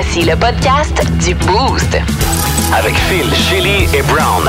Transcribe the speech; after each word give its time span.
Voici 0.00 0.22
le 0.22 0.36
podcast 0.36 1.02
du 1.26 1.34
Boost. 1.34 1.98
Avec 2.72 2.94
Phil, 3.10 3.26
Chili 3.34 3.88
et 3.92 4.02
Brown. 4.02 4.48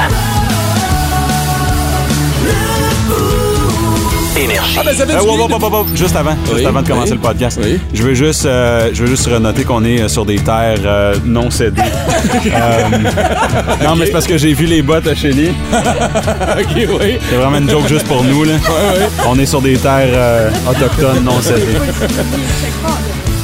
Énergie. 4.37 4.77
Ah, 4.79 4.83
ben, 4.85 4.93
ça 4.93 5.07
fait 5.07 5.13
du 5.13 5.17
wow, 5.17 5.23
bien 5.25 5.31
wow, 5.31 5.47
de- 5.47 5.53
wow, 5.65 5.69
wow, 5.71 5.85
juste 5.95 6.15
avant, 6.15 6.35
juste 6.45 6.53
Oui, 6.53 6.65
avant 6.67 6.83
de 6.83 6.87
commencer 6.87 7.11
oui, 7.13 7.17
le 7.17 7.21
podcast. 7.27 7.59
oui. 7.63 7.79
Je 7.95 8.03
veux 8.03 8.13
juste, 8.13 8.45
euh, 8.45 8.91
je 8.93 9.01
veux 9.01 9.07
juste 9.07 9.25
renoter 9.25 9.63
qu'on 9.63 9.83
est 9.83 10.01
euh, 10.01 10.07
sur 10.07 10.23
des 10.23 10.37
terres 10.37 10.77
euh, 10.85 11.15
non 11.25 11.49
cédées. 11.49 11.81
Euh, 12.45 12.89
non, 13.83 13.95
mais 13.95 14.05
c'est 14.05 14.11
parce 14.11 14.27
que 14.27 14.37
j'ai 14.37 14.53
vu 14.53 14.65
les 14.65 14.81
bottes 14.83 15.07
à 15.07 15.15
Shelly. 15.15 15.49
OK, 15.73 16.87
oui. 17.01 17.17
C'est 17.27 17.35
vraiment 17.37 17.57
une 17.57 17.69
joke 17.69 17.87
juste 17.87 18.05
pour 18.07 18.23
nous 18.23 18.43
là. 18.43 18.53
On 19.27 19.39
est 19.39 19.45
sur 19.47 19.61
des 19.61 19.77
terres 19.77 20.09
euh, 20.13 20.49
autochtones 20.69 21.23
non 21.23 21.41
cédées. 21.41 21.77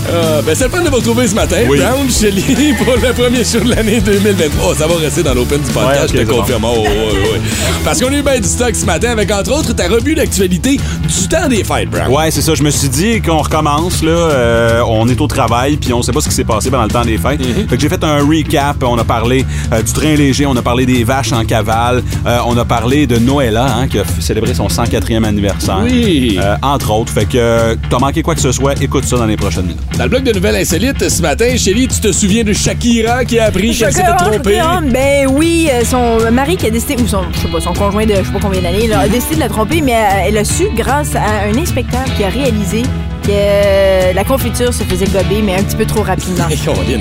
Euh, 0.08 0.42
ben, 0.44 0.54
c'est 0.56 0.66
le 0.66 0.70
fun 0.70 0.84
de 0.84 0.90
vous 0.90 0.98
retrouver 0.98 1.28
ce 1.28 1.34
matin. 1.36 1.58
Oui. 1.68 1.80
Brown, 1.80 2.10
Shelly, 2.10 2.74
pour 2.78 2.94
le 2.96 3.12
premier 3.14 3.44
show 3.44 3.60
de 3.60 3.70
l'année 3.70 4.00
2023. 4.02 4.76
Ça 4.76 4.88
va 4.88 4.96
rester 4.98 5.24
dans 5.24 5.34
l'open 5.34 5.60
du 5.62 5.72
podcast, 5.72 6.02
Ouais, 6.02 6.08
je 6.08 6.14
te 6.14 6.18
c'est 6.18 6.26
bon. 6.26 6.40
confirme. 6.42 6.66
Oh, 6.66 6.82
ouais, 6.82 6.88
ouais. 6.90 7.42
Parce 7.84 8.00
qu'on 8.00 8.14
a 8.14 8.18
eu 8.18 8.22
bien 8.22 8.40
du 8.40 8.48
stock 8.48 8.76
ce 8.76 8.86
matin 8.86 9.10
avec, 9.12 9.32
entre 9.32 9.52
autres, 9.58 9.74
ta 9.74 9.88
revue 9.88 10.14
d'actualité 10.16 10.78
du 10.78 11.28
temps 11.28 11.48
des 11.50 11.64
fêtes, 11.64 11.90
Brown. 11.90 12.12
Ouais, 12.12 12.30
c'est 12.30 12.42
ça. 12.42 12.54
Je 12.54 12.62
me 12.64 12.70
suis 12.70 12.88
dit 12.90 13.22
qu'on 13.22 13.40
recommence 13.40 14.04
là. 14.04 14.12
euh, 14.12 14.82
on 14.88 15.08
est 15.08 15.20
au 15.20 15.28
travail 15.28 15.78
puis 15.78 15.92
on 15.94 16.02
sait 16.04 16.12
pas 16.12 16.22
ce 16.22 16.30
qui 16.30 16.36
s'est 16.36 16.44
passé 16.44 16.70
pendant 16.70 16.84
le 16.84 16.90
temps 16.90 17.04
des 17.06 17.18
fêtes. 17.18 17.42
Mm-hmm. 17.42 17.68
Fait 17.70 17.76
que 17.76 17.82
j'ai 17.82 17.90
fait 17.90 18.04
un 18.04 18.20
recap. 18.28 18.84
On 18.84 18.98
a 19.00 19.04
parlé 19.04 19.44
euh, 19.74 19.82
du 19.82 19.92
train 19.92 20.16
léger, 20.16 20.46
on 20.46 20.56
a 20.56 20.62
parlé 20.62 20.86
des 20.86 21.04
vaches 21.04 21.32
en 21.32 21.44
cavale, 21.46 22.04
on 22.46 22.56
a 22.58 22.66
parlé 22.66 23.08
de 23.08 23.18
Noëlla 23.18 23.66
hein, 23.78 23.88
qui 23.88 23.98
a 24.00 24.04
célébré 24.20 24.54
son 24.54 24.68
104e 24.68 25.24
anniversaire. 25.24 25.80
Oui. 25.84 26.38
Entre 26.62 26.92
autres. 26.92 27.12
Fait 27.12 27.26
que 27.26 27.76
t'as 27.90 28.00
manqué 28.00 28.22
quoi 28.22 28.36
que 28.36 28.42
ce 28.42 28.52
soit, 28.52 28.80
écoute 28.82 29.06
ça 29.06 29.18
dans 29.18 29.26
les 29.26 29.38
prochaines 29.38 29.64
minutes. 29.66 29.80
Dans 29.98 30.04
le 30.04 30.10
bloc 30.10 30.24
de 30.24 30.34
nouvelles 30.34 30.58
insolites 30.58 31.10
ce 31.10 31.22
matin, 31.22 31.56
Shelly, 31.56 31.88
tu 31.88 32.02
te 32.02 32.12
souviens 32.12 32.44
de 32.44 32.52
Shakira 32.52 33.24
qui 33.24 33.40
a 33.40 33.46
appris 33.46 33.74
qu'elle 33.74 33.94
s'est 33.94 34.04
fait 34.04 34.16
tromper? 34.18 34.60
Ben 34.92 35.28
oui, 35.32 35.70
euh, 35.72 35.86
son 35.86 36.30
mari 36.34 36.58
qui 36.58 36.66
a 36.66 36.70
décidé, 36.70 37.02
ou 37.02 37.08
son, 37.08 37.22
je 37.34 37.40
sais 37.40 37.48
pas, 37.48 37.62
son 37.62 37.72
conjoint 37.72 38.06
de 38.06 38.14
je 38.14 38.24
sais 38.24 38.32
pas 38.34 38.40
combien 38.42 38.62
d'années, 38.62 38.88
là, 38.88 39.00
a 39.02 39.08
décidé 39.08 39.36
de 39.36 39.40
la 39.40 39.48
tromper, 39.48 39.80
mais 39.80 39.94
euh, 39.94 40.28
elle 40.28 40.38
a 40.38 40.44
su 40.44 40.66
grâce 40.76 41.16
à 41.16 41.48
un 41.50 41.58
inspecteur 41.58 42.04
qui 42.18 42.26
a 42.26 42.30
réalisé 42.30 42.82
que 43.24 43.30
euh, 43.32 44.14
la 44.14 44.24
confiture 44.26 44.74
se 44.74 44.84
faisait 44.84 45.06
gober, 45.06 45.42
mais 45.42 45.56
un 45.56 45.64
petit 45.64 45.78
peu 45.78 45.86
trop 45.86 46.04
rapidement. 46.04 46.46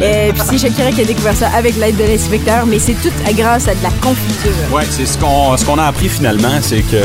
Euh, 0.04 0.30
Puis 0.32 0.58
c'est 0.58 0.68
Shakira 0.68 0.90
qui 0.92 1.00
a 1.02 1.04
découvert 1.04 1.34
ça 1.34 1.48
avec 1.48 1.76
l'aide 1.76 1.96
de 1.96 2.04
l'inspecteur, 2.04 2.64
mais 2.66 2.78
c'est 2.78 2.94
tout 2.94 3.10
grâce 3.36 3.68
à 3.68 3.74
de 3.74 3.82
la 3.82 3.90
confiture. 4.00 4.52
Ouais, 4.72 4.84
c'est 4.88 5.06
ce 5.06 5.18
qu'on 5.18 5.56
ce 5.56 5.64
qu'on 5.64 5.78
a 5.78 5.84
appris 5.84 6.08
finalement, 6.08 6.58
c'est 6.62 6.82
que 6.82 6.96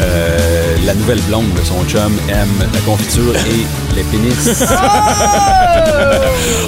euh, 0.00 0.76
la 0.84 0.94
nouvelle 0.94 1.20
blonde 1.22 1.52
de 1.54 1.64
son 1.64 1.84
chum 1.86 2.16
aime 2.28 2.68
la 2.72 2.80
confiture 2.80 3.34
et 3.36 3.87
les 3.98 4.04
pénis. 4.04 4.34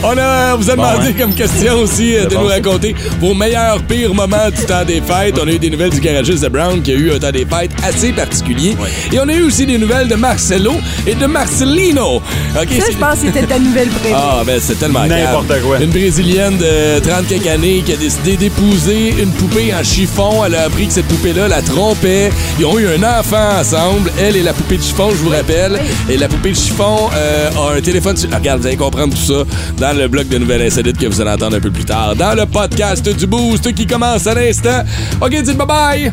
On 0.03 0.17
a, 0.17 0.57
vous 0.57 0.71
a 0.71 0.77
Bon, 0.77 0.83
demandé 0.83 1.09
hein? 1.09 1.15
comme 1.19 1.35
question 1.35 1.75
aussi 1.81 2.17
euh, 2.17 2.25
de 2.27 2.35
bon, 2.35 2.43
nous 2.43 2.47
raconter 2.49 2.95
vos 3.21 3.35
meilleurs 3.35 3.83
pires 3.83 4.15
moments 4.15 4.49
du 4.51 4.65
temps 4.65 4.85
des 4.85 5.01
fêtes. 5.01 5.39
On 5.43 5.47
a 5.47 5.53
eu 5.53 5.59
des 5.59 5.69
nouvelles 5.71 5.91
du 5.91 6.01
garagiste 6.01 6.43
de 6.43 6.49
Brown 6.49 6.81
qui 6.83 6.93
a 6.93 6.95
eu 6.95 7.13
un 7.13 7.19
temps 7.19 7.31
des 7.31 7.45
fêtes 7.45 7.71
assez 7.87 8.13
particulier. 8.13 8.77
Et 9.13 9.19
on 9.21 9.29
a 9.29 9.33
eu 9.35 9.43
aussi 9.43 9.67
des 9.67 9.79
nouvelles 9.79 10.09
de 10.09 10.15
Marcelo 10.15 10.73
et 11.07 11.15
de 11.15 11.27
Marcelino. 11.27 12.23
Ça, 12.55 12.63
je 12.65 12.97
pense 12.97 13.21
que 13.21 13.27
c'était 13.27 13.47
ta 13.47 13.59
nouvelle 13.59 13.89
préférée. 13.89 14.15
Ah, 14.17 14.43
ben 14.47 14.59
c'est 14.63 14.79
tellement 14.79 15.07
N'importe 15.07 15.61
quoi. 15.63 15.79
Une 15.81 15.91
Brésilienne 15.91 16.57
de 16.57 16.99
30 17.01 17.27
quelques 17.29 17.47
années 17.47 17.83
qui 17.85 17.93
a 17.93 17.97
décidé 17.97 18.37
d'épouser 18.37 19.15
une 19.21 19.31
poupée 19.33 19.73
en 19.75 19.83
chiffon. 19.85 20.45
Elle 20.47 20.55
a 20.55 20.63
appris 20.63 20.87
que 20.87 20.93
cette 20.95 21.07
poupée-là 21.09 21.49
la 21.49 21.61
trompait. 21.63 22.31
Ils 22.59 22.65
ont 22.67 22.79
eu 22.79 22.87
un 22.89 23.03
enfant 23.03 23.59
ensemble. 23.61 24.11
Elle 24.21 24.37
et 24.37 24.43
la 24.43 24.53
poupée 24.53 24.79
de 24.79 24.83
chiffon, 24.83 25.11
je 25.11 25.17
vous 25.17 25.31
rappelle. 25.31 25.79
Et 26.09 26.17
la 26.17 26.29
poupée 26.29 26.51
de 26.51 26.57
chiffon 26.57 26.97
euh, 27.21 27.51
a 27.57 27.77
un 27.77 27.81
téléphone... 27.81 28.17
sur- 28.17 28.29
Ah, 28.33 28.37
Regarde, 28.39 28.61
vous 28.61 28.67
allez 28.67 28.77
comprendre 28.77 29.15
tout 29.15 29.21
ça 29.33 29.45
dans 29.79 29.97
le 29.97 30.09
bloc 30.09 30.29
de 30.29 30.39
nouvelles 30.39 30.63
insolites 30.63 30.99
que 30.99 31.07
vous 31.07 31.21
allez 31.21 31.31
entendre 31.31 31.57
un 31.57 31.61
peu 31.61 31.71
plus 31.71 31.85
tard. 31.85 32.15
Dans 32.17 32.35
le 32.35 32.47
podcast 32.47 33.09
du 33.09 33.27
Boost 33.27 33.73
qui 33.75 33.87
commence 33.87 34.27
à 34.27 34.35
l'instant. 34.35 34.83
OK, 35.21 35.31
dites 35.31 35.57
bye-bye! 35.57 36.13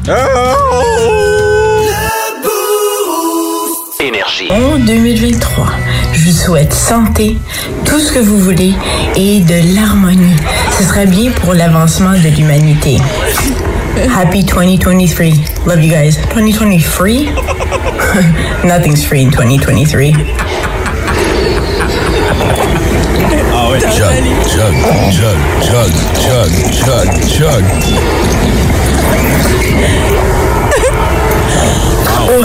Énergie. 3.99 4.47
En 4.51 4.77
2023, 4.77 5.65
je 6.13 6.25
vous 6.29 6.31
souhaite 6.37 6.71
santé, 6.71 7.37
tout 7.83 7.99
ce 7.99 8.11
que 8.13 8.19
vous 8.19 8.37
voulez 8.39 8.73
et 9.15 9.39
de 9.41 9.75
l'harmonie. 9.75 10.35
Ce 10.77 10.83
serait 10.83 11.07
bien 11.07 11.31
pour 11.31 11.53
l'avancement 11.55 12.13
de 12.13 12.29
l'humanité. 12.37 12.97
Happy 14.15 14.43
2023. 14.43 15.25
Love 15.65 15.83
you 15.83 15.89
guys. 15.91 16.17
2023? 16.35 17.33
Nothing's 18.63 19.03
free 19.03 19.23
in 19.25 19.31
2023. 19.31 20.13
Ah 23.53 23.69
ouais, 23.69 23.79
chug, 23.79 23.89
chug, 24.47 24.75
chug, 25.11 25.37
chug, 25.61 25.91
chug, 26.19 26.51
chug, 26.71 27.07
chug. 27.27 27.63
Oh, 32.29 32.43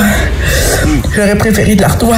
j'aurais 1.14 1.36
préféré 1.36 1.74
de 1.74 1.82
l'artois. 1.82 2.16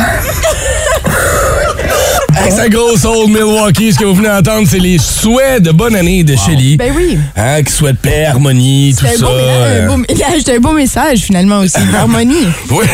Avec 2.36 2.52
sa 2.52 2.68
grosse 2.68 3.04
old 3.04 3.30
Milwaukee, 3.30 3.92
ce 3.92 3.98
que 3.98 4.04
vous 4.04 4.14
venez 4.14 4.28
d'entendre, 4.28 4.66
c'est 4.68 4.78
les 4.78 4.98
souhaits 4.98 5.62
de 5.62 5.70
bonne 5.70 5.94
année 5.94 6.24
de 6.24 6.34
Shelly. 6.36 6.76
Ben 6.76 6.92
oui. 6.94 7.18
Hein, 7.36 7.62
qui 7.62 7.72
souhaite 7.72 7.98
paix, 7.98 8.24
harmonie, 8.26 8.94
tout 8.98 9.06
un, 9.06 9.10
ça. 9.16 9.26
beau 9.26 9.32
mélange, 9.32 9.46
euh, 9.62 9.88
un 9.88 9.96
beau- 9.96 10.04
il 10.08 10.22
a 10.22 10.26
ajouté 10.32 10.56
un 10.56 10.60
beau 10.60 10.72
message 10.72 11.18
finalement 11.20 11.58
aussi, 11.60 11.78
l'harmonie. 11.92 12.34
Oui, 12.70 12.86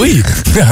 oui. 0.00 0.22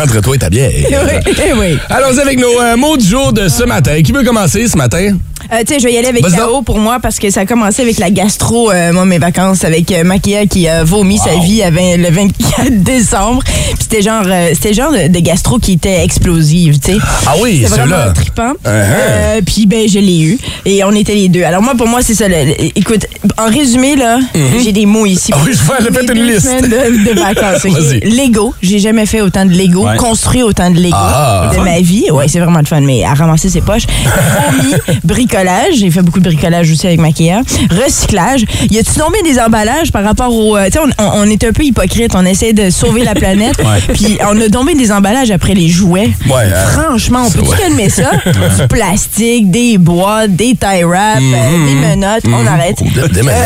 Entre 0.02 0.20
toi 0.20 0.34
et 0.34 0.38
ta 0.38 0.50
bière. 0.50 0.70
oui, 0.90 1.52
oui. 1.58 1.78
Allons 1.88 2.18
avec 2.18 2.38
nos 2.38 2.60
euh, 2.60 2.76
mots 2.76 2.96
du 2.96 3.06
jour 3.06 3.32
de 3.32 3.48
ce 3.48 3.62
matin. 3.64 4.02
Qui 4.02 4.12
veut 4.12 4.24
commencer 4.24 4.66
ce 4.66 4.76
matin? 4.76 5.16
Euh, 5.52 5.60
tu 5.66 5.74
sais, 5.74 5.80
je 5.80 5.84
vais 5.84 5.92
y 5.94 5.98
aller 5.98 6.08
avec 6.08 6.22
Vas-y 6.26 6.36
K.O. 6.36 6.62
pour 6.62 6.78
moi 6.78 6.98
parce 7.00 7.18
que 7.18 7.30
ça 7.30 7.40
a 7.40 7.46
commencé 7.46 7.82
avec 7.82 7.98
la 7.98 8.10
gastro, 8.10 8.70
euh, 8.70 8.92
moi, 8.92 9.04
mes 9.04 9.18
vacances, 9.18 9.64
avec 9.64 9.90
euh, 9.92 10.02
Makia 10.04 10.46
qui 10.46 10.66
a 10.68 10.82
vomi 10.84 11.18
sa 11.18 11.34
vie 11.36 11.62
à 11.62 11.70
le 11.70 12.10
24 12.10 12.70
décembre. 12.82 13.42
Puis 13.44 13.76
c'était 13.80 14.02
genre, 14.02 14.24
euh, 14.26 14.50
c'était 14.54 14.74
genre 14.74 14.92
de, 14.92 15.08
de 15.08 15.18
gastro 15.20 15.58
qui 15.58 15.72
était 15.72 16.02
explosive, 16.02 16.78
tu 16.80 16.92
sais. 16.94 16.98
Ah 17.26 17.34
oui, 17.40 17.64
ceux-là. 17.68 17.84
vraiment 17.86 18.12
trippant. 18.14 18.50
Uh-huh. 18.52 18.56
Euh, 18.66 19.40
puis 19.46 19.66
ben, 19.66 19.88
je 19.88 19.98
l'ai 19.98 20.20
eu. 20.22 20.38
Et 20.64 20.82
on 20.84 20.92
était 20.92 21.14
les 21.14 21.28
deux. 21.28 21.44
Alors 21.44 21.62
moi, 21.62 21.74
pour 21.76 21.86
moi, 21.86 22.00
c'est 22.02 22.14
ça. 22.14 22.26
le- 22.28 22.34
écoute, 22.76 23.06
en 23.38 23.46
résumé, 23.48 23.94
là, 23.96 24.18
j'ai 24.62 24.72
des 24.72 24.86
mots 24.86 25.06
ici. 25.06 25.30
Ah 25.34 25.38
oui, 25.46 25.52
je 25.52 25.62
vois, 25.62 25.76
elle 25.78 25.88
a 25.88 25.92
fait 25.92 26.12
Mes 26.14 26.20
une 26.20 26.26
liste. 26.26 26.48
de, 26.62 27.14
de 27.14 27.20
vacances. 27.20 27.62
Vas-y. 27.64 28.00
Lego. 28.00 28.52
J'ai 28.62 28.78
jamais 28.78 29.06
fait 29.06 29.20
autant 29.20 29.44
de 29.44 29.52
Lego. 29.52 29.86
Ouais. 29.86 29.96
Construit 29.96 30.42
autant 30.42 30.70
de 30.70 30.76
Lego 30.76 30.96
Ah. 30.96 31.50
de 31.54 31.60
ma 31.60 31.78
vie. 31.80 32.10
Ouais, 32.10 32.26
c'est 32.28 32.40
vraiment 32.40 32.58
le 32.60 32.64
fun. 32.66 32.80
Mais 32.80 33.04
à 33.04 33.14
ramasser 33.14 33.48
ses 33.48 33.60
poches. 33.60 33.86
Vomi, 34.50 34.74
bricolage. 35.04 35.35
J'ai 35.74 35.90
fait 35.90 36.02
beaucoup 36.02 36.20
de 36.20 36.24
bricolage 36.24 36.70
aussi 36.70 36.86
avec 36.86 37.00
Maquia. 37.00 37.40
Recyclage. 37.70 38.44
Y 38.70 38.78
a-tu 38.78 38.92
tombé 38.98 39.18
des 39.22 39.38
emballages 39.40 39.92
par 39.92 40.04
rapport 40.04 40.34
au. 40.34 40.56
euh, 40.56 40.66
tu 40.66 40.72
sais, 40.72 40.78
on, 40.78 41.02
on- 41.04 41.10
on 41.16 41.24
est 41.30 41.42
un 41.44 41.52
peu 41.52 41.62
hypocrite. 41.64 42.12
On 42.14 42.24
essaie 42.24 42.52
de 42.52 42.70
sauver 42.70 43.04
la 43.04 43.14
planète. 43.14 43.56
Puis 43.94 44.18
on 44.30 44.40
a 44.40 44.48
tombé 44.48 44.74
des 44.74 44.90
emballages 44.92 45.30
après 45.30 45.54
les 45.54 45.68
jouets. 45.68 46.10
Ouais, 46.28 46.44
hein. 46.54 46.66
Franchement, 46.72 47.24
on 47.26 47.30
peut 47.30 47.40
ouais. 47.40 47.56
calmer 47.58 47.88
ça? 47.88 48.10
du 48.24 48.68
plastique, 48.68 49.50
des 49.50 49.78
bois, 49.78 50.26
des 50.28 50.54
tie 50.56 50.84
wraps, 50.84 51.20
euh, 51.22 51.66
des 51.66 51.74
menottes. 51.74 52.24
On 52.26 52.46
arrête. 52.46 52.78
Des- 52.82 53.08
des 53.08 53.22
menottes. 53.22 53.36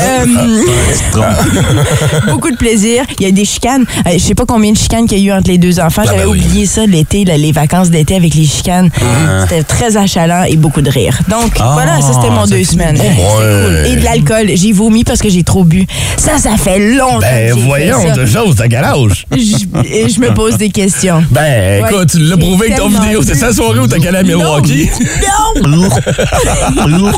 Euh, 1.17 1.21
beaucoup 2.31 2.51
de 2.51 2.57
plaisir. 2.57 3.05
Il 3.19 3.27
y 3.27 3.29
a 3.29 3.33
des 3.33 3.45
chicanes. 3.45 3.85
Euh, 4.07 4.11
je 4.15 4.19
sais 4.19 4.35
pas 4.35 4.47
combien 4.47 4.73
de 4.73 4.77
chicanes 4.79 5.07
qu'il 5.07 5.19
y 5.19 5.31
a 5.31 5.35
eu 5.35 5.39
entre 5.39 5.49
les 5.51 5.59
deux 5.59 5.81
enfants. 5.81 6.03
Ah, 6.05 6.11
J'avais 6.11 6.25
ben 6.25 6.31
oui. 6.31 6.41
oublié 6.45 6.67
ça 6.67 6.87
l'été, 6.87 7.25
les 7.25 7.53
vacances 7.53 7.91
d'été 7.91 8.17
avec 8.17 8.35
les 8.35 8.45
chicanes. 8.47 8.91
C'était 9.49 9.63
très 9.63 9.97
achalant 9.97 10.45
et 10.45 10.57
beaucoup 10.57 10.83
de 10.83 10.91
rire. 10.91 11.19
Donc, 11.29 11.59
voilà, 11.85 12.01
ça 12.01 12.13
c'était 12.15 12.31
mon 12.31 12.47
deux 12.47 12.65
semaines. 12.65 12.97
C'était 12.97 13.09
ouais. 13.09 13.15
cool. 13.17 13.87
Et 13.93 13.97
de 13.97 14.05
l'alcool. 14.05 14.47
J'ai 14.55 14.73
vomi 14.73 15.05
parce 15.05 15.21
que 15.21 15.29
j'ai 15.29 15.43
trop 15.43 15.65
bu. 15.65 15.87
Ça, 16.17 16.39
ça 16.39 16.57
fait 16.57 16.79
longtemps 16.79 17.19
Ben 17.21 17.55
que 17.55 17.59
voyons, 17.61 18.01
fait 18.01 18.09
ça. 18.09 18.15
de 18.17 18.27
choses, 18.27 18.57
âge? 18.61 19.27
Je, 19.37 19.37
et 19.89 20.09
je 20.09 20.21
me 20.21 20.33
pose 20.35 20.57
des 20.57 20.71
questions. 20.71 21.23
Ben, 21.31 21.41
Ouais, 21.83 21.91
écoute, 21.91 22.11
tu 22.11 22.19
l'as 22.19 22.37
prouvé 22.37 22.67
avec 22.67 22.79
ton 22.79 22.89
vidéo. 22.89 23.23
C'est 23.23 23.35
sa 23.35 23.53
soirée 23.53 23.79
où 23.81 23.87
t'as 23.87 23.99
calé 23.99 24.19
à 24.19 24.23
Milwaukee? 24.23 24.89
Non! 25.67 25.89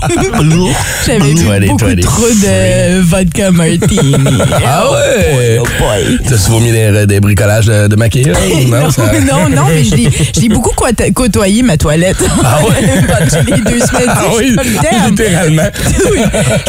J'avais 1.07 1.19
bu 1.35 1.45
Twenty, 1.45 1.67
beaucoup 1.69 1.85
twenty. 1.85 2.01
trop 2.03 2.29
de 2.29 3.01
vodka 3.01 3.51
martini. 3.51 4.17
Ah 4.65 4.85
ouais? 4.91 5.59
Oh 5.61 5.67
boy. 5.79 6.19
T'as 6.29 6.37
vomi 6.49 6.71
des, 6.73 7.07
des 7.07 7.21
bricolages 7.21 7.67
de, 7.67 7.89
de 7.89 7.97
maquillage? 7.97 8.37
non, 8.69 8.91
ça- 8.91 9.03
non, 9.21 9.49
non, 9.49 9.65
mais 9.69 9.85
je 9.85 9.95
l'ai- 10.41 10.49
beaucoup 10.49 10.71
côto- 10.75 11.11
côtoyé, 11.15 11.63
ma 11.63 11.77
toilette. 11.77 12.17
Ah 12.45 12.59
ouais? 12.65 13.03
Pendant 13.07 13.57
les 13.57 13.63
deux 13.63 13.81
semaines. 13.87 14.05
Ah 14.09 14.23
oui, 14.37 14.52
Littéralement. 15.11 15.63
Oui. 16.13 16.19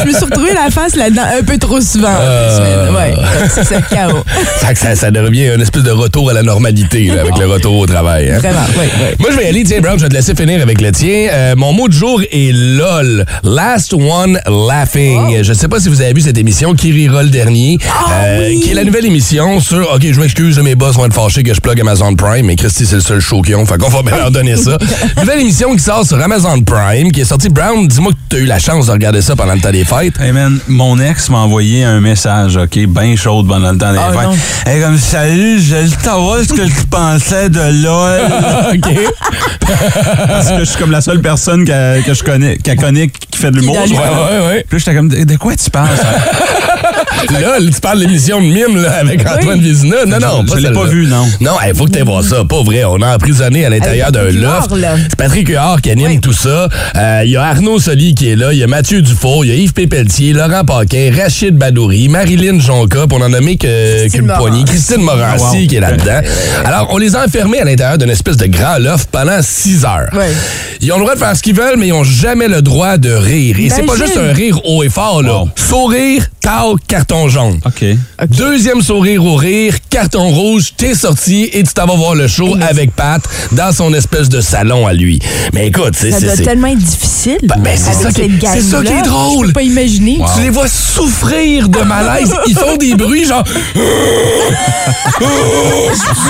Je 0.00 0.04
me 0.04 0.12
suis 0.12 0.24
retrouvée 0.24 0.54
la 0.54 0.70
face 0.70 0.94
là-dedans 0.96 1.22
un 1.38 1.42
peu 1.42 1.58
trop 1.58 1.80
souvent. 1.80 2.14
semaines. 2.56 2.94
Ouais, 2.94 3.14
c'est 3.52 3.64
ça, 3.64 3.80
chaos. 3.82 4.22
Ça, 4.74 4.94
ça 4.96 5.10
devient 5.10 5.48
un 5.48 5.60
espèce 5.60 5.82
de 5.82 5.90
retour 5.90 6.30
à 6.30 6.32
la 6.32 6.42
normalité 6.42 7.04
là, 7.04 7.22
avec 7.22 7.36
le 7.38 7.46
retour 7.46 7.76
au 7.78 7.86
travail. 7.86 8.30
hein. 8.30 8.38
Vraiment, 8.38 8.60
oui, 8.78 8.84
oui. 9.00 9.14
Moi, 9.18 9.28
je 9.32 9.36
vais 9.36 9.44
y 9.44 9.48
aller. 9.48 9.64
Tiens, 9.64 9.80
Brown, 9.80 9.98
je 9.98 10.04
vais 10.04 10.08
te 10.08 10.14
laisser 10.14 10.34
finir 10.34 10.60
avec 10.62 10.80
le 10.80 10.90
tien. 10.92 11.28
Euh, 11.32 11.54
mon 11.56 11.72
mot 11.72 11.88
du 11.88 11.96
jour 11.96 12.20
est 12.30 12.52
LOL. 12.52 13.24
Last 13.42 13.92
One 13.94 14.40
Laughing. 14.46 15.42
Je 15.42 15.52
sais 15.52 15.68
pas 15.68 15.80
si 15.80 15.88
vous 15.88 16.00
avez 16.00 16.12
vu 16.12 16.20
cette 16.20 16.38
émission, 16.38 16.74
Qui 16.74 16.92
rira 16.92 17.22
le 17.22 17.28
dernier, 17.30 17.78
euh, 18.12 18.48
qui 18.62 18.70
est 18.70 18.74
la 18.74 18.84
nouvelle 18.84 19.06
émission 19.06 19.60
sur... 19.60 19.92
OK, 19.94 20.02
je 20.02 20.20
m'excuse, 20.20 20.58
mes 20.60 20.74
boss 20.74 20.96
vont 20.96 21.06
être 21.06 21.14
fâchés 21.14 21.42
que 21.42 21.52
je 21.54 21.60
plug 21.60 21.80
Amazon 21.80 22.14
Prime, 22.14 22.46
mais 22.46 22.56
Christy, 22.56 22.86
c'est 22.86 22.96
le 22.96 23.00
seul 23.02 23.20
show 23.20 23.42
qu'ils 23.42 23.56
ont, 23.56 23.66
fait 23.66 23.78
qu'on 23.78 23.88
va 23.88 24.02
bien 24.02 24.16
leur 24.16 24.30
donner 24.30 24.56
ça. 24.56 24.76
nouvelle 25.20 25.40
émission 25.40 25.74
qui 25.74 25.82
sort 25.82 26.04
sur 26.06 26.20
Amazon 26.20 26.60
Prime, 26.62 27.10
qui 27.12 27.20
est 27.20 27.24
sortie 27.24 27.48
Brown. 27.48 27.73
Dis-moi 27.82 28.12
que 28.12 28.16
tu 28.30 28.36
as 28.36 28.38
eu 28.40 28.46
la 28.46 28.58
chance 28.58 28.86
de 28.86 28.92
regarder 28.92 29.20
ça 29.22 29.34
pendant 29.36 29.54
le 29.54 29.60
temps 29.60 29.70
des 29.72 29.84
fêtes. 29.84 30.18
Hey 30.20 30.32
man, 30.32 30.58
mon 30.68 30.98
ex 31.00 31.28
m'a 31.30 31.38
envoyé 31.38 31.84
un 31.84 32.00
message, 32.00 32.56
OK, 32.56 32.78
bien 32.86 33.16
chaud 33.16 33.42
pendant 33.44 33.72
le 33.72 33.78
temps 33.78 33.92
des 33.92 33.98
Ah, 33.98 34.12
fêtes. 34.12 34.40
Elle 34.66 34.78
est 34.78 34.80
comme, 34.82 34.98
salut, 34.98 35.60
je 35.60 35.74
veux 35.76 35.88
savoir 36.02 36.38
ce 36.40 36.52
que 36.52 36.62
tu 36.66 36.86
pensais 36.90 37.48
de 37.48 37.82
LOL. 37.82 38.20
OK. 38.74 38.94
Parce 40.28 40.50
que 40.50 40.58
je 40.60 40.64
suis 40.64 40.78
comme 40.78 40.90
la 40.90 41.00
seule 41.00 41.20
personne 41.20 41.64
que, 41.64 42.02
que 42.04 42.14
je 42.14 42.22
connais, 42.22 42.56
qui 42.58 42.74
connaît, 42.76 43.08
qui 43.08 43.38
fait 43.38 43.50
de 43.50 43.58
l'humour. 43.58 43.76
Ouais, 43.76 43.88
ouais, 43.90 44.46
ouais. 44.46 44.66
Puis 44.68 44.78
j'étais 44.78 44.94
comme, 44.94 45.08
de, 45.08 45.36
quoi 45.36 45.54
tu 45.56 45.70
parles? 45.70 45.88
Là, 47.30 47.56
tu 47.58 47.80
parles 47.80 48.00
de 48.00 48.04
l'émission 48.04 48.38
de 48.40 48.46
mime 48.46 48.82
là, 48.82 48.98
avec 49.00 49.26
Antoine 49.26 49.60
Vézina. 49.60 50.04
Non, 50.06 50.18
non, 50.18 50.44
Je 50.46 50.56
l'ai 50.56 50.62
celle-là. 50.62 50.78
pas 50.80 50.86
vu, 50.86 51.06
non. 51.06 51.26
Non, 51.40 51.52
il 51.66 51.74
faut 51.74 51.86
que 51.86 51.92
tu 51.96 52.02
voir 52.04 52.22
ça. 52.22 52.44
Pas 52.44 52.62
vrai. 52.62 52.84
On 52.84 53.00
a 53.00 53.14
emprisonné 53.14 53.64
à 53.64 53.70
l'intérieur 53.70 54.12
d'un 54.12 54.30
loft. 54.30 54.70
C'est 55.08 55.16
Patrick 55.16 55.48
Huard 55.48 55.80
qui 55.80 55.90
anime 55.90 56.08
Oui. 56.08 56.20
tout 56.20 56.34
ça. 56.34 56.68
Euh, 56.96 57.22
Il 57.24 57.30
y 57.30 57.36
a 57.36 57.42
Arnaud 57.44 57.63
Soli 57.78 58.14
qui 58.14 58.28
est 58.30 58.36
là. 58.36 58.52
Il 58.52 58.58
y 58.58 58.62
a 58.62 58.66
Mathieu 58.66 59.00
Dufault. 59.02 59.42
Il 59.44 59.48
y 59.48 59.52
a 59.52 59.56
Yves 59.56 59.72
Pépeltier, 59.72 60.32
Laurent 60.32 60.64
Paquin, 60.64 61.10
Rachid 61.16 61.56
Badouri, 61.56 62.08
Marilyn 62.08 62.60
Jonca, 62.60 63.06
pour 63.06 63.18
n'en 63.18 63.28
nommer 63.28 63.56
que- 63.56 64.08
qu'une 64.08 64.26
poignée. 64.26 64.64
Christine 64.64 65.00
Morancy 65.02 65.62
wow. 65.62 65.66
qui 65.68 65.76
est 65.76 65.80
là-dedans. 65.80 66.20
Alors, 66.64 66.88
on 66.90 66.98
les 66.98 67.16
a 67.16 67.24
enfermés 67.24 67.60
à 67.60 67.64
l'intérieur 67.64 67.98
d'une 67.98 68.10
espèce 68.10 68.36
de 68.36 68.46
grand 68.46 68.78
loft 68.78 69.08
pendant 69.10 69.40
six 69.42 69.84
heures. 69.84 70.10
Ouais. 70.12 70.30
Ils 70.84 70.92
ont 70.92 70.96
le 70.98 71.02
droit 71.04 71.14
de 71.14 71.18
faire 71.18 71.34
ce 71.34 71.42
qu'ils 71.42 71.54
veulent, 71.54 71.78
mais 71.78 71.86
ils 71.88 71.92
n'ont 71.94 72.04
jamais 72.04 72.46
le 72.46 72.60
droit 72.60 72.98
de 72.98 73.10
rire. 73.10 73.56
Et 73.58 73.70
c'est 73.70 73.84
pas 73.84 73.96
juste 73.96 74.18
un 74.18 74.34
rire 74.34 74.60
haut 74.66 74.82
et 74.82 74.90
fort, 74.90 75.22
là. 75.22 75.38
Wow. 75.40 75.48
Sourire, 75.56 76.26
tao, 76.42 76.76
carton 76.86 77.26
jaune. 77.28 77.58
OK. 77.64 77.84
Deuxième 78.28 78.82
sourire 78.82 79.24
au 79.24 79.34
rire, 79.36 79.76
carton 79.88 80.28
rouge, 80.28 80.74
t'es 80.76 80.94
sorti 80.94 81.48
et 81.54 81.62
tu 81.62 81.72
t'en 81.72 81.86
vas 81.86 81.94
voir 81.96 82.14
le 82.14 82.28
show 82.28 82.54
avec 82.60 82.94
Pat 82.94 83.22
dans 83.52 83.72
son 83.72 83.94
espèce 83.94 84.28
de 84.28 84.42
salon 84.42 84.86
à 84.86 84.92
lui. 84.92 85.20
Mais 85.54 85.68
écoute, 85.68 85.94
c'est 85.96 86.10
Ça 86.10 86.18
c'est- 86.20 86.26
doit 86.26 86.36
c'est- 86.36 86.42
tellement 86.42 86.68
être 86.68 86.78
difficile. 86.78 87.38
Ben, 87.44 87.56
ben, 87.60 87.72
c'est 87.78 87.94
ça 87.94 88.12
qui 88.12 88.30
c'est 88.42 88.60
ça 88.60 88.82
qui 88.82 88.92
est 88.92 89.02
drôle. 89.02 89.46
Je 89.46 89.52
peux 89.52 89.60
pas 89.60 89.62
imaginer. 89.62 90.18
Tu 90.36 90.42
les 90.42 90.50
vois 90.50 90.68
souffrir 90.68 91.70
de 91.70 91.78
malaise. 91.80 92.34
Ils 92.46 92.54
font 92.54 92.76
des 92.76 92.94
bruits 92.94 93.24
genre. 93.26 93.44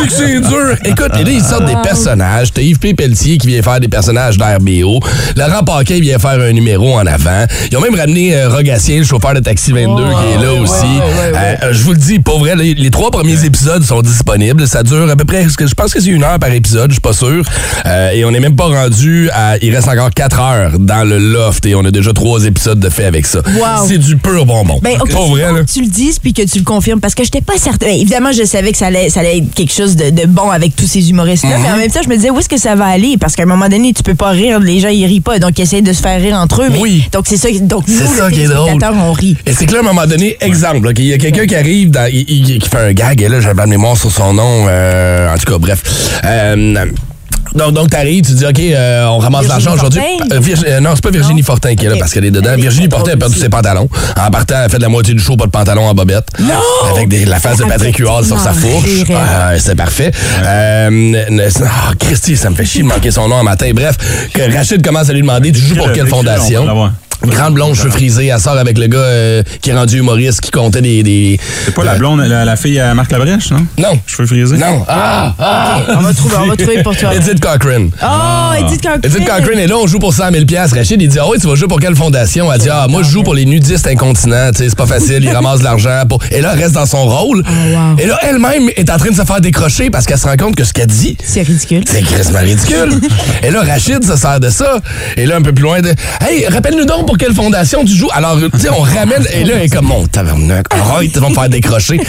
C'est 0.00 0.06
que 0.08 0.12
c'est 0.12 0.40
dur. 0.40 0.76
Écoute, 0.84 1.10
et 1.18 1.24
là, 1.24 1.30
ils 1.30 1.42
sortent 1.42 1.66
des 1.66 1.76
personnages. 1.82 2.52
T'as 2.52 2.62
Yves 2.62 2.78
P. 2.78 2.94
Pelletier 2.94 3.38
qui 3.38 3.46
vient 3.46 3.62
faire 3.62 3.80
des 3.80 3.88
personnages 3.88 4.36
d'RBO. 4.44 5.00
Laurent 5.36 5.64
Paquin 5.64 5.98
vient 6.00 6.18
faire 6.18 6.40
un 6.40 6.52
numéro 6.52 6.94
en 6.94 7.06
avant. 7.06 7.44
Ils 7.70 7.76
ont 7.76 7.80
même 7.80 7.94
ramené 7.94 8.36
euh, 8.36 8.48
Rogatien, 8.48 8.98
le 8.98 9.04
chauffeur 9.04 9.34
de 9.34 9.40
Taxi 9.40 9.72
22, 9.72 9.86
qui 9.86 10.10
est 10.10 10.42
là 10.42 10.52
ouais, 10.52 10.58
aussi. 10.58 10.72
ouais, 10.72 10.98
ouais, 11.00 11.32
ouais. 11.32 11.58
Euh, 11.62 11.72
je 11.72 11.82
vous 11.82 11.92
le 11.92 11.98
dis, 11.98 12.18
pour 12.18 12.38
vrai, 12.38 12.56
les, 12.56 12.74
les 12.74 12.90
trois 12.90 13.10
premiers 13.10 13.44
épisodes 13.44 13.82
sont 13.82 14.02
disponibles. 14.02 14.66
Ça 14.66 14.82
dure 14.82 15.08
à 15.08 15.16
peu 15.16 15.24
près, 15.24 15.44
je 15.44 15.74
pense 15.74 15.92
que 15.92 16.00
c'est 16.00 16.10
une 16.10 16.24
heure 16.24 16.38
par 16.38 16.52
épisode, 16.52 16.90
je 16.90 16.94
suis 16.94 17.00
pas 17.00 17.12
sûr. 17.12 17.42
Euh, 17.86 18.10
et 18.10 18.24
on 18.24 18.30
n'est 18.30 18.40
même 18.40 18.56
pas 18.56 18.66
rendu 18.66 19.30
à. 19.32 19.56
Il 19.62 19.74
reste 19.74 19.88
encore 19.88 20.10
quatre 20.10 20.40
heures 20.40 20.78
dans 20.78 21.08
le 21.08 21.18
loft 21.18 21.64
et 21.66 21.74
on 21.74 21.84
a 21.84 21.90
déjà 21.90 22.12
trois 22.12 22.44
épisodes 22.44 22.78
de 22.78 22.88
fait 22.88 23.04
avec 23.04 23.26
ça. 23.26 23.38
Wow. 23.38 23.86
C'est 23.86 23.98
du 23.98 24.16
pur 24.16 24.46
bonbon. 24.46 24.78
Ben, 24.82 24.98
c'est 25.06 25.12
vrai, 25.12 25.52
là. 25.52 25.60
que 25.60 25.70
tu 25.70 25.80
le 25.80 25.88
dises 25.88 26.18
puis 26.18 26.32
que 26.32 26.42
tu 26.42 26.58
le 26.58 26.64
confirmes 26.64 27.00
parce 27.00 27.14
que 27.14 27.24
j'étais 27.24 27.40
pas 27.40 27.56
certaine. 27.56 27.90
Ben, 27.90 28.00
évidemment, 28.00 28.32
je 28.32 28.44
savais 28.44 28.72
que 28.72 28.78
ça 28.78 28.86
allait, 28.86 29.08
ça 29.08 29.20
allait 29.20 29.38
être 29.38 29.54
quelque 29.54 29.72
chose 29.72 29.96
de, 29.96 30.10
de 30.10 30.26
bon 30.26 30.50
avec 30.50 30.76
tous 30.76 30.86
ces 30.86 31.10
humoristes-là, 31.10 31.58
mais 31.62 31.70
en 31.70 31.76
même 31.76 31.90
temps, 31.90 32.00
je 32.02 32.08
me 32.08 32.16
disais 32.16 32.30
où 32.30 32.38
est-ce 32.38 32.48
que 32.48 32.58
ça 32.58 32.74
va 32.74 32.86
aller? 32.86 33.16
Parce 33.18 33.36
qu'à 33.36 33.42
un 33.44 33.46
moment 33.46 33.68
donné, 33.68 33.92
tu 33.92 34.02
peux 34.02 34.14
pas 34.14 34.30
rire, 34.34 34.60
les 34.60 34.80
gens 34.80 34.88
ils 34.88 35.06
rient 35.06 35.20
pas, 35.20 35.38
donc 35.38 35.58
ils 35.58 35.62
essayent 35.62 35.82
de 35.82 35.92
se 35.92 36.02
faire 36.02 36.20
rire 36.20 36.36
entre 36.36 36.62
eux. 36.62 36.68
mais- 36.70 36.78
Oui. 36.80 37.04
Donc 37.12 37.24
c'est 37.26 37.36
ça. 37.36 37.48
Donc 37.60 37.84
nous, 37.88 37.94
ça 38.16 38.30
qui 38.30 38.40
est 38.42 38.46
drôle. 38.46 38.66
téléspectateur, 38.66 38.96
on 39.04 39.12
rit. 39.12 39.36
Et 39.46 39.52
c'est 39.52 39.66
que 39.66 39.72
là, 39.72 39.78
à 39.78 39.80
un 39.80 39.84
moment 39.84 40.06
donné, 40.06 40.36
exemple, 40.40 40.90
il 40.98 41.06
y 41.06 41.12
a 41.14 41.18
quelqu'un 41.18 41.46
qui 41.46 41.56
arrive, 41.56 41.90
dans, 41.90 42.10
qui 42.10 42.60
fait 42.70 42.78
un 42.78 42.92
gag, 42.92 43.22
et 43.22 43.28
là, 43.28 43.40
j'ai 43.40 43.54
pas 43.54 43.64
de 43.64 43.70
mémoire 43.70 43.96
sur 43.96 44.10
son 44.10 44.32
nom. 44.34 44.66
euh, 44.68 45.32
en 45.34 45.38
tout 45.38 45.50
cas, 45.50 45.58
bref. 45.58 45.82
Euh, 46.24 46.86
donc, 47.54 47.72
donc 47.72 47.90
t'arrives, 47.90 48.24
tu 48.24 48.32
dis, 48.32 48.44
OK, 48.44 48.58
euh, 48.58 49.04
on 49.06 49.18
ramasse 49.18 49.46
l'argent 49.46 49.74
aujourd'hui. 49.74 50.00
Euh, 50.32 50.40
euh, 50.66 50.80
non, 50.80 50.90
c'est 50.94 51.02
pas 51.04 51.10
Virginie 51.10 51.40
Non? 51.40 51.46
Fortin 51.46 51.74
qui 51.74 51.86
est 51.86 51.88
là 51.88 51.96
parce 51.98 52.12
qu'elle 52.12 52.24
est 52.24 52.30
dedans. 52.30 52.50
Elle 52.54 52.60
Virginie 52.60 52.88
Fortin 52.90 53.12
a 53.12 53.16
perdu 53.16 53.38
ses 53.38 53.48
pantalons. 53.48 53.88
En 54.20 54.30
partant, 54.30 54.56
elle 54.58 54.64
a 54.64 54.68
fait 54.68 54.78
la 54.78 54.88
moitié 54.88 55.14
du 55.14 55.20
show, 55.20 55.36
pas 55.36 55.46
de 55.46 55.50
pantalon 55.50 55.86
en 55.86 55.94
bobette. 55.94 56.26
Non! 56.40 56.54
Avec 56.90 57.08
des- 57.08 57.24
la 57.24 57.40
face 57.40 57.58
de 57.58 57.64
Patrick 57.64 57.96
Huard 57.98 58.24
sur 58.24 58.38
sa 58.38 58.52
fourche. 58.52 58.88
Ah, 59.14 59.52
c'est 59.58 59.74
parfait. 59.74 60.10
Euh, 60.44 61.24
ah, 61.64 61.92
Christy, 61.98 62.36
ça 62.36 62.50
me 62.50 62.54
fait 62.54 62.64
chier 62.64 62.82
de 62.82 62.88
manquer 62.88 63.10
son 63.10 63.28
nom 63.28 63.36
un 63.38 63.42
matin. 63.42 63.70
Bref, 63.74 63.96
que 64.32 64.54
Rachid 64.54 64.84
commence 64.84 65.08
à 65.08 65.12
lui 65.12 65.20
demander, 65.22 65.52
tu 65.52 65.60
joues 65.60 65.76
pour 65.76 65.92
quelle 65.92 66.06
fondation? 66.08 66.64
Grande 67.30 67.54
blonde, 67.54 67.74
cheveux 67.74 67.90
frisés, 67.90 68.26
elle 68.26 68.40
sort 68.40 68.58
avec 68.58 68.78
le 68.78 68.86
gars 68.86 68.98
euh, 68.98 69.42
qui 69.60 69.70
est 69.70 69.74
rendu 69.74 69.98
humoriste, 69.98 70.40
qui 70.40 70.50
comptait 70.50 70.80
des... 70.80 71.02
des 71.02 71.38
C'est 71.64 71.74
pas 71.74 71.84
la 71.84 71.94
blonde, 71.96 72.20
la, 72.20 72.44
la 72.44 72.56
fille 72.56 72.78
à 72.80 72.94
Marc 72.94 73.10
Labrèche, 73.10 73.50
non? 73.50 73.66
Non. 73.78 73.98
Cheveux 74.06 74.26
frisés? 74.26 74.56
Non. 74.56 74.84
Ah! 74.88 75.34
ah. 75.38 75.80
On 75.96 76.00
va 76.00 76.12
trouver, 76.12 76.36
on 76.42 76.46
va 76.46 76.56
trouver 76.56 76.82
pour 76.82 76.96
toi. 76.96 77.14
Edith 77.14 77.40
Cochrane. 77.40 77.90
Oh, 78.02 78.52
Edith 78.58 78.82
Cochrane. 78.82 79.00
Edith 79.02 79.24
Cochrane 79.26 79.58
est 79.58 79.66
là, 79.66 79.76
on 79.76 79.86
joue 79.86 79.98
pour 79.98 80.12
100 80.14 80.30
000 80.32 80.44
Rachid, 80.74 81.00
il 81.00 81.08
dit, 81.08 81.18
ah 81.18 81.24
oui, 81.28 81.38
tu 81.40 81.46
vas 81.46 81.54
jouer 81.54 81.68
pour 81.68 81.80
quelle 81.80 81.96
fondation? 81.96 82.52
Elle 82.52 82.60
dit, 82.60 82.70
ah, 82.70 82.86
moi, 82.88 83.02
je 83.02 83.10
joue 83.10 83.22
pour 83.22 83.34
les 83.34 83.44
nudistes 83.44 83.86
incontinents, 83.86 84.50
tu 84.52 84.58
sais, 84.58 84.68
c'est 84.68 84.76
pas 84.76 84.86
facile, 84.86 85.20
il 85.22 85.30
ramasse 85.30 85.60
de 85.60 85.64
l'argent. 85.64 86.02
Pour... 86.08 86.20
Et 86.30 86.40
là, 86.40 86.52
elle 86.54 86.60
reste 86.60 86.74
dans 86.74 86.86
son 86.86 87.04
rôle. 87.04 87.38
wow. 87.38 87.98
Et 87.98 88.06
là, 88.06 88.18
elle-même 88.22 88.70
est 88.76 88.90
en 88.90 88.96
train 88.96 89.10
de 89.10 89.16
se 89.16 89.22
faire 89.24 89.40
décrocher 89.40 89.90
parce 89.90 90.06
qu'elle 90.06 90.18
se 90.18 90.26
rend 90.26 90.36
compte 90.36 90.56
que 90.56 90.64
ce 90.64 90.72
qu'elle 90.72 90.86
dit, 90.86 91.16
C'est 91.22 91.42
ridicule. 91.42 91.82
c'est 91.86 92.00
ridicule. 92.38 93.00
Et 93.42 93.50
là, 93.50 93.62
Rachid 93.62 94.04
se 94.04 94.16
sert 94.16 94.40
de 94.40 94.50
ça. 94.50 94.78
Et 95.16 95.26
là, 95.26 95.36
un 95.36 95.42
peu 95.42 95.52
plus 95.52 95.62
loin, 95.62 95.80
de 95.80 95.92
Hey, 96.20 96.46
rappelle-nous 96.46 96.84
donc 96.84 97.06
pour 97.14 97.18
quelle 97.28 97.34
fondation 97.34 97.84
tu 97.84 97.92
joues? 97.94 98.08
Alors, 98.12 98.36
tu 98.52 98.58
sais, 98.58 98.70
on 98.70 98.80
ramène. 98.80 99.24
Et 99.32 99.44
là, 99.44 99.54
elle 99.56 99.62
est 99.66 99.68
comme 99.68 99.86
mon 99.86 100.04
tabarnak. 100.04 100.66
Arrête, 100.74 101.10
ils 101.14 101.20
vont 101.20 101.30
me 101.30 101.34
faire 101.34 101.48
décrocher. 101.48 102.00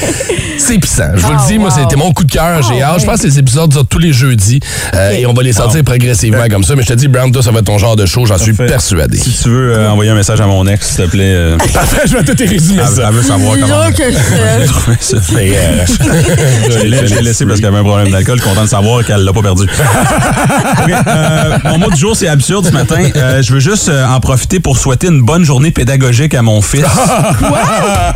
C'est 0.58 0.80
puissant. 0.80 1.12
Je 1.14 1.22
vous 1.22 1.32
le 1.32 1.38
Ah, 1.40 1.46
dis, 1.48 1.60
moi, 1.60 1.70
c'était 1.70 1.96
mon 1.96 2.12
coup 2.12 2.24
de 2.24 2.32
cœur. 2.32 2.64
J'ai 2.64 2.82
Ah, 2.82 2.94
hâte. 2.94 3.02
Je 3.02 3.06
pense 3.06 3.22
que 3.22 3.28
les 3.28 3.38
épisodes 3.38 3.72
sortent 3.72 3.88
tous 3.88 4.00
les 4.00 4.14
jeudis. 4.14 4.60
Euh, 4.96 5.12
et 5.12 5.28
on 5.28 5.34
va 5.34 5.44
les 5.44 5.54
sortir 5.54 5.84
progressivement 5.84 6.48
comme 6.50 6.64
ça. 6.64 6.76
Mais 6.76 6.82
je 6.82 6.88
te 6.88 6.94
dis, 6.94 7.08
Brown, 7.08 7.32
toi, 7.32 7.44
ça 7.44 7.52
va 7.52 7.60
être 7.60 7.66
ton 7.66 7.78
genre 7.78 7.96
de 7.96 8.08
show. 8.08 8.26
J'en 8.26 8.40
suis 8.40 8.54
persuadé. 8.54 9.18
Si 9.20 9.32
tu 9.44 9.50
veux 9.50 9.74
euh, 9.76 9.92
envoyer 9.92 10.10
un 10.10 10.16
message 10.16 10.42
à 10.42 10.48
mon 10.48 10.66
ex, 10.66 10.88
s'il 10.88 11.06
te 11.06 11.10
plaît, 11.12 11.22
euh, 11.36 11.58
je 12.08 12.18
vais 12.18 12.24
tout 12.24 12.36
résumer 12.40 12.82
ça. 12.84 13.04
elle 13.10 13.14
veut 13.14 13.22
savoir 13.22 13.58
comment. 13.60 13.84
Je 16.70 16.80
l'ai 16.88 17.08
je 17.08 17.14
l'ai 17.16 17.22
laissé 17.22 17.46
parce 17.46 17.58
qu'il 17.58 17.66
y 17.66 17.68
avait 17.68 17.78
un 17.78 17.84
problème 17.84 18.10
d'alcool. 18.12 18.42
Content 18.42 18.64
de 18.64 18.70
savoir 18.70 19.06
qu'elle 19.06 19.24
l'a 19.24 19.34
pas 19.34 19.44
perdu. 19.44 19.68
Euh, 20.90 21.58
mon 21.66 21.78
mot 21.78 21.90
du 21.92 22.00
jour, 22.00 22.16
c'est 22.16 22.28
absurde 22.28 22.66
ce 22.66 22.72
matin. 22.72 22.96
Euh, 23.16 23.42
je 23.42 23.54
veux 23.54 23.60
juste 23.60 23.90
euh, 23.90 24.06
en 24.08 24.20
profiter 24.20 24.60
pour 24.60 24.78
souhaiter 24.78 24.95
une 25.04 25.22
bonne 25.22 25.44
journée 25.44 25.72
pédagogique 25.72 26.34
à 26.34 26.42
mon 26.42 26.62
fils. 26.62 26.86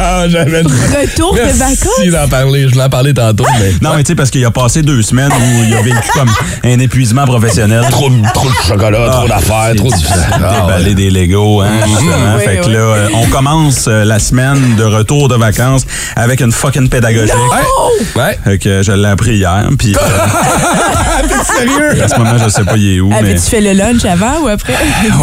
Ah, 0.02 0.26
J'avais 0.30 0.62
Retour 0.62 1.34
de 1.34 1.40
Merci 1.42 1.60
vacances? 1.60 2.12
d'en 2.12 2.28
parler. 2.28 2.68
Je 2.70 2.76
l'en 2.78 2.90
parlais 2.90 3.14
tantôt, 3.14 3.46
mais. 3.60 3.74
Non, 3.82 3.96
mais 3.96 4.04
tu 4.04 4.10
sais, 4.10 4.16
parce 4.16 4.30
qu'il 4.30 4.44
a 4.46 4.52
passé 4.52 4.82
deux 4.82 5.02
semaines 5.02 5.32
où 5.32 5.64
il 5.68 5.74
a 5.76 5.82
vécu 5.82 5.98
comme 6.14 6.30
un 6.64 6.80
épuisement 6.80 7.26
professionnel. 7.26 7.84
Trop, 7.90 8.10
de- 8.10 8.22
trop 8.34 8.50
de 8.50 8.54
chocolat, 8.68 9.10
trop 9.10 9.28
d'affaires, 9.28 9.74
trop 9.76 9.90
de. 9.90 9.96
Ah. 10.34 10.62
Déballer 10.62 10.96
des 10.96 11.10
Legos, 11.10 11.62
hein, 11.62 11.70
justement. 11.88 12.12
Oui, 12.38 12.44
fait 12.44 12.58
que 12.58 12.66
oui. 12.68 12.74
là, 12.74 12.80
euh, 12.80 13.08
on 13.14 13.26
commence 13.28 13.86
euh, 13.88 14.04
la 14.06 14.20
semaine 14.20 14.76
de 14.78 14.84
retour 14.84 15.28
de 15.28 15.36
vacances 15.36 15.86
avec 16.16 16.42
une 16.42 16.52
fucking 16.52 16.90
pédagogique. 16.90 17.34
Ouais. 18.16 18.22
Ouais. 18.22 18.40
Fait 18.44 18.58
que 18.58 18.82
je 18.84 18.92
l'ai 18.92 19.08
appris 19.10 19.36
hier, 19.38 19.68
puis 19.78 19.96
euh, 19.96 20.00
sérieux? 21.58 22.04
à 22.04 22.08
ce 22.08 22.18
moment, 22.18 22.38
je 22.44 22.50
sais 22.50 22.64
pas 22.64 22.76
il 22.78 22.98
est 22.98 23.00
où, 23.00 23.10
mais... 23.10 23.18
Avais-tu 23.18 23.42
fait 23.50 23.62
le 23.62 23.74
lunch 23.74 24.06
avant 24.06 24.40
ou 24.44 24.48
après? 24.48 24.74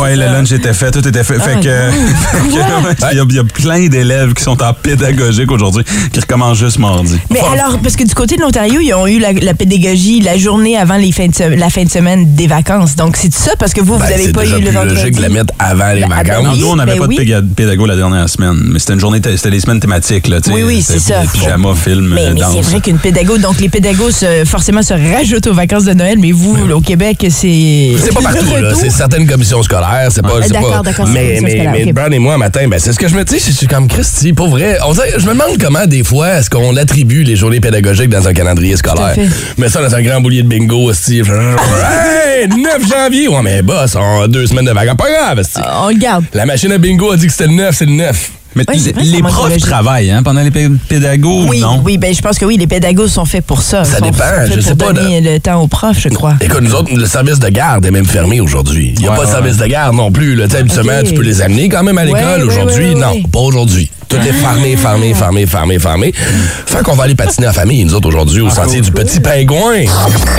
Ouais, 0.01 0.17
le 0.17 0.25
lunch 0.27 0.53
était 0.53 0.75
fait, 0.75 0.91
tout 0.91 1.07
était 1.07 1.25
fait. 1.25 1.36
Fait 1.38 1.61
que, 1.61 1.90
fait 1.90 2.49
que, 2.49 3.12
il 3.12 3.16
y, 3.16 3.21
a- 3.21 3.25
il 3.28 3.35
y 3.35 3.38
a 3.38 3.45
plein 3.45 3.87
d'élèves 3.88 4.35
qui 4.35 4.43
sont 4.43 4.61
en 4.62 4.73
pédagogique 4.73 5.50
aujourd'hui 5.50 5.85
qui 6.12 6.21
recommencent 6.21 6.59
juste 6.59 6.78
mardi. 6.78 7.19
Mais 7.31 7.40
alors, 7.40 7.78
parce 7.78 7.97
que 7.97 8.05
du 8.05 8.14
côté 8.14 8.37
de 8.37 8.43
l'Ontario, 8.43 8.81
ils 8.81 8.93
ont 8.95 9.07
eu 9.07 9.19
la, 9.19 9.33
la 9.33 9.55
pédagogie 9.55 10.21
la 10.21 10.37
journée 10.38 10.76
avant 10.76 10.97
les 10.97 11.12
fins 11.12 11.26
de 11.28 11.55
la 11.55 11.71
fin 11.71 11.85
de 11.85 11.90
semaine 11.90 12.35
des 12.35 12.47
vacances. 12.47 12.97
Donc, 12.97 13.16
c'est 13.16 13.33
ça 13.33 13.52
parce 13.59 13.73
que 13.73 13.81
vous, 13.81 13.95
vous 13.95 13.99
Ben, 14.00 14.11
n'avez 14.11 14.25
c'est 14.26 14.33
pas 14.33 14.43
déjà 14.45 14.59
eu 14.59 14.62
le 14.62 14.71
vendredi. 14.71 14.95
logique 14.97 15.16
de 15.16 15.23
la 15.23 15.28
mettre 15.28 15.52
avant 15.59 15.93
les 15.93 16.00
Ben, 16.02 16.09
vacances. 16.09 16.35
ah, 16.38 16.43
Non, 16.43 16.50
oui, 16.52 16.61
nous, 16.61 16.66
on 16.69 16.76
n'avait 16.76 16.93
ben 16.95 17.00
pas 17.00 17.07
oui. 17.07 17.16
de 17.26 17.40
pédago 17.55 17.87
la 17.87 17.97
dernière 17.97 18.28
semaine, 18.28 18.57
mais 18.64 18.78
c'était 18.78 18.95
une 18.95 19.00
journée, 19.00 19.21
c'était 19.25 19.50
les 19.50 19.61
semaines 19.61 19.81
thématiques, 19.81 20.28
là, 20.28 20.40
tu 20.40 20.50
sais. 20.50 20.57
Oui, 20.57 20.62
oui, 20.64 20.83
c'est 20.83 20.99
ça. 20.99 21.23
Pyjama, 21.33 21.75
film, 21.75 22.12
Mais, 22.14 22.33
mais 22.35 22.40
c'est 22.52 22.61
vrai 22.62 22.81
qu'une 22.81 22.99
pédago, 22.99 23.38
donc 23.38 23.61
les 23.61 23.69
pédagos 23.69 24.11
se- 24.11 24.45
forcément 24.45 24.83
se 24.83 24.95
rajoutent 24.95 25.47
aux 25.47 25.55
vacances 25.55 25.85
de 25.85 25.93
Noël, 25.95 26.19
mais 26.19 26.33
vous, 26.33 26.57
au 26.73 26.81
Québec, 26.81 27.19
c'est. 27.31 27.93
C'est 28.02 28.14
pas 28.14 28.21
partout, 28.33 28.45
là. 28.61 28.75
C'est 28.75 28.90
certaines 28.90 29.26
commissions 29.26 29.62
scolaires. 29.62 30.09
C'est 30.11 30.23
pas. 30.23 30.35
Ah, 30.38 30.43
c'est 30.43 30.52
d'accord, 30.52 30.71
pas- 30.71 30.83
d'accord, 30.83 31.07
c'est 31.07 31.12
Mais, 31.42 31.66
mais. 31.85 31.92
Brown 31.92 32.12
et 32.12 32.18
moi, 32.18 32.38
matin, 32.38 32.68
ben, 32.68 32.78
c'est 32.78 32.92
ce 32.92 32.99
que 32.99 33.09
je 33.09 33.14
me 33.14 33.25
dis. 33.25 33.38
Je 33.38 33.50
suis 33.52 33.66
comme 33.66 33.88
Christy, 33.88 34.33
pour 34.33 34.49
vrai. 34.49 34.78
On 34.87 34.92
dirait- 34.92 35.12
je 35.18 35.26
me 35.26 35.33
demande 35.33 35.56
comment, 35.61 35.87
des 35.87 36.04
fois, 36.04 36.35
est-ce 36.38 36.50
qu'on 36.50 36.76
attribue 36.76 37.23
les 37.23 37.37
journées 37.37 37.61
pédagogiques 37.61 38.11
dans 38.11 38.26
un 38.28 38.33
calendrier 38.33 38.76
scolaire? 38.76 39.14
Mais 39.59 39.68
ça, 39.68 39.80
dans 39.83 39.95
un 39.95 40.02
grand 40.02 40.21
boulier 40.21 40.42
de 40.42 40.49
bingo, 40.49 40.85
aussi. 40.85 41.21
Hey, 41.21 42.49
9 42.49 42.88
janvier. 42.88 43.28
Ouais, 43.28 43.42
mais 43.42 43.62
boss, 43.62 43.95
on 43.97 44.23
a 44.23 44.28
deux 44.28 44.47
semaines 44.47 44.66
de 44.66 44.73
vacances. 44.73 44.97
Pas 44.97 45.11
grave, 45.11 45.38
esti. 45.40 45.61
On 45.83 45.88
le 45.88 45.95
garde. 45.99 46.25
La 46.35 46.47
machine 46.47 46.73
à 46.73 46.78
bingo 46.78 47.12
a 47.12 47.16
dit 47.16 47.26
que 47.26 47.33
c'était 47.33 47.47
le 47.49 47.54
9, 47.54 47.75
c'est 47.76 47.87
le 47.87 47.92
9. 47.92 48.30
Mais 48.57 48.65
Oui, 48.69 48.81
c'est 48.83 48.93
vrai, 48.95 49.05
les 49.05 49.19
de 49.21 49.27
profs 49.27 49.59
travaillent 49.59 50.11
hein, 50.11 50.23
pendant 50.23 50.41
les 50.41 50.51
pé- 50.51 50.69
pédagogues 50.89 51.49
Oui, 51.49 51.61
non? 51.61 51.83
oui, 51.85 51.99
ben 51.99 52.15
je 52.15 52.23
pense 52.23 52.39
que 52.39 52.45
oui, 52.47 52.57
les 52.57 52.67
pédagogues 52.67 53.07
sont 53.09 53.27
faits 53.27 53.45
pour 53.45 53.61
ça. 53.61 53.85
Ça 53.85 53.99
Sont 53.99 54.05
dépend, 54.07 54.17
faits 54.19 54.53
je 54.55 54.61
sais 54.61 54.75
pour 54.75 54.89
pas, 54.89 54.93
donner 54.95 55.21
le 55.21 55.39
temps 55.39 55.61
aux 55.61 55.67
profs, 55.69 55.99
je 56.01 56.09
crois. 56.09 56.35
Écoute, 56.41 56.63
nous 56.63 56.75
autres, 56.75 56.91
le 56.95 57.05
service 57.07 57.39
de 57.39 57.49
garde 57.51 57.85
est 57.85 57.91
même 57.91 58.07
fermé 58.07 58.41
aujourd'hui. 58.41 58.95
Il 58.97 59.03
n'y 59.03 59.09
a 59.09 59.11
Ouais, 59.13 59.19
pas 59.19 59.27
de 59.27 59.31
service 59.31 59.59
de 59.59 59.67
garde 59.67 59.95
non 59.95 60.11
plus. 60.11 60.35
Là. 60.35 60.47
Tu 60.47 60.53
sais, 60.53 60.59
Habituellement, 60.61 60.93
Ok. 61.01 61.09
tu 61.09 61.15
peux 61.15 61.23
les 61.23 61.43
amener 61.43 61.69
quand 61.69 61.83
même 61.83 61.99
à 61.99 62.05
l'école. 62.05 62.21
Ouais, 62.23 62.37
ouais, 62.39 62.43
aujourd'hui, 62.45 62.89
ouais, 62.89 62.95
ouais, 62.95 63.01
non, 63.23 63.23
pas 63.31 63.39
aujourd'hui. 63.41 63.91
Tout 64.09 64.17
est 64.17 64.33
fermé, 64.33 64.77
fermé, 64.77 65.13
fermé, 65.15 65.47
fermé, 65.47 65.79
fermé. 65.79 66.13
Fait 66.15 66.83
qu'on 66.83 66.95
va 66.95 67.05
aller 67.05 67.15
patiner 67.17 67.49
en 67.49 67.53
famille, 67.53 67.85
nous 67.85 67.93
autres, 67.95 68.09
aujourd'hui, 68.09 68.41
au 68.41 68.49
sentier 68.51 68.81
du 68.81 68.91
Petit 68.93 69.21
Pingouin. 69.21 69.81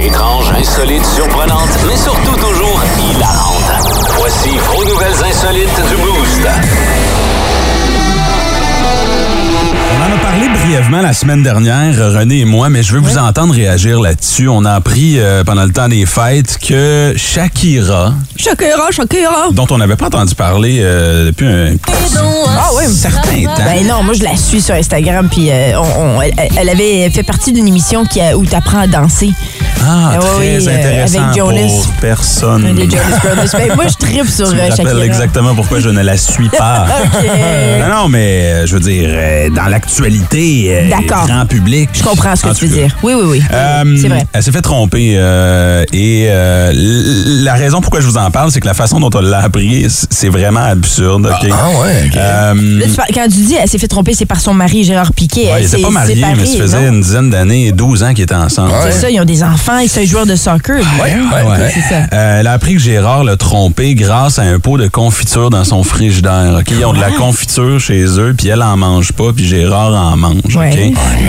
Étrange, 0.02 0.46
insolite, 0.58 1.06
surprenante, 1.16 1.70
mais 1.86 1.98
surtout 1.98 2.36
toujours 2.36 2.82
hilarante. 3.12 4.08
Voici 4.18 4.50
vos 4.74 4.84
nouvelles 4.86 5.12
insolites 5.30 5.68
insolites 5.70 5.90
du 5.90 5.96
Boost. 5.98 6.48
Parlé 10.40 10.50
brièvement 10.60 11.02
la 11.02 11.14
semaine 11.14 11.42
dernière, 11.44 11.96
René 12.14 12.40
et 12.40 12.46
moi, 12.46 12.70
mais 12.70 12.84
je 12.84 12.94
veux 12.94 13.00
vous 13.00 13.18
entendre 13.18 13.54
réagir 13.54 14.00
là-dessus. 14.00 14.48
On 14.48 14.66
a 14.66 14.74
appris 14.74 15.20
euh, 15.20 15.44
pendant 15.44 15.64
le 15.64 15.72
temps 15.72 15.88
des 15.88 16.06
fêtes 16.06 16.58
que 16.66 17.14
Shakira, 17.16 18.14
Shakira, 18.36 18.92
Shakira. 18.92 19.48
dont 19.52 19.68
on 19.72 19.78
n'avait 19.78 19.96
pas 19.96 20.08
entendu 20.08 20.36
parler 20.36 20.80
euh, 20.82 21.26
depuis 21.28 21.48
un 21.48 21.76
Ah 22.58 22.70
oui, 22.78 22.84
certain 22.94 23.44
temps. 23.46 23.64
Ben 23.66 23.86
non, 23.88 24.04
moi 24.04 24.14
je 24.14 24.24
la 24.24 24.36
suis 24.36 24.62
sur 24.62 24.76
Instagram 24.76 25.28
puis 25.32 25.50
euh, 25.50 25.80
on- 25.80 26.18
on- 26.18 26.22
elle, 26.22 26.34
elle 26.58 26.70
avait 26.70 27.10
fait 27.10 27.24
partie 27.24 27.52
d'une 27.52 27.68
émission 27.68 28.06
qui 28.06 28.20
a- 28.22 28.38
où 28.38 28.46
tu 28.46 28.54
apprends 28.56 28.80
à 28.82 28.88
danser. 28.88 29.32
Ah, 29.90 30.12
Ah 30.16 30.18
très 30.20 30.40
oui, 30.60 30.68
euh, 30.68 30.76
intéressant 30.78 31.24
avec 31.24 31.38
Jonas. 31.38 31.68
pour 31.68 31.88
personne. 32.02 32.64
Jonas 32.78 33.20
Brothers. 33.24 33.60
Ben, 33.68 33.76
moi 33.76 33.86
je 33.88 33.94
tripe 33.96 34.28
sur 34.28 34.50
Tu 34.50 34.56
me 34.56 34.70
Shakira. 34.76 35.06
exactement 35.06 35.56
pourquoi 35.56 35.80
je 35.80 35.90
ne 35.90 36.02
la 36.02 36.18
suis 36.18 36.50
pas. 36.50 36.86
Non, 37.80 38.04
non, 38.04 38.10
mais 38.10 38.66
je 38.68 38.74
veux 38.74 38.80
dire, 38.80 39.10
dans 39.56 39.66
l'actualité, 39.68 40.27
euh, 40.36 40.90
D'accord. 40.90 41.26
grand 41.28 41.46
public. 41.46 41.90
Je 41.94 42.04
comprends 42.04 42.36
ce 42.36 42.44
que 42.44 42.54
tu 42.54 42.66
veux 42.66 42.76
dire. 42.76 42.96
Oui, 43.04 43.14
oui, 43.16 43.24
oui. 43.28 43.44
Euh, 43.52 43.84
C'est 44.00 44.08
vrai. 44.10 44.26
Elle 44.34 44.44
s'est 44.44 44.52
fait 44.52 44.62
tromper 44.62 45.14
euh, 45.16 45.84
et 45.94 46.26
euh, 46.30 46.72
la 47.44 47.54
raison 47.54 47.82
pourquoi 47.82 48.00
je 48.02 48.08
vous 48.08 48.18
en 48.18 48.30
parle, 48.32 48.52
c'est 48.52 48.60
que 48.60 48.66
la 48.66 48.74
façon 48.74 49.00
dont 49.00 49.10
on 49.14 49.22
l'a 49.22 49.40
appris, 49.40 49.86
c'est 50.10 50.30
vraiment 50.30 50.62
absurde. 50.62 51.26
ok? 51.28 51.50
Ah 51.52 51.70
ouais, 51.82 52.04
ok. 52.08 52.16
Euh, 52.18 52.80
Là, 52.80 52.86
tu 52.86 52.92
parles- 52.94 53.10
quand 53.14 53.24
tu 53.26 53.42
dis 53.42 53.56
elle 53.62 53.70
s'est 53.70 53.78
fait 53.78 53.88
tromper, 53.88 54.14
c'est 54.14 54.26
par 54.26 54.40
son 54.40 54.54
mari 54.54 54.84
Gérard 54.84 55.14
Piquet. 55.14 55.46
ouais, 55.52 55.60
Elle 55.62 55.68
s'est 55.68 55.78
pas 55.82 56.06
séparée, 56.06 56.36
mais 56.38 56.46
ça 56.46 56.58
faisait 56.58 56.82
non? 56.82 56.94
une 56.96 57.02
dizaine 57.02 57.30
d'années, 57.30 57.72
12 57.72 58.04
ans 58.04 58.14
qu'ils 58.14 58.24
étaient 58.24 58.36
ensemble. 58.36 58.72
Ouais. 58.72 58.92
C'est 58.92 59.00
ça, 59.02 59.10
ils 59.10 59.20
ont 59.20 59.26
des 59.26 59.44
enfants, 59.44 59.78
ils 59.80 59.90
sont 59.90 60.04
joueurs 60.06 60.26
de 60.26 60.36
soccer. 60.36 60.78
lui. 60.78 60.84
Ouais, 61.02 61.16
ouais, 61.16 61.50
ouais. 61.50 61.72
C'est 61.74 61.82
ça. 61.82 62.02
Euh, 62.14 62.40
elle 62.40 62.48
a 62.48 62.54
appris 62.54 62.74
que 62.76 62.80
Gérard 62.82 63.24
l'a 63.24 63.38
trompé 63.38 63.96
grâce 63.96 64.40
à 64.40 64.44
un 64.44 64.60
pot 64.60 64.78
de 64.78 64.88
confiture 64.88 65.50
dans 65.50 65.64
son 65.64 65.84
frigidaire. 65.84 66.58
ok? 66.60 66.72
Ils 66.72 66.86
ont 66.86 66.94
de 66.94 67.00
la 67.00 67.12
confiture 67.12 67.80
chez 67.80 68.06
eux, 68.20 68.34
puis 68.38 68.48
elle 68.50 68.62
en 68.64 68.78
mange 68.78 69.12
pas, 69.14 69.32
puis 69.36 69.46
Gérard 69.48 69.94
en 69.94 70.17
mange. 70.18 70.58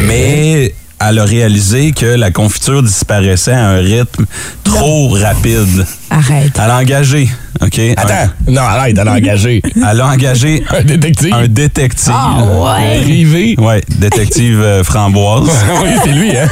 Mais 0.06 0.74
elle 1.00 1.18
a 1.18 1.24
réalisé 1.24 1.92
que 1.92 2.06
la 2.06 2.30
confiture 2.30 2.82
disparaissait 2.82 3.52
à 3.52 3.68
un 3.68 3.78
rythme 3.78 4.26
trop 4.64 5.08
rapide. 5.10 5.86
Arrête. 6.10 6.52
Elle 6.56 6.70
a 6.70 6.78
engagé, 6.78 7.28
OK? 7.60 7.80
Attends, 7.96 8.32
non, 8.48 8.62
arrête, 8.62 8.96
elle 8.98 9.08
a 9.08 9.12
engagé 9.12 9.62
elle 9.76 10.00
a 10.00 10.06
engagé 10.06 10.64
un 10.70 10.82
détective 10.82 11.34
un 11.34 11.46
détective. 11.46 12.12
Ah 12.14 12.42
ouais. 12.42 13.02
privé. 13.02 13.54
Ouais, 13.58 13.82
détective 13.98 14.60
euh, 14.60 14.82
framboise. 14.82 15.48
oui, 15.82 15.90
c'est 16.02 16.12
lui, 16.12 16.36
hein? 16.36 16.48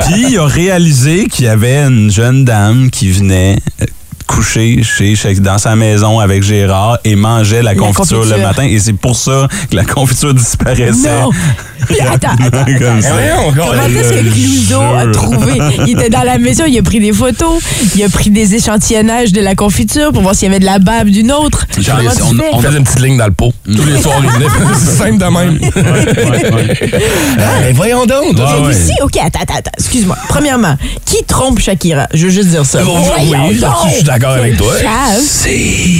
Puis 0.00 0.26
il 0.30 0.38
a 0.38 0.46
réalisé 0.46 1.26
qu'il 1.26 1.46
y 1.46 1.48
avait 1.48 1.78
une 1.84 2.10
jeune 2.10 2.44
dame 2.44 2.90
qui 2.90 3.10
venait 3.10 3.56
coucher 4.34 4.82
chez, 4.82 5.14
chez- 5.14 5.34
dans 5.34 5.58
sa 5.58 5.76
maison 5.76 6.18
avec 6.18 6.42
Gérard 6.42 6.98
et 7.04 7.16
mangeait 7.16 7.62
la, 7.62 7.74
confiture, 7.74 8.18
confiture. 8.18 8.36
le 8.36 8.42
matin. 8.42 8.64
Et 8.64 8.78
c'est 8.78 8.92
pour 8.94 9.16
ça 9.16 9.48
que 9.70 9.76
la 9.76 9.84
confiture 9.84 10.32
disparaissait. 10.34 11.20
Non. 11.20 11.30
Puis 11.86 12.00
attends, 12.00 12.28
attends, 12.32 12.58
attends. 12.58 12.78
Comme 12.78 13.02
ça. 13.02 13.12
Voyons, 13.12 13.52
Comment 13.54 13.82
est-ce 13.86 14.12
que 14.12 14.32
Clouseau 14.32 14.80
a 14.80 15.06
trouvé? 15.12 15.52
Il 15.86 15.92
était 15.98 16.08
dans 16.10 16.22
la 16.22 16.38
maison, 16.38 16.64
il 16.66 16.78
a 16.78 16.82
pris 16.82 17.00
des 17.00 17.12
photos, 17.12 17.60
il 17.94 18.02
a 18.04 18.08
pris 18.08 18.30
des 18.30 18.54
échantillonnages 18.54 19.32
de 19.32 19.40
la 19.40 19.54
confiture 19.54 20.12
pour 20.12 20.22
voir 20.22 20.34
s'il 20.34 20.48
y 20.48 20.50
avait 20.50 20.60
de 20.60 20.64
la 20.64 20.78
bave 20.78 21.06
d'une 21.10 21.32
autre. 21.32 21.66
Genre, 21.78 21.98
on, 22.52 22.56
on 22.58 22.60
faisait 22.62 22.78
une 22.78 22.84
petite 22.84 23.00
ligne 23.00 23.18
dans 23.18 23.26
le 23.26 23.32
pot. 23.32 23.52
Tous 23.64 23.84
les 23.84 24.00
soirs, 24.00 24.20
il 24.22 24.30
venait. 24.30 24.46
C'est 24.78 24.90
simple 24.96 25.18
de 25.18 25.24
même. 25.24 25.58
Ouais, 25.60 26.52
ouais. 26.54 26.90
Ah, 27.38 27.42
mais 27.62 27.72
voyons 27.72 28.06
donc. 28.06 28.36
Ouais, 28.36 28.66
ouais. 28.68 28.74
OK, 29.02 29.16
attends, 29.16 29.40
attends, 29.42 29.54
attends, 29.58 29.70
excuse-moi. 29.78 30.16
Premièrement, 30.28 30.76
qui 31.04 31.22
trompe 31.24 31.58
Shakira? 31.58 32.06
Je 32.14 32.24
veux 32.26 32.30
juste 32.32 32.48
dire 32.48 32.64
ça. 32.64 32.80
Oh, 32.86 32.96
Voyons 32.96 33.48
oui, 33.48 33.58
donc. 33.58 33.70
je 33.88 33.94
suis 33.96 34.04
d'accord 34.22 34.38
avec 34.38 34.56
toi. 34.56 34.72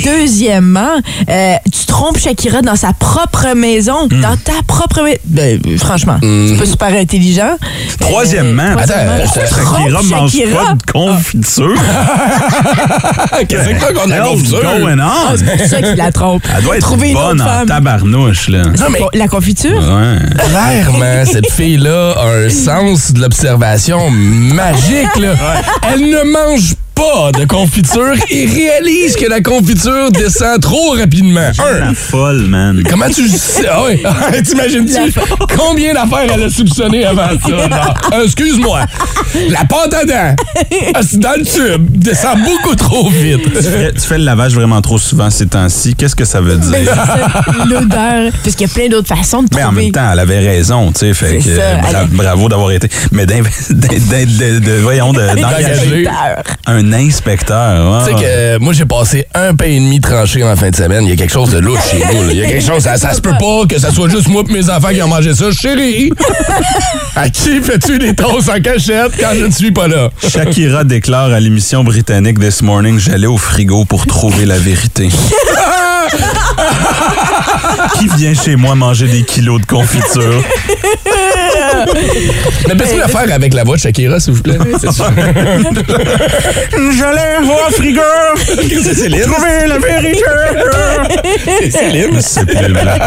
Deuxièmement, 0.05 1.01
euh, 1.29 1.55
tu 1.73 1.87
trompes 1.87 2.19
Shakira 2.19 2.63
dans 2.63 2.77
sa 2.77 2.93
propre 2.93 3.55
maison, 3.55 4.07
Hmm. 4.11 4.21
dans 4.21 4.37
ta 4.37 4.63
propre 4.67 5.03
maison. 5.03 5.19
Ben, 5.25 5.61
franchement, 5.79 6.19
c'est 6.21 6.57
pas 6.59 6.67
super 6.67 6.89
intelligent. 6.93 7.57
Troisièmement, 8.01 8.63
Euh, 8.63 8.73
troisièmement, 8.75 9.13
attends, 9.13 9.35
Shakira 9.35 10.03
mange 10.03 10.31
Shakira. 10.33 10.65
pas 10.65 10.75
de 10.75 10.93
confiture? 10.93 11.75
Qu'est-ce 13.49 13.69
que 13.69 13.75
c'est 13.81 13.95
qu'on 13.95 14.11
a 14.11 14.19
confiture? 14.21 14.63
going 14.63 14.99
Ah, 15.01 15.29
on? 15.33 15.37
c'est 15.37 15.57
pour 15.57 15.67
ça 15.67 15.83
qu'il 15.83 15.97
la 15.97 16.13
trompe. 16.13 16.43
Elle 16.57 16.65
doit 16.65 16.77
être 16.77 16.83
Trouver 16.83 17.09
une 17.09 17.15
bonne 17.15 17.41
autre 17.41 17.51
en 17.51 17.59
femme. 17.59 17.69
tabarnouche, 17.69 18.49
là. 18.49 18.63
Non, 18.65 18.87
mais 18.91 19.01
La 19.15 19.29
confiture? 19.29 19.77
Ouais. 19.79 20.19
clairement, 20.37 21.25
cette 21.31 21.51
fille-là 21.51 22.15
a 22.19 22.27
un 22.47 22.49
sens 22.49 23.13
de 23.13 23.21
l'observation 23.21 24.11
magique. 24.11 25.17
Là. 25.19 25.35
Elle 25.93 26.01
ne 26.11 26.23
mange 26.33 26.75
pas 26.95 27.33
de 27.33 27.45
confiture 27.47 28.15
et 28.31 28.47
réalise 28.47 29.17
que 29.17 29.27
la 29.29 29.41
confiture 29.41 30.11
descend 30.13 30.61
trop 30.61 30.93
rapidement. 30.97 31.51
Un, 31.59 31.79
La 31.89 31.95
folle, 31.95 32.43
man. 32.49 32.83
Comment 32.89 33.09
tu 33.09 33.29
sais? 33.29 33.67
Ah 33.71 33.83
oui. 33.87 34.03
T'imagines-tu 34.43 35.13
combien 35.57 35.95
d'affaires 35.95 36.31
elle 36.35 36.45
a 36.45 36.51
soupçonné 36.51 37.05
avant 37.05 37.29
ça? 37.29 37.95
Euh, 38.13 38.25
Excuse-moi. 38.25 38.81
La 39.49 39.65
pâte 39.65 39.95
à 39.95 40.05
dents, 40.05 40.37
ah, 40.95 41.01
c'est 41.03 41.19
dans 41.19 41.33
le 41.39 41.45
tube, 41.45 41.87
descend 41.97 42.39
beaucoup 42.45 42.75
trop 42.75 43.09
vite. 43.09 43.43
Tu 43.45 43.63
fais, 43.63 43.93
tu 43.93 44.01
fais 44.01 44.19
le 44.19 44.25
lavage 44.25 44.55
vraiment 44.55 44.83
trop 44.83 44.99
souvent 44.99 45.31
ces 45.31 45.47
temps-ci. 45.47 45.95
Qu'est-ce 45.95 46.15
que 46.17 46.25
ça 46.27 46.41
veut 46.41 46.57
dire? 46.57 46.71
Ben, 46.71 46.85
c'est 46.85 46.95
ça, 46.95 47.65
L'odeur. 47.65 48.33
Parce 48.45 48.55
qu'il 48.57 48.67
y 48.67 48.71
a 48.71 48.75
plein 48.75 48.89
d'autres 48.89 49.09
façons 49.15 49.43
de 49.43 49.49
Mais 49.55 49.65
en 49.65 49.73
même 49.73 49.93
temps, 49.93 50.11
elle 50.13 50.19
avait 50.19 50.41
raison, 50.41 50.93
tu 50.93 50.99
sais. 51.01 51.15
Fait 51.15 51.39
que, 51.39 51.43
ça, 51.57 51.77
bra- 51.77 52.01
elle- 52.03 52.09
bravo 52.09 52.49
d'avoir 52.49 52.71
été. 52.73 52.89
Mais 53.13 53.25
d'engager 55.43 55.97
L'odeur. 56.05 56.43
Un 56.83 56.93
inspecteur. 56.93 58.05
Tu 58.05 58.11
sais 58.13 58.17
que 58.21 58.25
euh, 58.25 58.59
moi, 58.61 58.73
j'ai 58.73 58.85
passé 58.85 59.27
un 59.35 59.55
pain 59.55 59.67
et 59.67 59.79
demi 59.79 60.01
tranché 60.01 60.43
en 60.43 60.57
fin 60.57 60.71
de 60.71 60.77
semaine. 60.77 61.05
Il 61.05 61.11
y 61.11 61.13
a 61.13 61.17
quelque 61.17 61.33
chose 61.33 61.51
de 61.51 61.59
louche 61.59 61.81
chez 61.91 61.99
nous. 61.99 62.31
Il 62.31 62.37
y 62.37 62.45
a 62.45 62.47
quelque 62.47 62.65
chose, 62.65 62.83
ça, 62.83 62.97
ça 62.97 63.13
se 63.15 63.21
peut 63.21 63.35
pas 63.39 63.67
que 63.69 63.79
ça 63.79 63.91
soit 63.91 64.09
juste 64.09 64.29
moi 64.29 64.43
et 64.49 64.53
mes 64.53 64.69
enfants 64.71 64.89
qui 64.93 65.03
ont 65.03 65.09
mangé 65.09 65.35
ça. 65.35 65.51
Chérie, 65.53 66.11
à 67.17 67.29
qui 67.29 67.61
fais-tu 67.61 67.99
des 67.99 68.15
toasts 68.15 68.49
en 68.49 68.61
cachette 68.61 69.13
quand 69.19 69.31
je 69.35 69.47
ne 69.47 69.51
suis 69.51 69.71
pas 69.71 69.89
là? 69.89 70.11
Shakira 70.27 70.85
déclare 70.85 71.33
à 71.33 71.41
l'émission 71.41 71.85
britannique 71.85 72.39
This 72.41 72.63
Morning 72.63 72.99
J'allais 72.99 73.27
au 73.27 73.39
frigo 73.39 73.85
pour 73.85 74.07
trouver 74.07 74.47
la 74.47 74.59
vérité. 74.59 75.09
Qui 77.99 78.09
vient 78.17 78.35
chez 78.35 78.57
moi 78.57 78.75
manger 78.75 79.07
des 79.09 79.23
kilos 79.23 79.61
de 79.61 79.67
confiture? 79.67 80.43
Mais 82.69 82.75
peux-tu 82.75 82.97
le 82.97 83.09
faire 83.09 83.33
avec 83.33 83.55
la 83.55 83.65
voix 83.65 83.77
de 83.77 83.81
Shakira, 83.81 84.21
s'il 84.21 84.35
vous 84.35 84.43
plaît? 84.43 84.59
J'allais 86.99 87.39
au 87.43 87.73
frigo 87.73 88.01
C'est 88.83 88.95
Céline. 88.95 89.21
trouver 89.23 89.67
la 89.69 89.79
vérité. 89.79 90.23
C'est 91.61 91.71
Céline. 91.71 92.21
C'est 92.21 92.45
plus 92.47 92.67
le 92.69 92.73
blanc. 92.75 92.99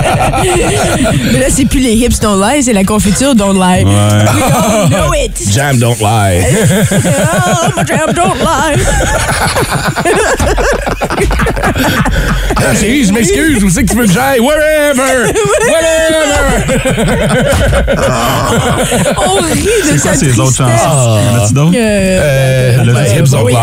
Mais 1.32 1.40
là, 1.40 1.46
c'est 1.50 1.66
plus 1.66 1.80
les 1.80 1.94
hips 1.94 2.20
don't 2.20 2.40
lie, 2.42 2.64
c'est 2.64 2.74
la 2.74 2.84
confiture 2.84 3.36
don't 3.36 3.54
lie. 3.56 3.84
Ouais. 3.84 3.92
We 4.36 4.44
all 4.44 4.90
know 4.90 5.14
it. 5.14 5.32
Jam 5.54 5.78
don't 5.80 6.00
lie. 6.00 6.44
Oh, 7.48 7.68
my 7.78 7.84
jam 7.86 8.14
don't 8.14 8.40
lie. 8.40 8.82
Ah, 12.58 12.74
chérie, 12.80 13.06
je 13.06 13.12
m'excuse. 13.14 13.64
Où 13.64 13.70
c'est 13.70 13.84
que 13.84 13.92
tu 13.92 13.98
veux 13.98 14.06
que 14.08 14.12
j'aille? 14.12 14.40
Wherever! 14.40 15.32
Wherever! 15.66 16.26
On 19.18 19.42
rit 19.42 19.94
de 19.94 19.98
sa 19.98 20.10
quoi 20.10 20.18
ces 20.18 20.40
autres 20.40 20.52
tristesse. 20.52 20.82
chansons? 20.84 21.54
D'autres? 21.54 21.74
Euh, 21.76 22.20
Euh, 22.78 22.84
Le 22.84 22.94
la 22.94 23.08
hips 23.08 23.36
oui, 23.44 23.54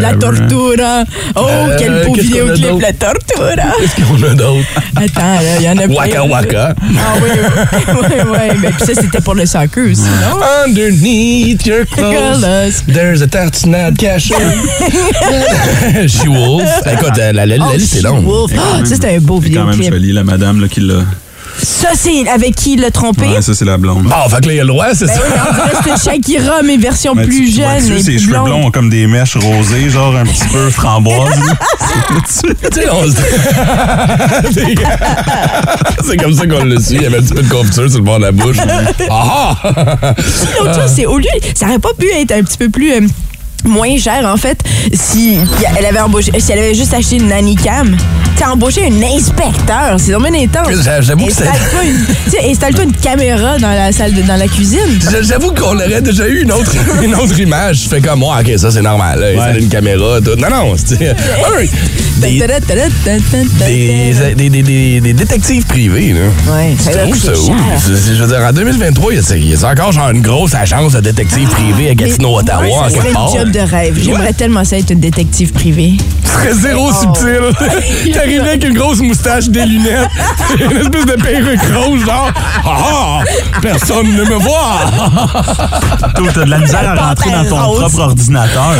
la 0.00 0.14
tortura. 0.14 1.04
Oh, 1.36 1.46
Euh, 1.48 1.76
quel 1.78 2.04
beau 2.06 2.14
a 2.14 2.20
vidéoclip, 2.20 2.80
la 2.80 2.92
tortura. 2.92 3.54
Qu'est-ce 3.80 3.96
qu'on 4.06 4.22
a 4.22 4.34
d'autre? 4.34 4.66
Attends, 4.96 5.20
là, 5.20 5.56
il 5.58 5.64
y 5.64 5.68
en 5.68 5.78
a 5.78 5.82
plein. 5.82 5.94
Waka 5.94 6.24
waka. 6.24 6.74
Ah 6.80 7.14
oui, 7.22 7.30
oui, 7.34 7.94
oui, 8.00 8.16
oui. 8.30 8.58
Mais 8.62 8.68
puis 8.70 8.86
ça, 8.86 9.00
c'était 9.00 9.20
pour 9.20 9.34
le 9.34 9.46
soccer 9.46 9.90
aussi, 9.90 10.02
non? 10.02 10.40
Underneath 10.66 11.66
your 11.66 11.84
clothes, 11.94 12.82
there's 12.92 13.22
a 13.22 13.26
tartinade 13.26 13.96
cachée. 13.96 14.34
She-Wolf. 16.08 16.62
Écoute, 16.92 17.16
la, 17.16 17.32
la, 17.32 17.46
la 17.46 17.56
liste 17.76 17.96
est 17.96 18.02
longue. 18.02 18.24
Wolf. 18.24 18.52
Ah, 18.56 18.78
ça, 18.84 18.94
c'était 18.94 19.16
un 19.16 19.20
beau 19.20 19.40
C'est 19.42 19.50
quand 19.50 19.64
même 19.64 19.72
vidéoclip. 19.74 19.92
joli, 19.94 20.12
la 20.12 20.24
madame 20.24 20.60
là, 20.60 20.68
qui 20.68 20.80
l'a. 20.80 21.04
Ça, 21.62 21.88
c'est 21.94 22.28
avec 22.28 22.54
qui 22.54 22.74
il 22.74 22.80
l'a 22.80 22.90
trompé? 22.90 23.26
Ouais, 23.26 23.42
ça, 23.42 23.54
c'est 23.54 23.64
la 23.64 23.76
blonde. 23.78 24.04
Bon, 24.04 24.28
fait 24.28 24.40
que 24.40 24.46
là, 24.46 24.52
il 24.52 24.56
y 24.56 24.60
a 24.60 24.64
le 24.64 24.68
droit, 24.68 24.86
c'est 24.94 25.06
Ben 25.06 25.14
ça? 25.14 25.20
oui, 25.84 25.92
c'est 25.98 26.10
Shakira, 26.10 26.62
mais 26.64 26.76
version 26.76 27.14
Mais 27.14 27.24
plus 27.24 27.46
tu- 27.46 27.50
tu 27.52 27.60
jeune 27.60 27.92
et 27.96 28.02
ses 28.02 28.18
cheveux 28.18 28.38
blonds 28.44 28.66
ont 28.66 28.70
comme 28.70 28.90
des 28.90 29.06
mèches 29.06 29.36
rosées, 29.36 29.90
genre 29.90 30.14
un 30.16 30.24
petit 30.24 30.46
peu 30.52 30.70
framboise. 30.70 31.38
Tu 32.42 32.80
sais, 32.80 32.90
on 32.90 33.04
se- 33.06 34.52
C'est- 34.52 34.74
C'est 36.06 36.16
comme 36.16 36.32
ça 36.34 36.46
qu'on 36.46 36.64
l'a 36.64 36.80
su. 36.80 36.94
Il 36.94 37.02
y 37.02 37.06
avait 37.06 37.18
un 37.18 37.22
petit 37.22 37.34
peu 37.34 37.42
de 37.42 37.48
confiture 37.48 37.88
sur 37.88 37.98
le 37.98 38.04
bord 38.04 38.18
de 38.18 38.24
la 38.24 38.32
bouche. 38.32 38.56
Ah 39.10 39.54
ah! 39.62 40.14
L'autre 40.58 40.74
chose, 40.82 40.92
c'est 40.94 41.06
au 41.06 41.18
lieu, 41.18 41.26
ça 41.54 41.66
aurait 41.66 41.78
pas 41.78 41.92
pu 41.98 42.06
être 42.10 42.32
un 42.32 42.42
petit 42.42 42.58
peu 42.58 42.68
plus 42.68 42.92
euh, 42.92 43.00
moins 43.64 43.96
cher 43.98 44.24
en 44.24 44.36
fait 44.36 44.58
si 44.92 45.38
elle 45.78 45.86
avait 45.86 46.00
embauché, 46.00 46.32
si 46.38 46.52
elle 46.52 46.58
avait 46.60 46.74
juste 46.74 46.94
acheté 46.94 47.16
une 47.16 47.28
nanny 47.28 47.54
cam. 47.56 47.96
T'as 48.36 48.50
embauché 48.50 48.82
un 48.86 49.02
inspecteur, 49.16 49.96
c'est 49.98 50.12
dommage 50.12 50.30
intense. 50.34 50.84
J'a- 50.84 51.00
j'avoue 51.00 51.26
que 51.26 51.32
c'est- 51.32 51.44
Installe-toi 52.48 52.84
une, 52.84 52.92
caméra 52.92 53.58
dans 53.58 53.68
la 53.70 53.90
salle, 53.90 54.14
de, 54.14 54.22
dans 54.22 54.36
la 54.36 54.46
cuisine. 54.46 55.00
J'a- 55.10 55.22
J'avoue 55.22 55.52
qu'on 55.52 55.74
aurait 55.74 56.00
déjà 56.00 56.28
eu 56.28 56.42
une 56.42 56.52
autre, 56.52 56.72
une 57.02 57.14
autre 57.16 57.38
image. 57.40 57.82
Je 57.84 57.88
fais 57.88 58.00
comme 58.00 58.20
moi, 58.20 58.38
ok, 58.40 58.52
ça 58.56 58.70
c'est 58.70 58.80
normal. 58.82 59.18
Là, 59.18 59.52
Ouais. 59.52 59.60
une 59.60 59.68
caméra, 59.68 60.20
tout. 60.20 60.36
Non, 60.38 60.48
non, 60.50 60.74
c'est. 60.76 61.08
Un, 61.10 61.64
Des, 62.18 62.40
des, 64.34 64.50
des, 64.62 65.00
des, 65.00 65.12
détectives 65.12 65.64
privés, 65.66 66.12
là. 66.14 66.52
Ouais, 66.52 66.74
ça 66.78 66.90
Tu 66.90 66.96
va 66.96 67.02
trouves 67.04 67.16
ça 67.16 67.32
où? 67.32 67.54
C'est- 67.78 67.96
c'est- 67.96 68.14
Je 68.16 68.22
veux 68.22 68.28
dire, 68.28 68.44
en 68.46 68.52
2023, 68.52 69.12
il 69.12 69.16
y 69.16 69.18
a- 69.32 69.36
il 69.36 69.48
y 69.60 69.64
a 69.64 69.68
encore 69.68 69.92
genre 69.92 70.10
une 70.10 70.20
grosse 70.22 70.54
agence 70.54 70.92
de 70.94 71.00
détectives 71.00 71.48
privés 71.48 71.90
à 71.90 71.94
Gatineau, 71.94 72.38
Ottawa, 72.38 72.66
en 72.66 72.84
Ça 72.84 72.90
serait 72.90 73.00
quelque 73.02 73.10
un 73.10 73.14
part? 73.14 73.32
job 73.36 73.50
de 73.50 73.58
rêve. 73.60 73.98
J'aimerais 74.02 74.32
tellement 74.32 74.64
ça 74.64 74.78
être 74.78 74.90
une 74.90 75.00
détective 75.00 75.52
privée. 75.52 75.92
Ce 76.24 76.32
serait 76.32 76.54
zéro 76.54 76.90
Oh. 76.90 77.00
subtil. 77.00 77.40
T'arrivais 78.12 78.40
avec 78.40 78.64
une 78.64 78.74
grosse 78.74 78.98
moustache, 79.00 79.48
des 79.48 79.64
lunettes, 79.66 80.08
une 80.60 80.76
espèce 80.78 81.06
de 81.06 81.22
perruque 81.22 81.60
rose, 81.74 82.04
genre 82.04 82.32
Ah! 82.64 82.64
ah, 82.64 83.20
Personne 83.62 84.08
ne 84.12 84.22
me 84.24 84.36
voit! 84.36 84.80
Toi, 86.16 86.28
t'as 86.34 86.44
de 86.44 86.50
la 86.50 86.58
misère 86.58 86.94
à 86.98 87.08
rentrer 87.08 87.30
dans 87.30 87.44
ton 87.44 87.56
propre 87.78 87.98
ordinateur. 88.00 88.74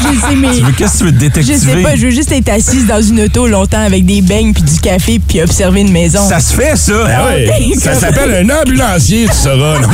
Je 0.00 0.20
sais, 0.28 0.34
mais. 0.36 0.56
Tu 0.56 0.62
veux, 0.62 0.72
qu'est-ce 0.72 0.92
que 0.94 0.98
tu 0.98 1.04
veux 1.04 1.10
Je 1.10 1.16
détectiver? 1.18 1.58
sais 1.58 1.82
pas, 1.82 1.96
je 1.96 2.06
veux 2.06 2.10
juste 2.10 2.32
être 2.32 2.48
assise 2.76 2.86
dans 2.86 3.00
une 3.00 3.20
auto 3.22 3.46
longtemps 3.46 3.80
avec 3.84 4.04
des 4.04 4.20
beignes 4.20 4.52
puis 4.52 4.62
du 4.62 4.78
café 4.80 5.18
puis 5.26 5.40
observer 5.40 5.80
une 5.80 5.92
maison. 5.92 6.26
Ça 6.28 6.40
se 6.40 6.52
fait, 6.54 6.76
ça. 6.76 6.92
Ben 7.04 7.50
oui, 7.58 7.74
ça 7.78 7.94
s'appelle 7.94 8.34
un 8.46 8.60
ambulancier, 8.62 9.26
tu 9.28 9.34
sauras. 9.34 9.78
non? 9.80 9.88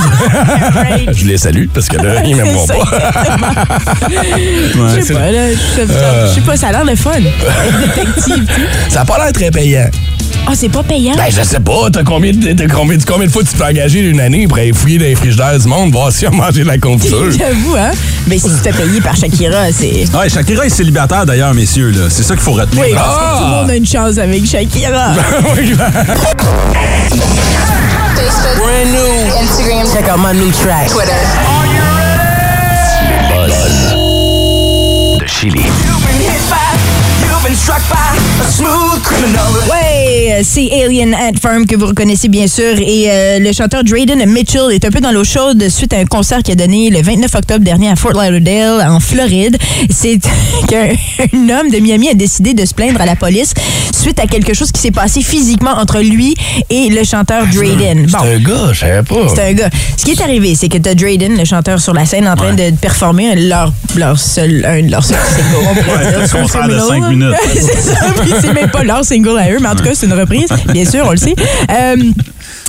Je 1.12 1.24
les 1.26 1.38
salue 1.38 1.66
parce 1.72 1.88
que 1.88 1.96
là, 1.98 2.22
ils 2.24 2.34
m'aimeront 2.34 2.66
pas. 2.66 2.74
Je 4.96 5.00
sais 5.02 5.14
pas, 5.14 5.30
là. 5.30 5.52
Je 5.52 5.80
Euh. 5.92 6.34
sais 6.34 6.40
pas, 6.40 6.56
ça 6.56 6.68
a 6.68 6.72
l'air 6.72 6.84
de 6.84 6.94
fun. 6.96 7.12
Être 7.12 7.78
détective, 7.94 8.46
tu 8.46 8.54
sais. 8.54 8.90
Ça 8.90 9.00
n'a 9.00 9.04
pas 9.04 9.18
l'air 9.18 9.32
très 9.32 9.50
payant. 9.50 9.88
Ah, 10.46 10.52
c'est 10.54 10.68
pas 10.68 10.82
payant? 10.82 11.14
Ben, 11.16 11.30
je 11.30 11.42
sais 11.42 11.60
pas, 11.60 11.88
t'as 11.90 12.02
combien, 12.02 12.32
de- 12.32 12.52
t'as 12.52 12.66
combien, 12.66 12.98
combien 13.06 13.26
de 13.26 13.32
fois 13.32 13.42
tu 13.42 13.56
peux 13.56 13.64
engager 13.64 14.00
une 14.00 14.20
année 14.20 14.46
pour 14.46 14.58
aller 14.58 14.72
fouiller 14.72 14.98
dans 14.98 15.04
les 15.04 15.14
frigidaires 15.14 15.58
du 15.58 15.66
monde, 15.68 15.92
voir 15.92 16.12
si 16.12 16.26
on 16.26 16.32
mangé 16.32 16.62
de 16.62 16.68
la 16.68 16.78
confiture? 16.78 17.30
J'avoue, 17.38 17.76
hein. 17.76 17.92
Mais 18.26 18.38
si 18.38 18.44
tu 18.50 18.56
te 18.56 18.70
fais 18.70 18.72
payer 18.72 19.00
par 19.00 19.16
Shakira, 19.16 19.72
c'est. 19.72 20.04
Ouais, 20.14 20.28
Shakira 20.28 20.66
est 20.66 20.70
célibataire 20.70 21.24
d'ailleurs, 21.24 21.54
messieurs. 21.54 21.90
là. 21.90 22.08
C'est 22.10 22.22
ça 22.24 22.34
qu'il 22.34 22.42
faut 22.42 22.52
retenir. 22.52 22.84
Oui, 22.84 22.90
parce 22.94 23.16
que 23.16 23.38
tout 23.38 23.44
le 23.44 23.50
monde 23.50 23.70
a 23.70 23.76
une 23.76 23.86
chance 23.86 24.18
avec 24.18 24.44
Shakira. 24.44 25.12
Instagram. 29.40 29.86
Check 29.92 30.08
out 30.08 30.18
my 30.18 30.32
new 30.34 30.50
track. 30.52 30.88
Twitter. 30.88 31.12
De 35.18 35.26
Chili. 35.26 35.62
Ouais, 39.70 39.91
c'est 40.42 40.70
Alien 40.84 41.14
Ant 41.14 41.38
Farm 41.40 41.66
que 41.66 41.76
vous 41.76 41.86
reconnaissez 41.86 42.28
bien 42.28 42.46
sûr. 42.46 42.78
Et 42.78 43.06
euh, 43.08 43.38
le 43.38 43.52
chanteur 43.52 43.84
Drayden 43.84 44.24
Mitchell 44.26 44.72
est 44.72 44.84
un 44.84 44.90
peu 44.90 45.00
dans 45.00 45.12
l'eau 45.12 45.24
chaude 45.24 45.68
suite 45.68 45.92
à 45.92 45.98
un 45.98 46.04
concert 46.04 46.42
qu'il 46.42 46.52
a 46.52 46.56
donné 46.56 46.90
le 46.90 47.00
29 47.00 47.34
octobre 47.34 47.64
dernier 47.64 47.90
à 47.90 47.96
Fort 47.96 48.12
Lauderdale, 48.12 48.86
en 48.88 49.00
Floride. 49.00 49.56
C'est 49.90 50.18
qu'un 50.68 50.88
un 51.32 51.48
homme 51.48 51.70
de 51.70 51.78
Miami 51.78 52.08
a 52.08 52.14
décidé 52.14 52.54
de 52.54 52.64
se 52.64 52.74
plaindre 52.74 53.00
à 53.00 53.06
la 53.06 53.16
police 53.16 53.54
suite 53.92 54.18
à 54.18 54.26
quelque 54.26 54.54
chose 54.54 54.72
qui 54.72 54.80
s'est 54.80 54.90
passé 54.90 55.22
physiquement 55.22 55.72
entre 55.72 56.00
lui 56.00 56.34
et 56.70 56.88
le 56.88 57.04
chanteur 57.04 57.46
Drayden. 57.46 58.06
Bon. 58.06 58.18
C'est 58.22 58.34
un 58.34 58.38
gars, 58.38 58.72
je 58.72 58.78
savais 58.80 59.02
pas. 59.02 59.28
C'est 59.34 59.42
un 59.42 59.52
gars. 59.52 59.70
Ce 59.96 60.04
qui 60.04 60.12
est 60.12 60.20
arrivé, 60.20 60.54
c'est 60.54 60.68
que 60.68 60.78
t'as 60.78 60.94
Drayden, 60.94 61.36
le 61.36 61.44
chanteur 61.44 61.80
sur 61.80 61.94
la 61.94 62.04
scène, 62.04 62.26
en 62.26 62.34
train 62.34 62.54
de 62.54 62.70
performer 62.80 63.36
leur, 63.36 63.72
leur 63.96 64.18
seul, 64.18 64.64
un 64.66 64.82
de 64.82 64.90
leurs 64.90 65.04
seuls 65.04 65.16
singles. 65.16 65.66
on 65.70 65.74
pourrait 65.74 66.10
dire, 66.10 66.30
concert 66.32 66.68
de 66.68 66.74
Criminal. 66.74 66.88
cinq 66.88 67.08
minutes. 67.08 67.34
c'est 67.54 67.80
ça, 67.80 68.40
c'est 68.40 68.52
même 68.52 68.70
pas 68.70 68.82
leur 68.82 69.04
single 69.04 69.38
à 69.38 69.50
eux, 69.50 69.58
mais 69.60 69.68
en 69.68 69.76
tout 69.76 69.84
cas, 69.84 69.94
c'est 70.02 70.06
une 70.12 70.18
reprise. 70.20 70.48
Bien 70.72 70.84
sûr, 70.84 71.04
on 71.06 71.12
le 71.12 71.16
sait. 71.16 71.34
Euh, 71.70 71.96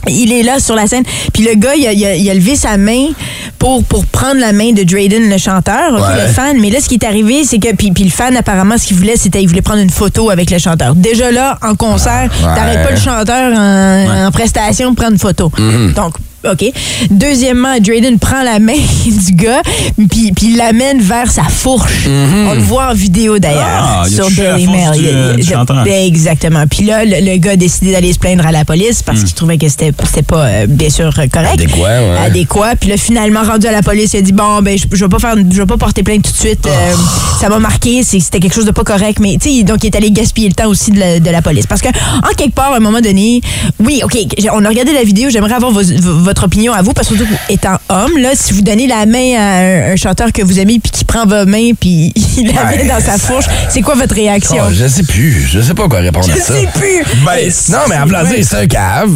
il 0.08 0.32
est 0.34 0.44
là 0.44 0.60
sur 0.60 0.76
la 0.76 0.86
scène. 0.88 1.04
Puis 1.34 1.44
le 1.44 1.56
gars, 1.56 1.76
il 1.76 1.88
a, 1.88 1.94
il 1.94 2.06
a- 2.06 2.16
il 2.16 2.30
a 2.30 2.34
levé 2.34 2.56
sa 2.56 2.78
main 2.78 3.08
pour, 3.58 3.84
pour 3.86 4.06
prendre 4.06 4.40
la 4.40 4.52
main 4.52 4.72
de 4.74 4.84
Drayden, 4.84 5.30
le 5.30 5.38
chanteur, 5.38 5.94
Ouais. 5.94 6.28
le 6.28 6.34
fan. 6.34 6.58
Mais 6.60 6.70
là, 6.70 6.80
ce 6.82 6.90
qui 6.90 6.96
est 6.96 7.06
arrivé, 7.06 7.44
c'est 7.46 7.60
que. 7.60 7.74
Puis, 7.76 7.92
puis 7.92 8.04
le 8.04 8.10
fan, 8.10 8.36
apparemment, 8.36 8.78
ce 8.78 8.86
qu'il 8.88 8.98
voulait, 8.98 9.16
c'était 9.18 9.42
il 9.42 9.48
voulait 9.48 9.62
prendre 9.62 9.82
une 9.82 9.90
photo 9.90 10.30
avec 10.30 10.52
le 10.52 10.58
chanteur. 10.58 10.94
Déjà 10.96 11.32
là, 11.32 11.58
en 11.62 11.76
concert, 11.76 12.30
Ouais. 12.42 12.56
t'arrêtes 12.56 12.84
pas 12.84 12.92
le 12.92 13.00
chanteur 13.00 13.54
en, 13.58 14.28
en 14.28 14.32
prestation 14.32 14.88
pour 14.94 14.96
prendre 15.04 15.14
une 15.14 15.20
photo. 15.20 15.50
Mm-hmm. 15.58 15.94
Donc, 15.94 16.16
OK. 16.50 16.66
Deuxièmement, 17.10 17.80
Drayden 17.80 18.20
prend 18.20 18.44
la 18.44 18.60
main 18.60 18.74
du 19.06 19.32
gars, 19.34 19.62
puis, 20.10 20.32
puis 20.34 20.48
il 20.52 20.58
l'amène 20.58 21.02
vers 21.02 21.32
sa 21.32 21.44
fourche. 21.44 22.06
Mm-hmm. 22.08 22.48
On 22.50 22.54
le 22.56 22.62
voit 22.62 22.90
en 22.90 22.94
vidéo 22.94 23.40
d'ailleurs 23.40 24.02
Ah, 24.02 24.06
sur 24.10 24.30
Daily 24.32 24.68
Mail. 24.68 24.90
euh, 25.06 25.38
ben, 25.86 26.06
exactement. 26.06 26.66
Puis 26.70 26.86
là, 26.86 27.06
le, 27.06 27.16
le 27.26 27.38
gars 27.38 27.52
a 27.52 27.56
décidé 27.56 27.92
d'aller 27.92 28.14
se 28.14 28.20
plaindre 28.20 28.46
à 28.46 28.52
la 28.52 28.66
police 28.66 29.04
parce 29.04 29.24
qu'il 29.24 29.34
trouvait 29.34 29.58
que 29.58 29.68
c'était 29.70 29.92
pas, 29.94 30.46
euh, 30.46 30.66
bien 30.68 30.90
sûr, 30.90 31.08
euh, 31.18 31.28
correct. 31.32 31.54
Adéquat, 31.54 31.78
ouais. 31.82 32.18
Adéquat. 32.26 32.76
Puis 32.80 32.90
là, 32.90 32.98
finalement, 32.98 33.44
rendu 33.44 33.68
à 33.68 33.72
la 33.72 33.82
police, 33.82 34.14
il 34.14 34.18
a 34.18 34.22
dit 34.22 34.34
Bon, 34.34 34.62
ben, 34.62 34.78
je, 34.78 34.86
je 34.92 35.06
vais 35.06 35.10
pas 35.10 35.20
faire, 35.20 35.36
je 35.38 35.58
vais 35.58 35.66
pas 35.66 35.78
porter 35.78 36.04
plainte 36.04 36.24
tout 36.24 36.32
de 36.32 36.38
suite. 36.38 36.66
Euh, 36.68 36.94
ça 37.40 37.50
m'a 37.50 37.60
marqué, 37.60 38.04
c'était 38.04 38.40
quelque 38.40 38.54
chose 38.56 38.66
de 38.66 38.72
pas 38.72 38.84
correct. 38.84 39.20
Mais, 39.20 39.38
tu 39.42 39.50
sais, 39.50 39.64
donc, 39.64 39.84
il 39.84 39.88
est 39.88 39.96
allé 39.96 40.12
gaspiller 40.12 40.48
le 40.50 40.54
temps 40.56 40.68
aussi 40.68 40.92
de 40.92 41.00
la, 41.00 41.20
de 41.20 41.30
la 41.30 41.42
police. 41.42 41.68
Parce 41.68 41.82
que, 41.82 41.88
en 41.90 42.34
quelque 42.38 42.54
part, 42.56 42.74
à 42.74 42.78
un 42.78 42.80
moment 42.80 43.02
donné, 43.02 43.42
oui, 43.80 44.02
OK, 44.04 44.18
on 44.54 44.64
a 44.66 44.70
regardé 44.70 44.94
la 44.94 45.04
vidéo, 45.04 45.30
j'aimerais 45.30 45.54
avoir 45.54 45.72
vos- 45.72 45.82
v- 45.82 46.33
votre 46.34 46.46
opinion 46.46 46.74
à 46.74 46.82
vous, 46.82 46.94
parce 46.94 47.08
que 47.08 47.16
surtout 47.16 47.32
étant 47.48 47.78
homme, 47.90 48.18
là, 48.18 48.30
si 48.34 48.54
vous 48.54 48.62
donnez 48.62 48.88
la 48.88 49.06
main 49.06 49.36
à 49.38 49.90
un, 49.90 49.92
un 49.94 49.96
chanteur 49.96 50.32
que 50.32 50.42
vous 50.42 50.60
aimez, 50.60 50.80
puis 50.82 50.92
qui 50.92 51.06
prend 51.06 51.26
vos 51.28 51.46
mains, 51.46 51.72
puis 51.80 52.12
il 52.38 52.52
la 52.54 52.66
met 52.66 52.86
dans 52.88 53.00
sa 53.00 53.18
fourche, 53.20 53.46
c'est 53.70 53.82
quoi 53.82 53.94
votre 53.94 54.16
réaction? 54.16 54.58
Oh, 54.68 54.72
je 54.74 54.88
sais 54.88 55.04
plus. 55.04 55.48
Je 55.52 55.60
sais 55.62 55.74
pas 55.76 55.88
quoi 55.88 56.00
répondre 56.00 56.26
à 56.28 56.36
Je 56.36 56.42
ça. 56.42 56.54
sais 56.56 56.68
plus. 56.74 57.04
Ben, 57.24 57.52
non, 57.70 57.78
mais 57.88 58.36
dire, 58.36 58.46
c'est 58.50 58.58
un 58.58 58.68
cave. 58.68 59.12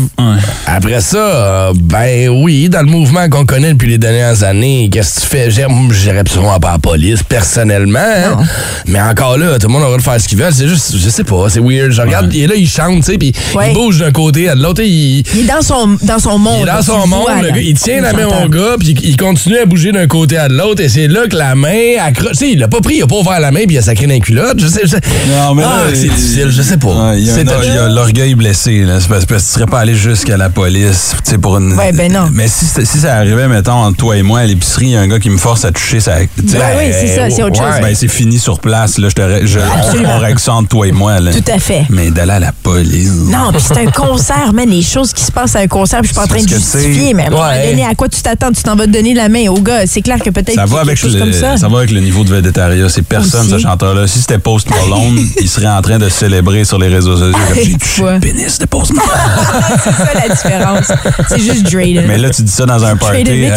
Après 0.67 1.01
ça, 1.01 1.17
euh, 1.17 1.73
ben 1.75 2.29
oui, 2.29 2.69
dans 2.69 2.81
le 2.81 2.85
mouvement 2.91 3.27
qu'on 3.29 3.45
connaît 3.45 3.73
depuis 3.73 3.89
les 3.89 3.97
dernières 3.97 4.43
années, 4.43 4.89
qu'est-ce 4.91 5.15
que 5.15 5.21
tu 5.21 5.27
fais? 5.27 5.49
J'irais 5.49 6.19
absolument 6.19 6.59
pas 6.59 6.69
à 6.69 6.73
la 6.73 6.79
police, 6.79 7.23
personnellement. 7.23 7.99
hein. 7.99 8.37
Mais 8.85 9.01
encore 9.01 9.37
là, 9.37 9.57
tout 9.57 9.67
le 9.67 9.73
monde 9.73 9.81
a 9.83 9.85
le 9.85 9.89
droit 9.91 9.97
de 9.97 10.03
faire 10.03 10.21
ce 10.21 10.27
qu'il 10.27 10.37
veut. 10.37 10.49
C'est 10.51 10.67
juste, 10.67 10.95
je 10.95 11.09
sais 11.09 11.23
pas, 11.23 11.49
c'est 11.49 11.59
weird. 11.61 11.91
Je 11.91 12.01
regarde, 12.01 12.33
est 12.35 12.45
là, 12.47 12.55
il 12.55 12.67
chante, 12.69 12.97
tu 13.03 13.11
sais, 13.13 13.17
puis 13.17 13.33
Ouais. 13.55 13.69
il 13.71 13.73
bouge 13.73 13.99
d'un 13.99 14.11
côté 14.11 14.49
à 14.49 14.55
l'autre. 14.55 14.81
Il, 14.83 15.23
Il 15.33 15.41
est 15.41 15.43
dans 15.43 15.61
son, 15.61 15.97
dans 16.03 16.19
son 16.19 16.37
monde. 16.37 16.59
il 16.59 16.67
est 16.67 16.71
dans 16.71 16.81
son 16.81 17.06
monde, 17.07 17.27
le 17.41 17.49
gars, 17.51 17.61
il 17.61 17.73
tient 17.73 18.01
la 18.01 18.13
main 18.13 18.25
au 18.25 18.49
gars, 18.49 18.75
puis 18.79 18.95
il 19.03 19.17
continue 19.17 19.57
à 19.57 19.65
bouger 19.65 19.91
d'un 19.91 20.07
côté 20.07 20.37
à 20.37 20.47
l'autre, 20.47 20.81
et 20.81 20.89
c'est 20.89 21.07
là 21.07 21.27
que 21.27 21.35
la 21.35 21.55
main 21.55 21.95
accroche. 21.99 22.31
Tu 22.33 22.37
sais, 22.37 22.51
il 22.51 22.59
l'a 22.59 22.67
pas 22.67 22.81
pris, 22.81 22.95
il 22.97 23.03
a 23.03 23.07
pas 23.07 23.15
ouvert 23.15 23.39
la 23.39 23.51
main, 23.51 23.61
puis 23.65 23.75
il 23.75 23.77
a 23.77 23.81
sacré 23.81 24.05
dans 24.07 24.13
les 24.13 24.19
culottes. 24.19 24.59
Je 24.59 24.67
sais, 24.67 24.81
je 24.83 24.89
sais. 24.89 25.01
Non, 25.29 25.55
mais 25.55 25.63
là, 25.63 25.69
Ah, 25.73 25.89
c'est 25.93 26.01
il- 26.01 26.09
difficile, 26.13 26.49
je 26.51 26.61
sais 26.61 26.77
pas. 26.77 27.13
Il 27.15 27.25
y 27.25 27.29
a, 27.77 27.89
l'orgueil 27.89 28.35
blessé. 28.35 28.83
Là. 28.83 28.99
C'est 28.99 29.07
parce, 29.09 29.25
parce 29.25 29.43
que 29.43 29.47
tu 29.47 29.53
serais 29.53 29.65
pas 29.65 29.79
allé 29.79 29.95
jusqu'à 29.95 30.37
la 30.37 30.49
police 30.49 31.15
tu 31.23 31.31
sais, 31.31 31.37
pour 31.37 31.57
une. 31.57 31.73
Ouais, 31.73 31.91
ben 31.91 32.11
non. 32.11 32.29
Mais 32.33 32.47
si, 32.47 32.65
ça 32.65 33.15
arrivait, 33.15 33.47
mettons, 33.47 33.73
entre 33.73 33.97
toi 33.97 34.17
et 34.17 34.23
moi 34.23 34.39
à 34.39 34.45
l'épicerie, 34.45 34.87
il 34.87 34.91
y 34.91 34.95
a 34.95 35.01
un 35.01 35.07
gars 35.07 35.19
qui 35.19 35.29
me 35.29 35.37
force 35.37 35.65
à 35.65 35.71
toucher 35.71 35.99
sa. 35.99 36.19
tu 36.19 36.27
sais, 36.47 36.57
Ben 36.57 36.65
oui, 36.77 36.85
c'est 36.91 37.07
ça, 37.15 37.29
c'est 37.29 37.43
autre 37.43 37.59
ouais. 37.61 37.71
chose. 37.71 37.81
Ben, 37.81 37.95
c'est 37.95 38.07
fini 38.07 38.39
sur 38.39 38.59
place. 38.59 38.97
Là, 38.97 39.09
je 39.09 39.59
on, 40.05 40.19
règle 40.19 40.39
ça 40.39 40.53
entre 40.53 40.69
toi 40.69 40.87
et 40.87 40.91
moi. 40.91 41.19
Là. 41.19 41.31
Tout 41.31 41.51
à 41.51 41.59
fait. 41.59 41.83
Mais 41.89 42.11
d'aller 42.11 42.33
à 42.33 42.39
la 42.39 42.51
police. 42.51 43.11
Non, 43.25 43.51
puis 43.51 43.61
c'est 43.65 43.77
un 43.77 43.91
concert, 43.91 44.53
man. 44.53 44.69
Les 44.69 44.81
choses 44.81 45.13
qui 45.13 45.23
se 45.23 45.31
passent 45.31 45.55
à 45.55 45.59
un 45.59 45.67
concert, 45.67 46.01
puis 46.01 46.09
je 46.09 46.13
suis 46.13 46.15
pas 46.15 46.25
en 46.25 46.27
train 46.27 46.43
de 46.43 46.47
justifier, 46.49 46.96
sais, 46.99 47.13
mais 47.13 47.23
à 47.23 47.27
un 47.27 47.29
moment 47.29 47.43
donné, 47.69 47.85
à 47.85 47.95
quoi 47.95 48.07
tu 48.09 48.21
t'attends? 48.21 48.51
Tu 48.51 48.63
t'en 48.63 48.75
vas 48.75 48.85
te 48.85 48.91
donner 48.91 49.13
la 49.13 49.29
main 49.29 49.47
au 49.49 49.59
gars. 49.61 49.85
C'est 49.85 50.01
clair 50.01 50.17
que 50.23 50.29
peut-être 50.29 50.53
Ça 50.55 50.65
va, 50.65 50.81
avec 50.81 51.01
le, 51.01 51.19
comme 51.19 51.33
ça. 51.33 51.57
ça 51.57 51.67
va 51.67 51.79
avec 51.79 51.91
le 51.91 51.99
niveau 51.99 52.23
de 52.23 52.33
vedettariat. 52.33 52.89
C'est 52.89 53.01
personne, 53.01 53.41
Aussi. 53.41 53.51
ce 53.51 53.57
chanteur-là. 53.59 54.07
Si 54.07 54.19
c'était 54.19 54.39
Post 54.39 54.69
Malone, 54.69 55.17
il 55.41 55.49
serait 55.49 55.67
en 55.67 55.81
train 55.81 55.97
de 55.97 56.09
célébrer 56.09 56.63
sur 56.65 56.77
les 56.79 56.87
réseaux 56.87 57.17
sociaux. 57.17 57.37
Comme 57.47 57.57
j'ai 57.63 57.77
touché 57.77 58.03
le 58.03 58.19
pénis 58.19 58.57
de 58.59 58.65
Post 58.65 58.93
Malone. 58.93 59.09
C'est 59.83 59.91
ça 59.91 60.09
la 60.13 60.35
différence. 60.35 60.91
C'est 61.29 61.39
juste 61.39 61.63
Drayden. 61.71 62.05
Mais 62.07 62.17
là, 62.17 62.29
tu 62.29 62.41
dis 62.41 62.51
ça 62.51 62.65
dans 62.65 62.83
un 62.83 62.95
party. 62.95 63.21
Hey, 63.27 63.51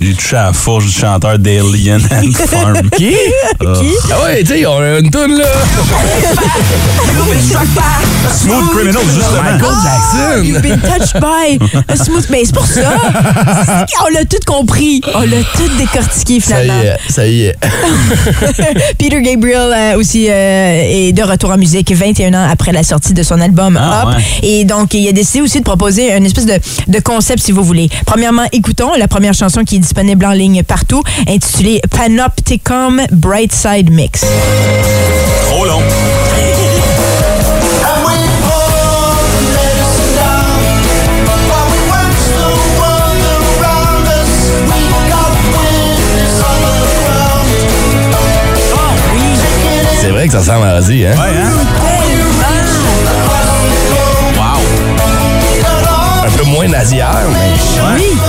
j'ai 0.00 0.14
touché 0.14 0.36
à 0.36 0.44
la 0.44 0.52
fourche 0.52 0.86
du 0.86 0.92
chanteur 0.92 1.38
d'Alien 1.38 2.00
and 2.12 2.32
Farm. 2.46 2.90
Qui? 2.90 3.10
Qui? 3.10 3.16
Ah 4.12 4.22
ouais, 4.24 4.40
tu 4.42 4.46
sais, 4.48 4.66
on 4.66 4.78
a 4.80 4.98
une 4.98 5.10
toune, 5.10 5.38
là. 5.38 5.44
Smooth 8.32 8.70
Criminal, 8.74 9.02
justement. 9.14 9.42
Michael 9.42 9.74
Jackson. 9.82 10.42
You've 10.44 10.62
been 10.62 10.80
touched 10.80 11.20
by 11.20 11.58
a 11.88 11.96
smooth. 11.96 12.26
Mais 12.30 12.44
c'est 12.44 12.54
pour 12.54 12.66
ça. 12.68 12.98
On 14.06 14.12
l'a 14.14 14.24
tout 14.24 14.36
compris. 14.46 15.00
On 15.14 15.20
l'a 15.20 15.42
tout 15.56 15.68
décortiqué 15.78 16.40
Ça 16.40 16.62
y 16.62 16.66
finalement. 16.66 16.82
est, 16.82 17.12
ça 17.12 17.26
y 17.26 17.42
est. 17.46 17.56
Peter 18.98 19.20
Gabriel 19.22 19.72
euh, 19.74 19.98
aussi 19.98 20.26
euh, 20.28 20.82
est 20.84 21.12
de 21.12 21.22
retour 21.22 21.50
en 21.50 21.56
musique 21.58 21.90
21 21.92 22.34
ans 22.34 22.48
après 22.50 22.72
la 22.72 22.82
sortie 22.82 23.12
de 23.14 23.22
son 23.22 23.40
album 23.40 23.78
Ah, 23.80 24.02
Up. 24.02 24.16
ouais. 24.16 24.48
Et 24.48 24.64
donc, 24.64 24.94
il 24.94 25.08
a 25.08 25.12
décidé 25.12 25.40
aussi 25.40 25.58
de 25.60 25.64
proposer 25.64 26.12
une 26.16 26.26
espèce 26.26 26.46
de, 26.46 26.58
de 26.86 27.00
concept, 27.00 27.42
si 27.42 27.52
vous 27.52 27.62
voulez. 27.64 27.88
Premièrement, 28.06 28.44
écoutons 28.52 28.94
la 28.98 29.08
première 29.08 29.34
chanson 29.34 29.64
qui 29.64 29.76
est 29.76 29.80
disponible 29.80 30.24
en 30.26 30.32
ligne 30.32 30.62
partout, 30.62 31.02
intitulée 31.28 31.80
Panopticon 31.90 32.98
Bright 33.12 33.52
Side 33.52 33.90
Mix. 33.90 34.24
Trop 35.50 35.64
long. 35.64 35.82
Vrai 50.18 50.26
que 50.26 50.32
ça 50.32 50.40
ressemble 50.40 50.66
à 50.66 50.78
Ozzy, 50.78 51.06
hein? 51.06 51.12
Ouais, 51.12 51.36
hein? 51.36 51.52
Wow. 54.34 54.58
Un 56.26 56.30
peu 56.36 56.42
moins 56.44 56.66
nazière, 56.66 57.28
mais... 57.30 57.54
Oui! 57.94 58.27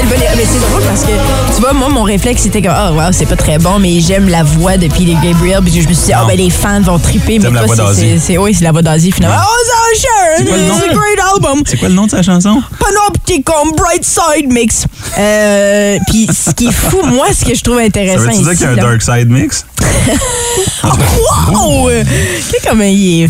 Quel 0.00 0.08
bon 0.08 0.24
Mais 0.36 0.44
c'est 0.50 0.60
drôle 0.68 0.82
parce 0.82 1.02
que, 1.02 1.54
tu 1.54 1.60
vois, 1.60 1.72
moi, 1.72 1.88
mon 1.88 2.02
réflexe, 2.02 2.42
c'était 2.42 2.62
comme, 2.62 2.74
oh, 2.76 2.94
wow, 2.94 3.12
c'est 3.12 3.26
pas 3.26 3.36
très 3.36 3.58
bon, 3.58 3.78
mais 3.78 4.00
j'aime 4.00 4.28
la 4.28 4.42
voix 4.42 4.76
de 4.76 4.86
Peter 4.88 5.16
Gabriel. 5.22 5.60
Puis 5.62 5.82
je 5.82 5.88
me 5.88 5.94
suis 5.94 6.06
dit, 6.06 6.12
oh, 6.20 6.26
ben, 6.26 6.36
les 6.36 6.50
fans 6.50 6.80
vont 6.80 6.98
triper. 6.98 7.38
Mais 7.38 7.50
la 7.50 7.64
toi, 7.64 7.74
voix 7.74 7.94
c'est- 7.94 8.00
c'est- 8.00 8.18
c'est- 8.18 8.38
Oui, 8.38 8.54
c'est 8.54 8.64
la 8.64 8.72
voix 8.72 8.82
d'Ozzy, 8.82 9.12
finalement. 9.12 9.36
Oh, 9.40 9.64
ça, 9.66 10.00
sure! 10.00 10.46
a 10.90 10.94
great 10.94 11.18
album! 11.34 11.62
C'est 11.66 11.76
quoi 11.76 11.88
le 11.88 11.94
nom 11.94 12.06
de 12.06 12.10
sa 12.10 12.22
chanson? 12.22 12.62
Panopticon 12.78 13.72
Bright 13.76 14.04
Side 14.04 14.50
Mix. 14.52 14.86
Euh, 15.18 15.98
Puis 16.08 16.28
ce 16.32 16.50
qui 16.50 16.68
est 16.68 16.72
fou, 16.72 16.98
moi, 17.06 17.26
ce 17.38 17.44
que 17.44 17.54
je 17.54 17.62
trouve 17.62 17.78
Ça 17.78 17.84
intéressant 17.84 18.22
veut-tu 18.24 18.38
dire 18.42 18.52
ici, 18.52 18.56
qu'il 18.64 18.66
y 18.76 18.80
a 18.80 18.82
un 18.82 18.88
Dark 18.88 19.02
Side 19.02 19.28
Mix? 19.28 19.66
Wow! 20.84 21.90
Tu 22.00 22.06
sais 22.50 22.58
comment 22.68 22.84
il 22.84 23.24
est. 23.24 23.28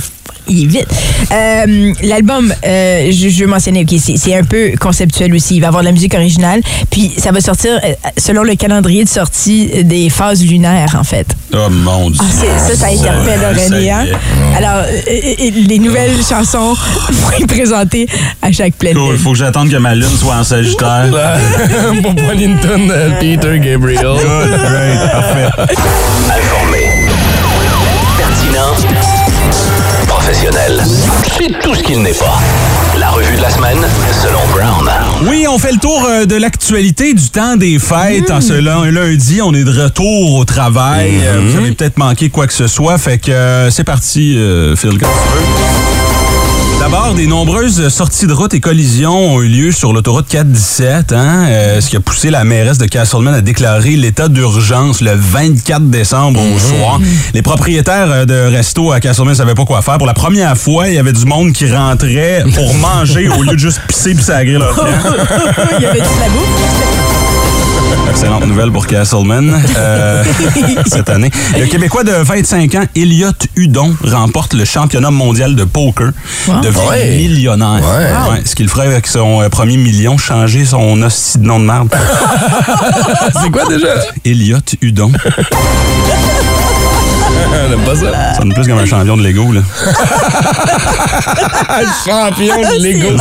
Il 0.49 0.65
est 0.65 0.67
vite. 0.67 0.89
Euh, 1.33 1.93
L'album, 2.03 2.53
euh, 2.65 3.11
je, 3.13 3.29
je 3.29 3.41
veux 3.45 3.51
mentionner, 3.51 3.87
ok, 3.89 3.99
c'est 4.17 4.35
un 4.37 4.45
peu 4.45 4.73
conceptuel 4.81 5.35
aussi. 5.35 5.57
Il 5.57 5.61
va 5.61 5.69
avoir 5.69 5.83
de 5.83 5.87
la 5.89 5.93
musique 5.93 6.15
originale, 6.15 6.61
puis 6.91 7.13
ça 7.17 7.31
va 7.33 7.41
sortir 7.41 7.73
euh, 7.85 7.93
selon 8.19 8.43
le 8.43 8.55
calendrier 8.57 9.05
de 9.05 9.09
sortie 9.09 9.85
des 9.85 10.11
phases 10.11 10.45
lunaires, 10.45 10.97
en 10.99 11.05
fait. 11.05 11.27
Oh 11.53 11.69
mon 11.71 12.11
Dieu. 12.11 12.21
Ah, 12.23 12.27
c'est- 12.31 12.75
ça, 12.75 12.87
ça 12.87 12.87
interpelle 12.93 13.83
y 13.83 13.91
Hein? 13.91 14.07
Alors, 14.57 14.85
euh, 14.85 15.01
euh, 15.09 15.51
les 15.69 15.79
nouvelles 15.79 16.17
chansons 16.29 16.75
vont 17.11 17.31
être 17.39 17.47
présentées 17.47 18.07
à 18.43 18.53
chaque 18.53 18.75
pleine 18.75 18.95
Cool, 18.95 19.13
lune. 19.13 19.19
faut 19.19 19.33
que 19.33 19.39
j'attende 19.39 19.71
que 19.71 19.77
ma 19.77 19.95
lune 19.95 20.09
soit 20.19 20.37
en 20.37 20.45
Sagittaire. 20.45 21.09
Pour 22.03 22.15
Paddington, 22.15 22.89
euh, 22.91 23.11
Peter 23.21 23.59
Gabriel. 23.59 24.03
Good, 24.03 24.51
great, 24.51 25.11
parfait. 25.13 25.49
Informé. 26.29 26.87
Pertinent. 28.19 29.10
Professionnel. 30.31 30.81
C'est 31.37 31.61
tout 31.61 31.75
ce 31.75 31.83
qu'il 31.83 32.01
n'est 32.03 32.13
pas. 32.15 32.39
La 33.01 33.09
revue 33.11 33.37
de 33.37 33.43
la 33.43 33.51
semaine, 33.51 33.79
selon 34.23 34.39
Brown. 34.53 34.89
Oui, 35.29 35.45
on 35.51 35.59
fait 35.59 35.73
le 35.73 35.79
tour 35.81 36.07
euh, 36.09 36.25
de 36.25 36.37
l'actualité 36.37 37.15
du 37.15 37.31
temps 37.31 37.57
des 37.57 37.81
fêtes. 37.81 38.31
En 38.31 38.41
ce 38.41 38.53
lun- 38.53 38.89
lundi, 38.93 39.41
on 39.43 39.53
est 39.55 39.65
de 39.65 39.83
retour 39.83 40.37
au 40.37 40.45
travail. 40.45 41.15
Euh, 41.25 41.41
vous 41.45 41.57
avez 41.59 41.73
peut-être 41.73 41.99
manqué 41.99 42.29
quoi 42.31 42.47
que 42.47 42.53
ce 42.53 42.69
soit. 42.69 42.97
Fait 42.99 43.19
que 43.19 43.33
euh, 43.33 43.71
c'est 43.71 43.83
parti, 43.83 44.37
euh, 44.39 44.77
Phil, 44.77 44.99
quand 45.01 45.09
tu 45.09 45.39
veux. 45.39 45.90
D'abord, 46.81 47.13
des 47.15 47.27
nombreuses 47.27 47.91
sorties 47.91 48.27
de 48.27 48.33
route 48.33 48.55
et 48.55 48.61
collisions 48.61 49.35
ont 49.35 49.43
eu 49.43 49.49
lieu 49.49 49.71
sur 49.71 49.93
l'autoroute 49.93 50.27
417, 50.29 51.13
hein, 51.13 51.45
euh, 51.47 51.81
ce 51.83 51.91
qui 51.91 51.97
a 51.97 52.01
poussé 52.01 52.31
la 52.31 52.43
mairesse 52.43 52.79
de 52.79 52.87
Castleman 52.87 53.35
à 53.35 53.43
déclarer 53.43 53.97
l'état 53.97 54.29
d'urgence 54.29 55.03
le 55.03 55.13
24 55.15 55.91
décembre 55.91 56.41
au 56.41 56.59
soir. 56.59 56.99
Les 57.35 57.43
propriétaires 57.43 58.11
euh, 58.11 58.25
de 58.25 58.35
resto 58.35 58.93
à 58.93 59.01
Castleman 59.01 59.33
ne 59.33 59.37
savaient 59.37 59.55
pas 59.55 59.67
quoi 59.67 59.83
faire. 59.83 59.99
Pour 59.99 60.07
la 60.07 60.15
première 60.15 60.57
fois, 60.57 60.89
il 60.89 60.95
y 60.95 60.99
avait 60.99 61.13
du 61.13 61.27
monde 61.27 61.53
qui 61.53 61.71
rentrait 61.71 62.45
pour 62.55 62.73
manger 62.73 63.29
au 63.29 63.43
lieu 63.43 63.53
de 63.53 63.59
juste 63.59 63.83
pisser 63.87 64.15
puis 64.15 64.25
sagrer 64.25 64.53
leur. 64.53 64.75
Il 65.77 65.83
y 65.83 65.87
avait 65.87 65.99
toute 65.99 66.19
la 66.19 66.29
bouffe. 66.31 67.30
Excellente 68.09 68.47
nouvelle 68.47 68.71
pour 68.73 68.87
Castleman 68.87 69.61
euh, 69.77 70.25
cette 70.87 71.09
année. 71.09 71.31
Le 71.59 71.67
Québécois 71.67 72.05
de 72.05 72.13
25 72.13 72.75
ans, 72.75 72.85
Elliot 72.97 73.31
Hudon, 73.57 73.95
remporte 74.05 74.55
le 74.55 74.65
championnat 74.65 75.11
mondial 75.11 75.55
de 75.55 75.65
poker. 75.65 76.11
Devient 76.63 76.79
Ouais. 76.91 77.17
millionnaire. 77.19 77.81
Ouais. 77.83 78.33
Ouais, 78.33 78.43
ce 78.45 78.55
qu'il 78.57 78.69
ferait 78.69 78.87
avec 78.87 79.07
son 79.07 79.43
euh, 79.43 79.49
premier 79.49 79.77
million, 79.77 80.19
changer 80.19 80.65
son 80.65 81.03
hostie 81.03 81.39
de 81.39 81.45
nom 81.45 81.61
de 81.61 81.65
marde. 81.65 81.89
C'est 83.43 83.51
quoi 83.51 83.67
déjà? 83.69 83.89
Elliot 84.25 84.59
Hudon. 84.83 85.13
Pas 87.85 87.95
ça? 87.97 88.13
Ça 88.13 88.35
sonne 88.39 88.53
plus 88.55 88.67
comme 88.67 88.79
un 88.79 88.87
champion 88.87 89.17
de 89.17 89.23
Lego, 89.23 89.53
là. 89.53 89.61
Champion 92.05 92.61
de 92.61 92.83
Lego. 92.83 93.17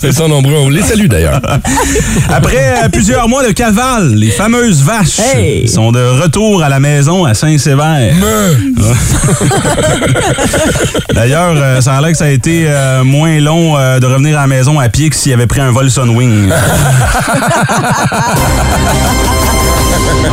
C'est 0.00 0.12
son 0.12 0.28
nombreux. 0.28 0.54
On 0.56 0.68
les 0.68 0.82
salue 0.82 1.06
d'ailleurs. 1.06 1.40
Après 2.30 2.74
euh, 2.84 2.88
plusieurs 2.88 3.28
mois 3.28 3.46
de 3.46 3.52
cavale, 3.52 4.14
les 4.14 4.30
fameuses 4.30 4.82
vaches 4.82 5.18
Hey. 5.34 5.68
sont 5.68 5.92
de 5.92 6.20
retour 6.22 6.62
à 6.62 6.68
la 6.68 6.80
maison 6.80 7.24
à 7.24 7.34
Saint-Sévère. 7.34 8.14
D'ailleurs, 11.14 11.54
euh, 11.56 11.80
ça 11.80 11.94
a 11.96 12.00
l'air 12.00 12.10
que 12.10 12.16
ça 12.18 12.24
a 12.24 12.28
été 12.30 12.64
euh, 12.66 13.04
moins 13.04 13.38
long 13.40 13.76
euh, 13.78 13.98
de 14.00 14.06
revenir 14.06 14.38
à 14.38 14.42
la 14.42 14.46
maison 14.46 14.78
à 14.80 14.88
pied 14.88 15.10
que 15.10 15.16
s'il 15.16 15.32
avait 15.32 15.46
pris 15.46 15.60
un 15.60 15.70
vol 15.70 15.90
Sunwing. 15.90 16.50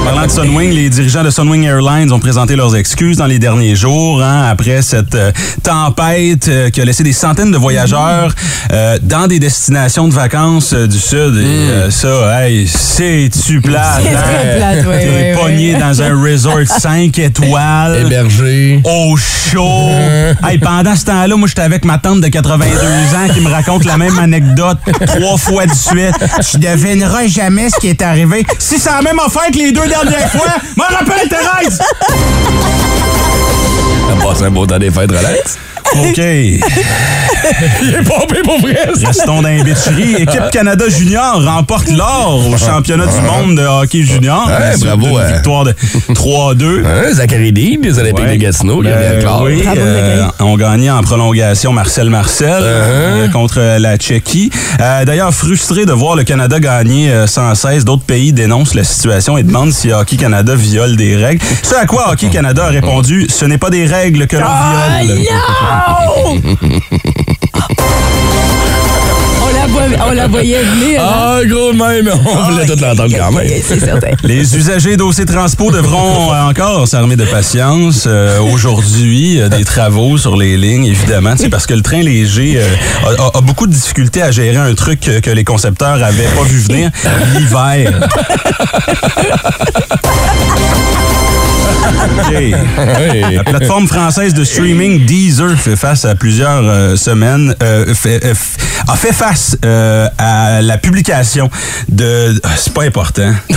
Parlant 0.05 0.25
de 0.25 0.31
Sunwing, 0.31 0.71
les 0.71 0.89
dirigeants 0.89 1.23
de 1.23 1.29
Sunwing 1.29 1.63
Airlines 1.65 2.11
ont 2.11 2.19
présenté 2.19 2.55
leurs 2.55 2.75
excuses 2.75 3.17
dans 3.17 3.25
les 3.25 3.36
derniers 3.39 3.75
jours 3.75 4.21
hein, 4.23 4.47
après 4.49 4.81
cette 4.81 5.15
euh, 5.15 5.31
tempête 5.63 6.47
euh, 6.47 6.69
qui 6.69 6.81
a 6.81 6.85
laissé 6.85 7.03
des 7.03 7.13
centaines 7.13 7.51
de 7.51 7.57
voyageurs 7.57 8.33
euh, 8.71 8.97
dans 9.01 9.27
des 9.27 9.39
destinations 9.39 10.07
de 10.07 10.13
vacances 10.13 10.73
du 10.73 10.99
Sud. 10.99 11.37
Et 11.37 11.45
euh, 11.45 11.91
ça, 11.91 12.41
hey, 12.47 12.67
c'est-tu 12.67 13.61
plate? 13.61 14.01
C'est 14.03 14.15
hein? 14.15 14.19
très 14.23 14.57
plate, 14.57 14.85
oui, 14.87 14.95
T'es 14.99 15.09
oui, 15.09 15.35
oui. 15.35 15.41
pogné 15.41 15.73
dans 15.75 16.01
un 16.01 16.21
resort 16.21 16.59
5 16.79 17.17
étoiles. 17.19 18.05
Hébergé. 18.05 18.81
Au 18.83 19.15
chaud. 19.17 19.89
hey, 20.47 20.57
pendant 20.57 20.95
ce 20.95 21.05
temps-là, 21.05 21.35
moi, 21.35 21.47
j'étais 21.47 21.61
avec 21.61 21.85
ma 21.85 21.97
tante 21.97 22.21
de 22.21 22.27
82 22.27 22.75
ans 22.77 23.33
qui 23.33 23.41
me 23.41 23.49
raconte 23.49 23.85
la 23.85 23.97
même 23.97 24.17
anecdote 24.19 24.77
trois 25.05 25.37
fois 25.37 25.65
de 25.65 25.73
suite. 25.73 26.15
Tu 26.51 26.57
devineras 26.57 27.27
jamais 27.27 27.69
ce 27.69 27.79
qui 27.79 27.87
est 27.89 28.01
arrivé. 28.01 28.45
Si 28.59 28.79
c'est 28.79 28.89
la 28.89 29.01
même 29.01 29.19
affaire 29.19 29.51
que 29.51 29.57
les 29.57 29.71
deux 29.71 29.87
dernières 29.87 30.31
fois, 30.31 30.55
m'en 30.75 30.85
rappelle, 30.85 31.27
Thérèse! 31.29 31.79
Passe 34.21 34.41
un 34.41 34.51
beau 34.51 34.65
temps 34.65 34.77
des 34.77 34.91
fêtes, 34.91 35.11
relax. 35.11 35.57
OK. 35.95 36.17
Il 37.81 37.95
est 37.95 38.03
pompé 38.03 38.41
pour 38.43 38.59
vrai. 38.59 38.77
Restons 39.05 39.41
dans 39.41 39.47
les 39.47 39.63
bitcheries. 39.63 40.15
Équipe 40.23 40.49
Canada 40.51 40.85
Junior 40.89 41.41
remporte 41.43 41.89
l'or 41.89 42.41
au 42.51 42.57
championnat 42.57 43.05
du 43.05 43.21
monde 43.21 43.57
de 43.57 43.63
hockey 43.63 44.03
junior. 44.03 44.47
Ouais, 44.47 44.75
bravo, 44.79 45.17
hein. 45.17 45.33
Victoire 45.33 45.63
de 45.63 45.73
3-2. 46.09 46.83
Hein, 46.85 47.03
Zachary 47.13 47.51
Dean, 47.51 47.81
des 47.81 47.99
Olympiques 47.99 48.25
Ouais. 48.25 48.37
de 48.37 48.41
Gatineau, 48.41 48.81
il 48.83 48.89
Ben 48.89 49.19
Claude. 49.19 49.43
oui, 49.45 49.61
Bravo, 49.63 49.79
euh, 49.81 50.25
on 50.39 50.57
gagnait 50.57 50.89
en 50.89 51.01
prolongation 51.03 51.71
Marcel 51.71 52.09
Marcel 52.09 52.59
euh, 52.61 53.27
contre 53.29 53.59
la 53.79 53.97
Tchéquie. 53.97 54.49
Euh, 54.81 55.05
D'ailleurs, 55.05 55.33
frustré 55.33 55.85
de 55.85 55.93
voir 55.93 56.15
le 56.15 56.23
Canada 56.23 56.59
gagner 56.59 57.11
euh, 57.11 57.27
sans 57.27 57.53
cesse, 57.55 57.85
d'autres 57.85 58.03
pays 58.03 58.33
dénoncent 58.33 58.73
la 58.73 58.83
situation 58.83 59.37
et 59.37 59.43
demandent 59.43 59.71
si 59.71 59.91
Hockey 59.91 60.17
Canada 60.17 60.55
viole 60.55 60.95
des 60.97 61.15
règles. 61.15 61.43
Ce 61.63 61.75
à 61.75 61.85
quoi 61.85 62.11
Hockey 62.11 62.29
Canada 62.29 62.65
a 62.65 62.69
répondu, 62.69 63.27
ce 63.29 63.45
n'est 63.45 63.57
pas 63.59 63.69
des 63.69 63.85
règles 63.85 64.27
que 64.27 64.35
l'on 64.37 64.47
viole. 65.05 65.17
On 70.05 70.11
la 70.11 70.27
voyait 70.27 70.63
venir. 70.63 71.01
hein? 71.01 71.07
Ah, 71.09 71.39
gros 71.45 71.73
même. 71.73 72.09
On 72.25 72.51
voulait 72.51 72.65
tout 72.65 72.79
l'entendre 72.79 73.15
quand 73.17 73.31
même. 73.31 73.47
C'est 73.63 73.79
certain. 73.79 74.11
Les 74.23 74.55
usagers 74.55 74.97
d'OC 74.97 75.25
Transpo 75.25 75.71
devront 75.71 76.33
euh, 76.33 76.49
encore 76.49 76.87
s'armer 76.87 77.15
de 77.15 77.25
patience. 77.25 78.05
Euh, 78.07 78.39
Aujourd'hui, 78.39 79.39
euh, 79.39 79.49
des 79.49 79.65
travaux 79.65 80.17
sur 80.17 80.37
les 80.37 80.57
lignes, 80.57 80.85
évidemment. 80.85 81.33
C'est 81.37 81.49
parce 81.49 81.65
que 81.65 81.73
le 81.73 81.81
train 81.81 82.01
léger 82.01 82.55
euh, 82.57 83.29
a, 83.33 83.41
beaucoup 83.41 83.67
de 83.67 83.73
difficultés 83.73 84.21
à 84.21 84.31
gérer 84.31 84.57
un 84.57 84.73
truc 84.73 84.99
que, 84.99 85.19
que 85.19 85.29
les 85.29 85.43
concepteurs 85.43 86.03
avaient 86.03 86.27
pas 86.35 86.43
vu 86.43 86.59
venir, 86.59 86.91
l'hiver. 87.35 88.01
Oui. 92.37 92.53
La 93.35 93.43
plateforme 93.43 93.87
française 93.87 94.33
de 94.33 94.43
streaming 94.43 95.05
Deezer 95.05 95.57
fait 95.57 95.75
face 95.75 96.05
à 96.05 96.15
plusieurs 96.15 96.63
euh, 96.63 96.95
semaines, 96.95 97.55
euh, 97.63 97.93
fait- 97.93 98.23
euh, 98.25 98.33
a 98.87 98.95
fait 98.95 99.13
face 99.13 99.57
euh, 99.65 100.07
à 100.17 100.61
la 100.61 100.77
publication 100.77 101.49
de... 101.89 102.39
Ah, 102.43 102.49
C'est 102.57 102.73
pas 102.73 102.83
important. 102.83 103.33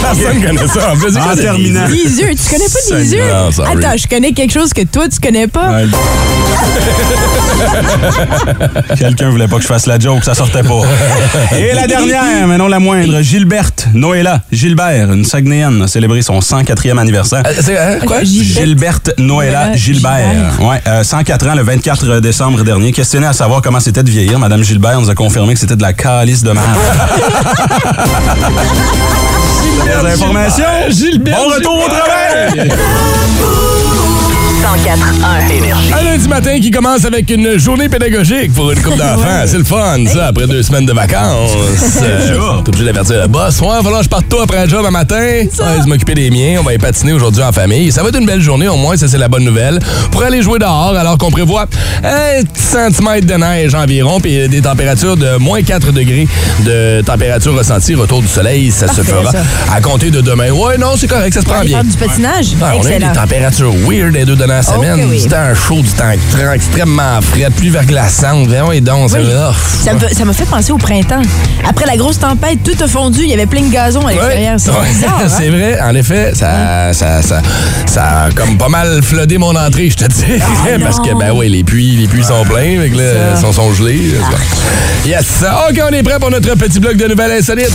Personne 0.00 0.42
connaît 0.42 0.68
ça. 0.68 0.92
En 0.92 0.96
plus, 0.96 1.12
c'est 1.12 1.20
En 1.20 1.36
terminant. 1.36 1.86
Tu 1.88 2.50
connais 2.50 2.64
pas 2.64 2.80
Seigneur, 2.80 3.50
Deezer? 3.50 3.52
sorry. 3.52 3.84
Attends, 3.84 3.96
je 3.96 4.06
connais 4.06 4.32
quelque 4.32 4.52
chose 4.52 4.72
que 4.72 4.82
toi, 4.82 5.08
tu 5.08 5.20
connais 5.20 5.46
pas. 5.46 5.70
Ouais. 5.70 5.84
Quelqu'un 8.98 9.30
voulait 9.30 9.48
pas 9.48 9.56
que 9.56 9.62
je 9.62 9.66
fasse 9.66 9.86
la 9.86 9.98
joke, 9.98 10.24
ça 10.24 10.34
sortait 10.34 10.62
pas. 10.62 10.80
Et 11.58 11.72
la 11.74 11.86
dernière, 11.86 12.46
mais 12.46 12.58
non 12.58 12.68
la 12.68 12.78
moindre, 12.78 13.20
Gilberte 13.22 13.88
Noëlla 13.94 14.40
Gilbert, 14.52 15.12
une 15.12 15.24
Saguenayenne, 15.24 15.82
a 15.82 15.88
célébré 15.88 16.22
son 16.22 16.40
104e 16.40 16.98
anniversaire. 16.98 17.42
Euh, 17.46 17.52
C'est 17.60 17.78
hein, 17.78 17.98
quoi? 18.06 18.22
Gilberte 18.22 19.12
Noëlla 19.18 19.66
Noëlla 19.66 19.76
Gilbert. 19.76 20.60
Ouais, 20.60 20.80
euh, 20.86 21.02
104 21.02 21.48
ans 21.48 21.54
le 21.54 21.62
24 21.62 22.20
décembre 22.20 22.62
dernier. 22.64 22.92
Questionné 22.92 23.26
à 23.26 23.32
savoir 23.32 23.62
comment 23.62 23.80
c'était 23.80 24.02
de 24.02 24.10
vieillir, 24.10 24.38
Madame 24.38 24.62
Gilbert 24.62 25.00
nous 25.00 25.10
a 25.10 25.14
confirmé 25.14 25.54
que 25.54 25.60
c'était 25.60 25.76
de 25.76 25.82
la 25.82 25.92
calice 25.92 26.42
de 26.42 26.52
merde. 26.52 26.66
Dernière 29.84 30.12
information. 30.14 30.64
Gilbert 30.90 31.36
Bon 31.36 31.48
retour 31.48 31.84
au 31.84 31.88
travail. 31.88 32.70
104.1. 34.58 35.50
Énergie. 35.56 35.92
Un 35.92 36.02
lundi 36.02 36.28
matin 36.28 36.58
qui 36.60 36.70
commence 36.72 37.04
avec 37.04 37.30
une 37.30 37.58
journée 37.58 37.88
pédagogique 37.88 38.52
pour 38.52 38.70
une 38.72 38.82
couple 38.82 38.98
d'enfants. 38.98 39.44
C'est 39.46 39.58
le 39.58 39.64
fun, 39.64 39.98
ça, 40.12 40.26
après 40.26 40.46
deux 40.48 40.62
semaines 40.62 40.86
de 40.86 40.92
vacances. 40.92 41.52
Euh, 42.02 42.60
T'es 42.62 42.68
obligé 42.68 42.84
d'avertir 42.84 43.20
le 43.20 43.26
boss. 43.28 43.60
Ouais, 43.60 43.68
il 43.68 43.76
va 43.76 43.82
falloir 43.82 43.98
que 44.00 44.04
je 44.04 44.08
parte 44.08 44.28
tôt 44.28 44.40
après 44.40 44.58
un 44.58 44.68
job 44.68 44.84
un 44.86 44.90
matin. 44.90 45.16
Ouais, 45.16 45.48
je 45.52 45.82
vais 45.82 45.86
m'occuper 45.88 46.14
des 46.14 46.30
miens. 46.30 46.56
On 46.60 46.62
va 46.62 46.74
y 46.74 46.78
patiner 46.78 47.12
aujourd'hui 47.12 47.42
en 47.42 47.52
famille. 47.52 47.90
Ça 47.92 48.02
va 48.02 48.08
être 48.08 48.18
une 48.18 48.26
belle 48.26 48.40
journée, 48.40 48.68
au 48.68 48.76
moins, 48.76 48.96
ça, 48.96 49.08
c'est 49.08 49.18
la 49.18 49.28
bonne 49.28 49.44
nouvelle. 49.44 49.78
Pour 50.10 50.22
aller 50.22 50.42
jouer 50.42 50.58
dehors, 50.58 50.94
alors 50.96 51.18
qu'on 51.18 51.30
prévoit 51.30 51.66
un 52.04 52.42
petit 52.44 52.62
centimètre 52.62 53.26
de 53.26 53.34
neige 53.34 53.74
environ, 53.74 54.20
puis 54.20 54.48
des 54.48 54.60
températures 54.62 55.16
de 55.16 55.36
moins 55.38 55.62
4 55.62 55.92
degrés 55.92 56.28
de 56.64 57.00
température 57.02 57.56
ressentie. 57.56 57.94
Retour 57.94 58.22
du 58.22 58.28
soleil, 58.28 58.70
ça 58.70 58.88
se 58.88 59.02
fera 59.02 59.32
ça. 59.32 59.42
à 59.74 59.80
compter 59.80 60.10
de 60.10 60.20
demain. 60.20 60.50
Ouais, 60.50 60.78
non, 60.78 60.92
c'est 60.96 61.08
correct, 61.08 61.34
ça 61.34 61.40
se 61.40 61.46
prend 61.46 61.62
bien. 61.62 61.82
du 61.82 61.96
patinage? 61.96 62.46
Ah, 62.62 62.72
on 62.76 62.84
a 62.86 62.96
eu 62.96 62.98
des 62.98 63.12
températures 63.12 63.74
weird 63.88 64.14
les 64.14 64.24
deux 64.24 64.36
Ok, 64.56 64.74
semaines. 64.74 65.06
oui. 65.08 65.22
Du 65.22 65.28
temps 65.28 65.54
chaud, 65.54 65.80
du 65.82 65.90
temps 65.90 66.10
extrêmement 66.52 67.20
frais, 67.20 67.48
plus 67.54 67.70
verglaçante. 67.70 68.48
Voyons, 68.48 68.72
et 68.72 68.80
donc, 68.80 69.10
ça 69.10 69.18
Oui. 69.18 69.26
Ça 70.12 70.24
m'a 70.24 70.32
fait 70.32 70.44
penser 70.44 70.72
au 70.72 70.78
printemps. 70.78 71.22
Après 71.68 71.86
la 71.86 71.96
grosse 71.96 72.18
tempête, 72.18 72.58
tout 72.64 72.82
a 72.82 72.88
fondu. 72.88 73.20
Il 73.22 73.30
y 73.30 73.34
avait 73.34 73.46
plein 73.46 73.62
de 73.62 73.70
gazon 73.72 74.06
à 74.06 74.12
l'extérieur. 74.12 74.58
C'est 74.58 74.70
hein? 74.70 75.28
C'est 75.28 75.50
vrai, 75.50 75.80
en 75.80 75.94
effet, 75.94 76.32
ça, 76.34 76.92
ça, 76.92 77.22
ça, 77.22 77.42
ça 77.86 78.24
a 78.24 78.30
comme 78.30 78.56
pas 78.56 78.68
mal 78.68 79.02
flodé 79.02 79.38
mon 79.38 79.54
entrée, 79.54 79.90
je 79.90 79.96
te 79.96 80.04
dis. 80.04 80.40
Parce 80.82 80.98
que, 81.00 81.18
ben 81.18 81.32
oui, 81.34 81.48
les 81.48 81.64
puits, 81.64 81.96
les 81.96 82.06
puits 82.06 82.24
sont 82.24 82.44
pleins, 82.44 82.88
que 82.88 82.96
là, 82.96 83.36
sont, 83.40 83.52
sont 83.52 83.72
gelés. 83.74 84.14
Yes! 85.04 85.44
OK, 85.68 85.80
on 85.88 85.92
est 85.92 86.02
prêt 86.02 86.18
pour 86.18 86.30
notre 86.30 86.54
petit 86.54 86.80
bloc 86.80 86.96
de 86.96 87.06
nouvelles 87.06 87.38
insolites. 87.38 87.72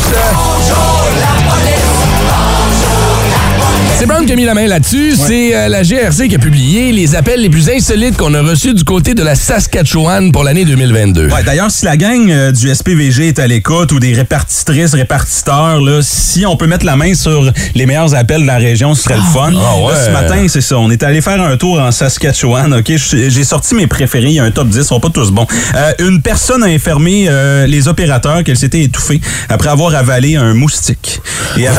C'est 4.03 4.07
Brown 4.07 4.25
qui 4.25 4.33
a 4.33 4.35
mis 4.35 4.43
la 4.43 4.53
main 4.53 4.67
là-dessus. 4.67 5.15
C'est 5.15 5.55
euh, 5.55 5.69
la 5.69 5.81
GRC 5.81 6.27
qui 6.27 6.35
a 6.35 6.37
publié 6.37 6.91
les 6.91 7.15
appels 7.15 7.39
les 7.39 7.49
plus 7.49 7.69
insolites 7.69 8.17
qu'on 8.17 8.33
a 8.33 8.41
reçus 8.41 8.73
du 8.73 8.83
côté 8.83 9.13
de 9.13 9.23
la 9.23 9.33
Saskatchewan 9.33 10.33
pour 10.33 10.43
l'année 10.43 10.65
2022. 10.65 11.29
Ouais, 11.29 11.41
D'ailleurs, 11.41 11.71
si 11.71 11.85
la 11.85 11.95
gang 11.95 12.29
euh, 12.29 12.51
du 12.51 12.67
SPVG 12.75 13.29
est 13.29 13.39
à 13.39 13.47
l'écoute 13.47 13.93
ou 13.93 14.01
des 14.01 14.11
répartitrices, 14.11 14.93
répartiteurs, 14.93 15.79
là, 15.79 16.01
si 16.01 16.45
on 16.45 16.57
peut 16.57 16.67
mettre 16.67 16.85
la 16.85 16.97
main 16.97 17.13
sur 17.13 17.49
les 17.75 17.85
meilleurs 17.85 18.13
appels 18.13 18.41
de 18.41 18.45
la 18.45 18.57
région, 18.57 18.93
ce 18.93 19.03
serait 19.03 19.15
le 19.15 19.21
fun. 19.21 19.53
Ah 19.55 19.77
ouais. 19.77 19.93
Là, 19.93 20.05
ce 20.05 20.11
matin, 20.11 20.47
c'est 20.49 20.59
ça. 20.59 20.77
On 20.79 20.91
est 20.91 21.01
allé 21.01 21.21
faire 21.21 21.41
un 21.41 21.55
tour 21.55 21.79
en 21.79 21.93
Saskatchewan. 21.93 22.73
Ok, 22.73 22.91
J'ai 22.97 23.43
sorti 23.45 23.73
mes 23.73 23.87
préférés. 23.87 24.25
Il 24.25 24.33
y 24.33 24.39
a 24.41 24.43
un 24.43 24.51
top 24.51 24.67
10. 24.67 24.79
Ils 24.79 24.83
sont 24.83 24.99
pas 24.99 25.11
tous 25.11 25.31
bons. 25.31 25.47
Euh, 25.75 25.93
une 25.99 26.21
personne 26.21 26.61
a 26.61 26.67
informé 26.67 27.27
euh, 27.29 27.67
les 27.67 27.87
opérateurs 27.87 28.43
qu'elle 28.43 28.57
s'était 28.57 28.81
étouffée 28.81 29.21
après 29.47 29.69
avoir 29.69 29.95
avalé 29.95 30.35
un 30.35 30.53
moustique. 30.53 31.21
Et 31.57 31.67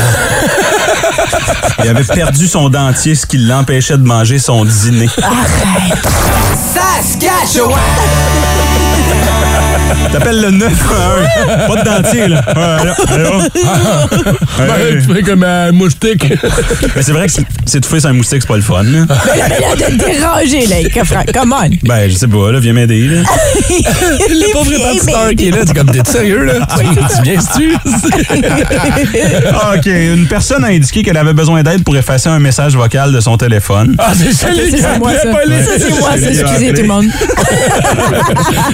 avait 1.89 2.05
perdu 2.15 2.47
son 2.47 2.69
dentier, 2.69 3.15
ce 3.15 3.27
qui 3.27 3.39
l'empêchait 3.39 3.99
de 3.99 4.05
manger 4.05 4.39
son 4.39 4.65
dîner. 4.65 5.09
T'appelles 10.13 10.41
le 10.41 10.51
911. 10.51 10.69
Pas 11.69 11.77
de 11.77 11.85
dentier, 12.03 12.29
là. 12.29 12.43
Ouais, 12.55 12.85
là. 12.85 12.95
Allô? 13.09 13.31
Ben, 14.59 15.03
tu 15.07 15.15
fais 15.15 15.23
comme 15.23 15.43
un 15.43 15.73
moustique. 15.73 16.33
Mais 16.95 17.03
c'est 17.03 17.13
vrai 17.13 17.27
que 17.27 17.33
c'est- 17.33 17.47
s'étouffer 17.67 18.01
sur 18.01 18.11
un 18.11 18.13
moustique, 18.13 18.43
c'est 18.43 18.49
pas 18.49 18.57
le 18.57 18.63
fun. 18.63 18.83
là. 18.85 19.05
Mais 19.09 19.39
là, 19.39 19.45
mais 19.49 19.61
là, 19.61 19.75
de 19.75 19.97
te 19.97 20.05
déranger, 20.05 20.67
là, 20.67 21.05
Franck. 21.05 21.33
Come 21.33 21.53
on. 21.59 21.71
Ben, 21.87 22.09
je 22.09 22.15
sais 22.15 22.29
pas, 22.29 22.53
là, 22.53 22.61
viens 22.61 22.73
m'aider, 22.73 23.09
là. 23.09 23.23
Le 23.71 24.53
pauvre 24.53 24.71
Viens 24.71 24.79
répartiteur 24.79 25.31
qui 25.37 25.49
est 25.49 25.51
là, 25.51 25.65
t'es 25.65 25.75
comme, 25.75 25.91
t'es 25.91 26.11
sérieux, 26.11 26.45
là? 26.45 26.55
Tu 27.17 27.23
viens-tu? 27.23 27.75
Ah, 29.53 29.75
OK. 29.77 29.87
Une 29.87 30.27
personne 30.27 30.65
a 30.65 30.69
indiqué 30.69 31.03
qu'elle 31.03 31.17
avait 31.17 31.33
besoin 31.35 31.63
d'aide 31.63 31.83
pour 31.85 31.97
effacer 31.97 32.29
un 32.29 32.39
message 32.39 32.75
vocal 32.77 33.13
de 33.13 33.21
son 33.21 33.37
téléphone. 33.37 33.95
Ah, 33.99 34.13
c'est 34.17 34.33
Ça, 34.33 34.49
appelé 34.49 34.71
ça. 34.81 34.93
la 34.93 34.99
police. 34.99 35.65
Ça, 35.67 35.73
c'est 35.79 35.99
moi, 36.01 36.11
ça. 36.17 36.31
Excusez 36.31 36.73
tout 36.75 36.83
le 36.83 36.89
monde. 36.89 37.07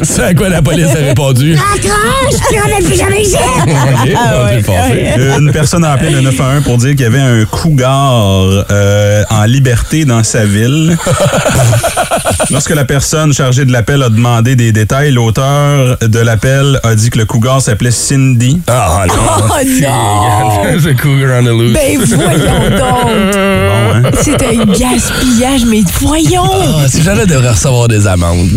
C'est 0.02 0.22
à 0.22 0.34
quoi 0.34 0.48
la 0.48 0.62
police 0.62 0.89
a 0.96 1.06
répondu? 1.06 1.56
Accroche, 1.74 2.40
tu 2.50 2.60
reviens 2.60 2.86
plus 2.88 2.98
jamais 2.98 3.22
ici. 3.22 3.36
Ah 4.16 4.44
ouais. 4.44 5.36
Une 5.38 5.52
personne 5.52 5.84
a 5.84 5.92
appelé 5.92 6.10
le 6.10 6.20
911 6.20 6.64
pour 6.64 6.78
dire 6.78 6.90
qu'il 6.90 7.00
y 7.00 7.04
avait 7.04 7.20
un 7.20 7.44
cougar 7.44 8.64
euh, 8.70 9.22
en 9.30 9.44
liberté 9.44 10.04
dans 10.04 10.22
sa 10.22 10.44
ville. 10.44 10.96
Lorsque 12.50 12.70
la 12.74 12.84
personne 12.84 13.32
chargée 13.32 13.64
de 13.64 13.72
l'appel 13.72 14.02
a 14.02 14.08
demandé 14.08 14.56
des 14.56 14.72
détails, 14.72 15.12
l'auteur 15.12 15.98
de 16.00 16.18
l'appel 16.18 16.80
a 16.82 16.94
dit 16.94 17.10
que 17.10 17.18
le 17.18 17.24
cougar 17.24 17.60
s'appelait 17.60 17.90
Cindy. 17.90 18.60
Ah 18.66 19.04
non. 19.06 19.14
Oh 19.38 19.64
non! 19.80 20.80
C'est 20.82 21.00
cougar 21.00 21.40
on 21.40 21.44
the 21.44 21.48
loose. 21.48 21.72
Ben 21.72 21.98
voyons 21.98 22.70
donc! 22.70 23.34
Bon, 23.34 23.94
hein? 23.94 24.10
C'est 24.22 24.42
un 24.42 24.64
gaspillage, 24.64 25.62
mais 25.66 25.82
voyons! 26.00 26.42
Ah, 26.78 26.88
ces 26.88 27.02
gens-là 27.02 27.26
devraient 27.26 27.50
recevoir 27.50 27.88
des 27.88 28.06
amendes. 28.06 28.50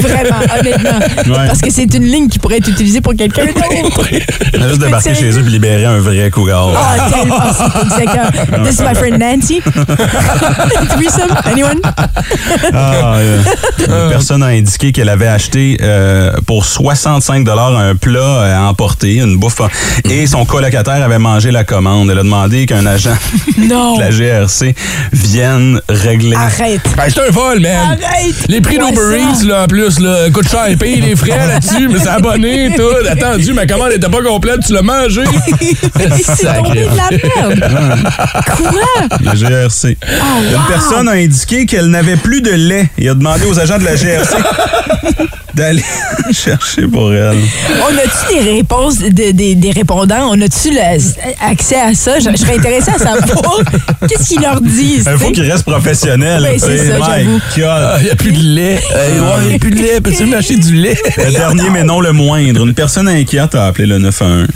Vraiment, 0.00 0.40
honnêtement. 0.58 0.98
Ouais. 1.26 1.46
Parce 1.46 1.60
que 1.60 1.70
c'est 1.80 1.94
une 1.96 2.04
ligne 2.04 2.28
qui 2.28 2.38
pourrait 2.38 2.58
être 2.58 2.68
utilisée 2.68 3.00
pour 3.00 3.14
quelqu'un 3.14 3.46
d'autre. 3.82 4.06
Juste 4.10 4.80
débarqué 4.80 5.14
chez 5.14 5.30
eux 5.30 5.38
et 5.38 5.50
libérer 5.50 5.86
un 5.86 5.98
vrai 5.98 6.30
cougar. 6.30 6.68
Ah, 6.76 7.08
tellement, 7.10 7.36
c'est 7.96 8.02
exactement. 8.02 8.64
This 8.64 8.78
is 8.78 8.82
my 8.82 8.94
friend 8.94 9.18
Nancy. 9.18 9.62
Threesome? 10.90 11.34
Anyone? 11.44 11.80
Ah, 12.74 13.14
euh, 13.16 13.42
une 13.78 14.10
personne 14.10 14.42
a 14.42 14.46
indiqué 14.48 14.92
qu'elle 14.92 15.08
avait 15.08 15.26
acheté 15.26 15.78
euh, 15.80 16.32
pour 16.46 16.66
65 16.66 17.48
un 17.48 17.94
plat 17.94 18.20
euh, 18.20 18.58
à 18.58 18.68
emporter, 18.68 19.16
une 19.16 19.38
bouffe, 19.38 19.62
et 20.04 20.26
son 20.26 20.44
colocataire 20.44 21.02
avait 21.02 21.18
mangé 21.18 21.50
la 21.50 21.64
commande. 21.64 22.10
Elle 22.10 22.18
a 22.18 22.22
demandé 22.22 22.66
qu'un 22.66 22.84
agent 22.84 23.16
Non! 23.58 23.96
de 23.96 24.00
la 24.00 24.10
GRC 24.10 24.74
vienne 25.12 25.80
régler. 25.88 26.36
Arrête! 26.36 26.82
Ben, 26.96 27.04
c'est 27.08 27.20
un 27.26 27.30
vol, 27.30 27.60
man. 27.60 27.98
Arrête! 28.02 28.48
Les 28.48 28.60
prix 28.60 28.76
d'Uber. 28.76 29.18
Eats, 29.18 29.46
là, 29.46 29.64
en 29.64 29.66
plus, 29.66 29.98
là, 29.98 30.28
coûte 30.30 30.48
cher. 30.48 30.66
Paye 30.78 31.00
les 31.00 31.16
frais 31.16 31.38
mais 31.88 31.98
c'est 31.98 32.08
abonné, 32.08 32.74
tout. 32.76 33.08
Attendu, 33.08 33.52
ma 33.52 33.66
commande 33.66 33.90
n'était 33.90 34.08
pas 34.08 34.22
complète, 34.22 34.60
tu 34.66 34.72
l'as 34.72 34.82
mangé. 34.82 35.22
C'est 36.22 36.46
tombé 36.54 36.80
de 36.80 36.96
la 36.96 37.10
merde! 37.10 37.60
Quoi? 38.56 39.18
La 39.22 39.34
GRC. 39.34 39.96
Une 40.08 40.66
personne 40.68 41.08
a 41.08 41.12
indiqué 41.12 41.66
qu'elle 41.66 41.86
n'avait 41.86 42.16
plus 42.16 42.40
de 42.42 42.50
lait 42.50 42.90
et 42.98 43.08
a 43.08 43.14
demandé 43.14 43.44
aux 43.46 43.58
agents 43.58 43.78
de 43.78 43.84
la 43.84 43.96
GRC 43.96 44.36
d'aller 45.60 45.84
chercher 46.32 46.86
pour 46.86 47.12
elle. 47.12 47.36
On 47.82 47.94
a-tu 47.96 48.44
des 48.44 48.50
réponses 48.52 48.98
de- 48.98 49.30
des- 49.32 49.54
des 49.54 49.70
répondants? 49.72 50.30
On 50.30 50.40
a-tu 50.40 50.70
accès 51.40 51.76
à 51.80 51.92
ça? 51.94 52.18
Je, 52.18 52.30
je 52.30 52.36
serais 52.36 52.56
intéressée 52.58 52.90
à 52.90 52.98
savoir 52.98 53.58
qu'est-ce 54.08 54.28
qu'ils 54.28 54.40
leur 54.40 54.60
disent. 54.60 55.08
Il 55.12 55.18
faut 55.18 55.30
qu'ils 55.30 55.50
restent 55.50 55.64
professionnels. 55.66 56.42
Ben, 56.42 56.58
c'est 56.58 56.78
ça, 56.78 56.98
My 56.98 57.04
j'avoue. 57.24 57.40
God. 57.56 57.98
Il 58.00 58.04
n'y 58.04 58.10
a 58.10 58.16
plus 58.16 58.32
de 58.32 58.42
lait. 58.42 58.80
Il 59.42 59.48
n'y 59.48 59.54
a 59.54 59.58
plus 59.58 59.70
de 59.70 59.76
lait. 59.82 60.00
Peux-tu 60.00 60.24
m'acheter 60.26 60.56
du 60.56 60.74
lait? 60.74 60.98
Le 61.18 61.30
dernier, 61.32 61.68
mais 61.70 61.84
non 61.84 62.00
le 62.00 62.12
moindre. 62.12 62.64
Une 62.66 62.74
personne 62.74 63.08
inquiète 63.08 63.54
a 63.54 63.66
appelé 63.66 63.86
le 63.86 63.98
911 63.98 64.46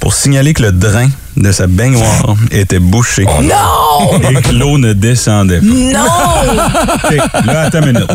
pour 0.00 0.12
signaler 0.14 0.52
que 0.52 0.62
le 0.62 0.72
drain 0.72 1.08
de 1.36 1.52
sa 1.52 1.66
baignoire 1.66 2.34
était 2.50 2.80
bouché 2.80 3.24
Non! 3.24 4.20
et 4.30 4.42
que 4.42 4.52
l'eau 4.52 4.76
ne 4.78 4.92
descendait 4.92 5.60
pas. 5.60 5.64
Non! 5.64 6.04
OK, 7.04 7.16
là, 7.46 7.60
attends 7.62 7.80
une 7.82 7.92
minute. 7.92 8.10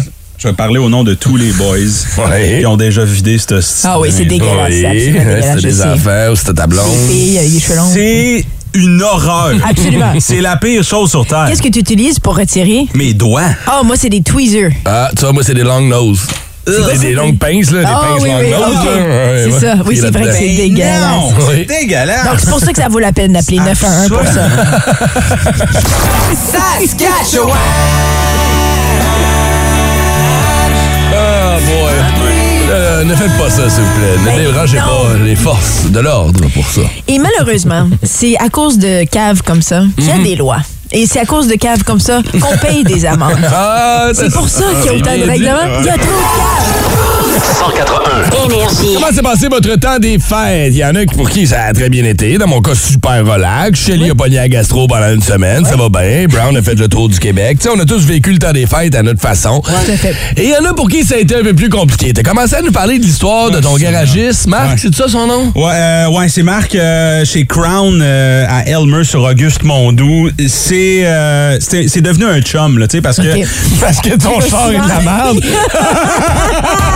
Je 0.46 0.52
vais 0.52 0.56
parler 0.56 0.78
au 0.78 0.90
nom 0.90 1.04
de 1.04 1.16
tous 1.16 1.38
les 1.38 1.52
boys 1.54 1.78
Ouais. 2.30 2.58
qui 2.60 2.66
ont 2.68 2.78
déjà 2.78 3.04
vidé 3.04 3.40
ce 3.40 3.60
style. 3.62 3.90
Ah 3.92 4.00
oui, 4.00 4.10
c'est 4.16 4.26
dégueulasse. 4.26 4.74
c'est 4.74 4.92
dégueulasse, 5.12 5.60
des 5.64 5.82
affaires 5.82 6.32
ou 6.32 6.36
c'était 6.36 6.54
ta 6.54 6.68
blonde? 6.68 6.86
Euh. 6.86 7.82
C'est 7.92 8.46
une 8.76 9.02
horreur. 9.02 9.56
Absolument. 9.68 10.14
C'est 10.20 10.42
la 10.42 10.58
pire 10.58 10.84
chose 10.84 11.10
sur 11.10 11.26
Terre. 11.26 11.48
Qu'est-ce 11.50 11.64
que 11.64 11.70
tu 11.70 11.80
utilises 11.80 12.20
pour 12.20 12.38
retirer? 12.38 12.86
Mes 12.94 13.16
doigts. 13.16 13.42
Ah, 13.66 13.82
moi, 13.84 13.96
c'est 13.98 14.10
des 14.10 14.22
tweezers. 14.22 14.70
Ah, 14.86 15.10
tu 15.18 15.22
vois, 15.22 15.34
moi, 15.34 15.42
c'est 15.44 15.56
des 15.56 15.64
long 15.64 15.82
nose. 15.82 16.20
C'est 16.68 17.00
des 17.00 17.14
longues 17.14 17.40
pinces, 17.40 17.72
là, 17.72 17.80
des 17.80 17.86
Ah, 17.88 18.02
pinces 18.04 18.22
oui, 18.24 18.30
long 18.30 18.38
oui. 18.40 18.46
Ouais, 18.46 19.44
C'est 19.46 19.52
ouais. 19.52 19.60
ça. 19.60 19.76
Oui, 19.84 19.98
c'est 20.00 20.12
vrai 20.12 20.24
que 20.26 20.32
c'est 20.34 20.56
dégueulasse. 20.56 21.02
Non, 21.12 21.30
Oui. 21.40 21.56
c'est 21.58 21.66
dégueulasse. 21.66 22.26
Donc, 22.28 22.40
c'est 22.40 22.50
pour 22.52 22.60
ça 22.60 22.72
que 22.72 22.78
ça 22.82 22.88
vaut 22.88 23.00
la 23.00 23.12
peine 23.14 23.34
d'appeler 23.34 23.58
911 23.66 24.10
pour 24.10 24.28
ça. 24.28 24.48
Ah, 26.54 28.35
Euh, 31.68 33.04
ne 33.04 33.16
faites 33.16 33.38
pas 33.38 33.50
ça, 33.50 33.70
s'il 33.70 33.84
vous 33.84 33.94
plaît. 34.00 34.18
Ne 34.20 34.26
Ben, 34.26 34.38
dérangez 34.52 34.78
pas 34.78 35.14
les 35.24 35.36
forces 35.36 35.86
de 35.86 36.00
l'ordre 36.00 36.46
pour 36.54 36.66
ça. 36.68 36.82
Et 37.08 37.18
malheureusement, 37.20 37.88
c'est 38.04 38.36
à 38.38 38.50
cause 38.50 38.78
de 38.78 39.04
caves 39.06 39.42
comme 39.44 39.62
ça 39.62 39.82
qu'il 39.96 40.06
y 40.06 40.10
Mhm. 40.14 40.20
a 40.20 40.24
des 40.24 40.36
lois. 40.36 40.58
Et 40.92 41.06
c'est 41.08 41.20
à 41.20 41.26
cause 41.26 41.48
de 41.48 41.56
caves 41.56 41.84
comme 41.84 42.00
ça 42.00 42.22
qu'on 42.40 42.58
paye 42.58 42.84
des 42.84 43.06
amendes. 43.06 43.38
Ah, 43.52 44.10
C'est 44.14 44.32
pour 44.32 44.48
ça 44.48 44.64
qu'il 44.82 44.86
y 44.92 44.96
a 44.96 44.98
autant 44.98 45.18
de 45.18 45.30
règlements. 45.30 45.80
Il 45.80 45.86
y 45.86 45.90
a 45.90 45.94
trop 45.94 46.02
de 46.02 46.08
caves. 46.38 47.25
181. 47.40 48.46
Énergie. 48.46 48.94
Comment 48.96 49.12
s'est 49.14 49.22
passé 49.22 49.48
votre 49.48 49.76
temps 49.76 50.00
des 50.00 50.18
fêtes? 50.20 50.72
Il 50.72 50.78
y 50.78 50.86
en 50.86 50.96
a 50.96 51.06
pour 51.06 51.30
qui 51.30 51.48
ça 51.48 51.64
a 51.64 51.74
très 51.74 51.90
bien 51.90 52.04
été. 52.06 52.38
Dans 52.38 52.48
mon 52.48 52.62
cas, 52.62 52.76
super 52.76 53.26
relax. 53.26 53.80
Shelly 53.80 54.10
a 54.12 54.16
pogné 54.16 54.40
à 54.40 54.48
gastro 54.48 54.88
pendant 54.88 55.12
une 55.14 55.22
semaine. 55.22 55.66
Ça 55.66 55.76
va 55.76 55.90
bien. 55.90 56.26
Brown 56.28 56.56
a 56.56 56.62
fait 56.62 56.76
le 56.76 56.88
tour 56.88 57.10
du 57.10 57.20
Québec. 57.20 57.58
Tu 57.60 57.68
sais, 57.68 57.74
on 57.76 57.80
a 57.80 57.86
tous 57.86 58.06
vécu 58.06 58.32
le 58.32 58.40
temps 58.40 58.54
des 58.54 58.66
fêtes 58.66 58.96
à 58.96 59.04
notre 59.04 59.22
façon. 59.22 59.62
Et 60.38 60.44
il 60.46 60.50
y 60.50 60.56
en 60.58 60.66
a 60.70 60.74
pour 60.74 60.88
qui 60.90 61.04
ça 61.04 61.16
a 61.16 61.18
été 61.18 61.36
un 61.36 61.44
peu 61.44 61.54
plus 61.54 61.70
compliqué. 61.70 62.14
T'as 62.14 62.24
commencé 62.24 62.56
à 62.56 62.62
nous 62.62 62.72
parler 62.72 63.00
de 63.00 63.04
l'histoire 63.04 63.52
de 63.52 63.60
ton 63.60 63.76
garagiste. 63.76 64.48
Marc, 64.48 64.66
Ouais. 64.66 64.76
c'est 64.78 64.96
ça 64.96 65.08
son 65.08 65.28
nom? 65.28 65.52
Ouais, 65.56 65.72
euh, 65.74 66.10
ouais 66.10 66.28
c'est 66.30 66.44
Marc 66.44 66.74
euh, 66.76 67.24
chez 67.26 67.46
Crown 67.46 68.00
euh, 68.02 68.46
à 68.50 68.68
Elmer 68.68 69.04
sur 69.04 69.22
Auguste 69.24 69.64
Mondou. 69.64 70.30
C'est 70.48 71.02
euh, 71.06 71.58
devenu 72.02 72.26
un 72.26 72.42
chum, 72.42 72.78
là, 72.80 72.88
tu 72.88 72.98
sais, 72.98 73.02
parce 73.02 73.18
que. 73.18 73.24
Parce 73.82 74.00
que 74.00 74.10
ton 74.16 74.40
char 74.42 74.70
est 74.72 74.78
de 74.80 74.88
la 74.88 75.02
merde. 75.02 75.40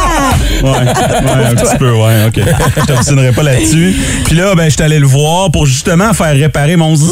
Ouais, 0.64 0.70
ouais, 0.70 1.46
un 1.46 1.56
petit 1.56 1.78
peu, 1.78 1.92
ouais, 1.92 2.26
OK. 2.28 2.40
Je 2.80 2.86
t'obstinerai 2.86 3.32
pas 3.32 3.44
là-dessus. 3.44 3.96
Puis 4.26 4.36
là, 4.36 4.54
ben, 4.56 4.66
je 4.66 4.70
suis 4.72 4.84
allé 4.84 5.00
le 5.00 5.08
voir 5.08 5.52
pour 5.52 5.66
justement 5.66 6.14
faire 6.14 6.34
réparer 6.34 6.76
mon... 6.76 6.94
Oui, 6.94 7.06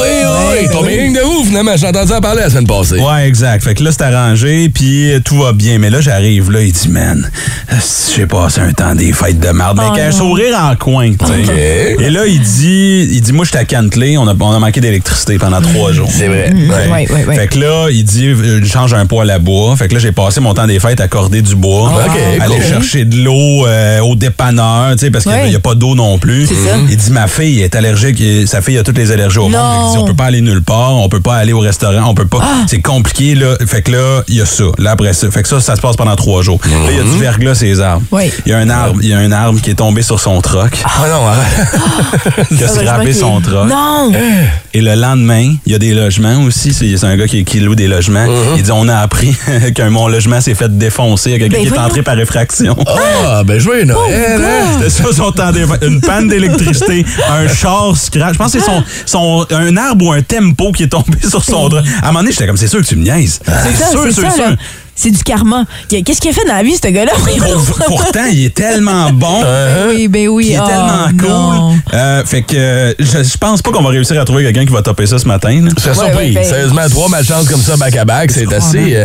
oui, 0.00 0.68
ton 0.72 0.82
meeting 0.82 1.14
de 1.14 1.20
ouf, 1.20 1.46
finalement. 1.46 1.76
J'ai 1.76 1.86
entendu 1.86 2.12
en 2.12 2.20
parler 2.20 2.42
la 2.42 2.50
semaine 2.50 2.66
passée. 2.66 2.98
Ouais, 2.98 3.26
exact. 3.26 3.62
Fait 3.64 3.74
que 3.74 3.82
là, 3.82 3.90
c'est 3.92 4.02
arrangé, 4.02 4.68
puis 4.68 5.10
tout 5.24 5.38
va 5.38 5.52
bien. 5.52 5.78
Mais 5.78 5.90
là, 5.90 6.00
j'arrive, 6.00 6.50
là, 6.50 6.62
il 6.62 6.72
dit, 6.72 6.88
man, 6.88 7.30
j'ai 8.14 8.26
passé 8.26 8.60
un 8.60 8.72
temps 8.72 8.94
des 8.94 9.12
fêtes 9.12 9.40
de 9.40 9.48
merde. 9.48 9.78
Mais 9.78 9.84
Oh 9.86 9.92
avec 9.92 10.02
un 10.02 10.10
non. 10.10 10.16
sourire 10.16 10.58
en 10.58 10.76
coin, 10.76 11.10
tu 11.12 11.26
sais. 11.26 11.94
OK. 11.94 12.00
Et 12.00 12.10
là, 12.10 12.26
il 12.26 12.40
dit, 12.40 13.08
il 13.12 13.20
dit, 13.20 13.32
moi, 13.32 13.44
j'étais 13.44 13.58
à 13.58 13.64
Cantley, 13.64 14.16
on 14.16 14.26
a, 14.26 14.34
on 14.38 14.52
a 14.52 14.58
manqué 14.58 14.80
d'électricité 14.80 15.38
pendant 15.38 15.60
trois 15.60 15.92
jours. 15.92 16.08
C'est 16.10 16.28
vrai. 16.28 16.50
Ouais, 16.54 17.06
ouais, 17.10 17.24
ouais. 17.26 17.34
Fait 17.36 17.48
que 17.48 17.58
là, 17.58 17.88
il 17.90 18.04
dit, 18.04 18.30
je 18.34 18.64
change 18.64 18.94
un 18.94 19.06
poêle 19.06 19.30
à 19.30 19.38
bois. 19.38 19.76
Fait 19.76 19.88
que 19.88 19.94
là, 19.94 20.00
j'ai 20.00 20.12
passé 20.12 20.40
mon 20.40 20.54
temps 20.54 20.66
des 20.66 20.78
fêtes 20.80 21.00
à 21.00 21.08
corder 21.08 21.42
du 21.42 21.56
bois. 21.56 21.90
OK, 21.90 22.18
aller 22.40 22.54
cool. 22.54 22.64
chercher 22.64 22.93
de 23.02 23.16
l'eau 23.24 23.66
euh, 23.66 24.00
au 24.00 24.14
dépanneur, 24.14 24.92
tu 24.92 24.98
sais, 24.98 25.10
parce 25.10 25.24
qu'il 25.24 25.32
Ouais. 25.32 25.48
n'y 25.48 25.56
a 25.56 25.60
pas 25.60 25.74
d'eau 25.74 25.94
non 25.94 26.18
plus. 26.18 26.48
Il 26.88 26.96
dit, 26.96 27.10
ma 27.10 27.26
fille 27.26 27.60
est 27.62 27.74
allergique. 27.74 28.20
et 28.20 28.46
Sa 28.46 28.60
fille 28.62 28.78
a 28.78 28.82
toutes 28.84 28.98
les 28.98 29.10
allergies 29.10 29.38
au 29.38 29.48
monde. 29.48 29.60
Il 29.88 29.92
dit, 29.92 29.98
on 29.98 30.04
peut 30.04 30.14
pas 30.14 30.26
aller 30.26 30.40
nulle 30.40 30.62
part. 30.62 30.94
On 30.94 31.08
peut 31.08 31.20
pas 31.20 31.34
aller 31.36 31.52
au 31.52 31.58
restaurant. 31.60 32.08
On 32.08 32.14
peut 32.14 32.26
pas. 32.26 32.42
C'est 32.68 32.80
compliqué, 32.82 33.34
là. 33.34 33.56
Fait 33.66 33.82
que 33.82 33.90
là, 33.92 34.22
il 34.28 34.36
y 34.36 34.40
a 34.40 34.46
ça. 34.46 34.64
Là, 34.78 34.92
après 34.92 35.12
ça. 35.12 35.30
Fait 35.30 35.42
que 35.42 35.48
ça, 35.48 35.60
ça 35.60 35.74
se 35.76 35.80
passe 35.80 35.96
pendant 35.96 36.14
trois 36.16 36.42
jours. 36.42 36.60
Là, 36.64 36.90
il 36.90 36.96
y 36.96 37.00
a 37.00 37.02
du 37.02 37.18
verglas, 37.18 37.54
ces 37.56 37.80
arbres. 37.80 38.04
Oui. 38.12 38.30
Il 38.46 38.52
y 38.52 38.54
a 38.54 38.58
un 38.58 38.70
arbre, 38.70 38.98
il 39.02 39.08
y 39.08 39.12
a 39.14 39.18
un 39.18 39.32
arbre 39.32 39.60
qui 39.60 39.70
est 39.70 39.74
tombé 39.74 40.02
sur 40.02 40.20
son 40.20 40.40
troc, 40.40 40.70
Ah 40.84 41.06
non, 41.08 41.26
arrête. 41.26 42.48
qui 42.48 42.62
a 42.64 42.68
scrappé 42.68 43.12
son 43.12 43.40
troc. 43.40 43.68
Non! 43.68 44.12
Et 44.72 44.80
le 44.80 44.94
lendemain, 44.94 45.54
il 45.66 45.72
y 45.72 45.74
a 45.74 45.78
des 45.78 45.94
logements 45.94 46.42
aussi. 46.42 46.72
C'est 46.72 46.96
c'est 46.96 47.06
un 47.06 47.16
gars 47.16 47.26
qui, 47.26 47.44
qui 47.44 47.60
loue 47.60 47.74
des 47.74 47.88
logements. 47.88 48.24
Uh-huh. 48.26 48.56
Il 48.56 48.62
dit 48.62 48.70
on 48.72 48.88
a 48.88 48.96
appris 48.98 49.34
qu'un 49.74 49.90
mon 49.90 50.08
logement 50.08 50.40
s'est 50.40 50.54
fait 50.54 50.76
défoncer. 50.76 51.30
Il 51.30 51.32
y 51.32 51.36
a 51.36 51.38
quelqu'un 51.38 51.58
Ben 51.62 51.68
qui 51.68 51.74
est 51.74 51.78
entré 51.78 52.02
par 52.02 52.18
effraction. 52.18 52.76
Ah, 52.86 53.42
ben 53.44 53.58
joué, 53.58 53.84
Noël. 53.84 54.40
hein? 54.42 54.66
C'était 54.78 54.90
ça 54.90 55.04
son 55.12 55.32
temps 55.32 55.52
des 55.52 55.66
fêtes. 55.66 55.84
Une 55.86 56.00
panne 56.00 56.28
d'électricité, 56.28 57.04
un 57.30 57.48
char 57.48 57.96
scratch. 57.96 58.34
Je 58.34 58.38
pense 58.38 58.52
que 58.52 58.58
c'est 58.60 58.64
son, 58.64 58.82
son, 59.06 59.46
un 59.50 59.76
arbre 59.76 60.06
ou 60.06 60.12
un 60.12 60.22
tempo 60.22 60.72
qui 60.72 60.84
est 60.84 60.88
tombé 60.88 61.18
sur 61.28 61.44
son 61.44 61.68
drap. 61.68 61.82
À 62.02 62.04
un 62.04 62.06
moment 62.08 62.20
donné, 62.20 62.32
j'étais 62.32 62.46
comme, 62.46 62.56
c'est 62.56 62.66
sûr 62.68 62.80
que 62.80 62.86
tu 62.86 62.96
me 62.96 63.04
niaises. 63.04 63.40
C'est 63.44 63.76
ça, 63.76 63.90
sûr, 63.90 64.02
c'est 64.04 64.12
sûr, 64.12 64.22
ça, 64.24 64.30
sûr. 64.30 64.44
là. 64.50 64.56
C'est 64.96 65.10
du 65.10 65.22
karma. 65.22 65.64
Qu'est-ce 65.88 66.20
qu'il 66.20 66.30
a 66.30 66.34
fait 66.34 66.46
dans 66.46 66.54
la 66.54 66.62
vie, 66.62 66.74
ce 66.80 66.88
gars-là? 66.88 67.12
Pour- 67.14 67.78
pourtant, 67.86 68.26
il 68.30 68.44
est 68.46 68.54
tellement 68.54 69.10
bon. 69.12 69.42
oui, 69.88 70.08
ben 70.08 70.28
oui. 70.28 70.46
Il 70.50 70.52
est 70.54 70.60
oh, 70.60 70.66
tellement 70.66 71.08
cool. 71.18 71.78
Euh, 71.94 72.24
fait 72.24 72.42
que 72.42 72.94
je, 72.98 73.04
je 73.22 73.36
pense 73.38 73.60
pas 73.62 73.70
qu'on 73.72 73.82
va 73.82 73.90
réussir 73.90 74.20
à 74.20 74.24
trouver 74.24 74.44
quelqu'un 74.44 74.64
qui 74.64 74.72
va 74.72 74.82
topper 74.82 75.06
ça 75.06 75.18
ce 75.18 75.26
matin. 75.26 75.66
Je 75.76 75.82
serais 75.82 75.90
Ouais, 75.98 76.04
surpris. 76.06 76.26
ouais, 76.28 76.32
ben- 76.34 76.44
Sérieusement, 76.44 76.82
trois 76.90 77.08
malchances 77.08 77.48
comme 77.48 77.60
ça, 77.60 77.76
back-à-back, 77.76 78.30
c'est 78.30 78.52
assez... 78.52 78.96
euh, 78.96 79.04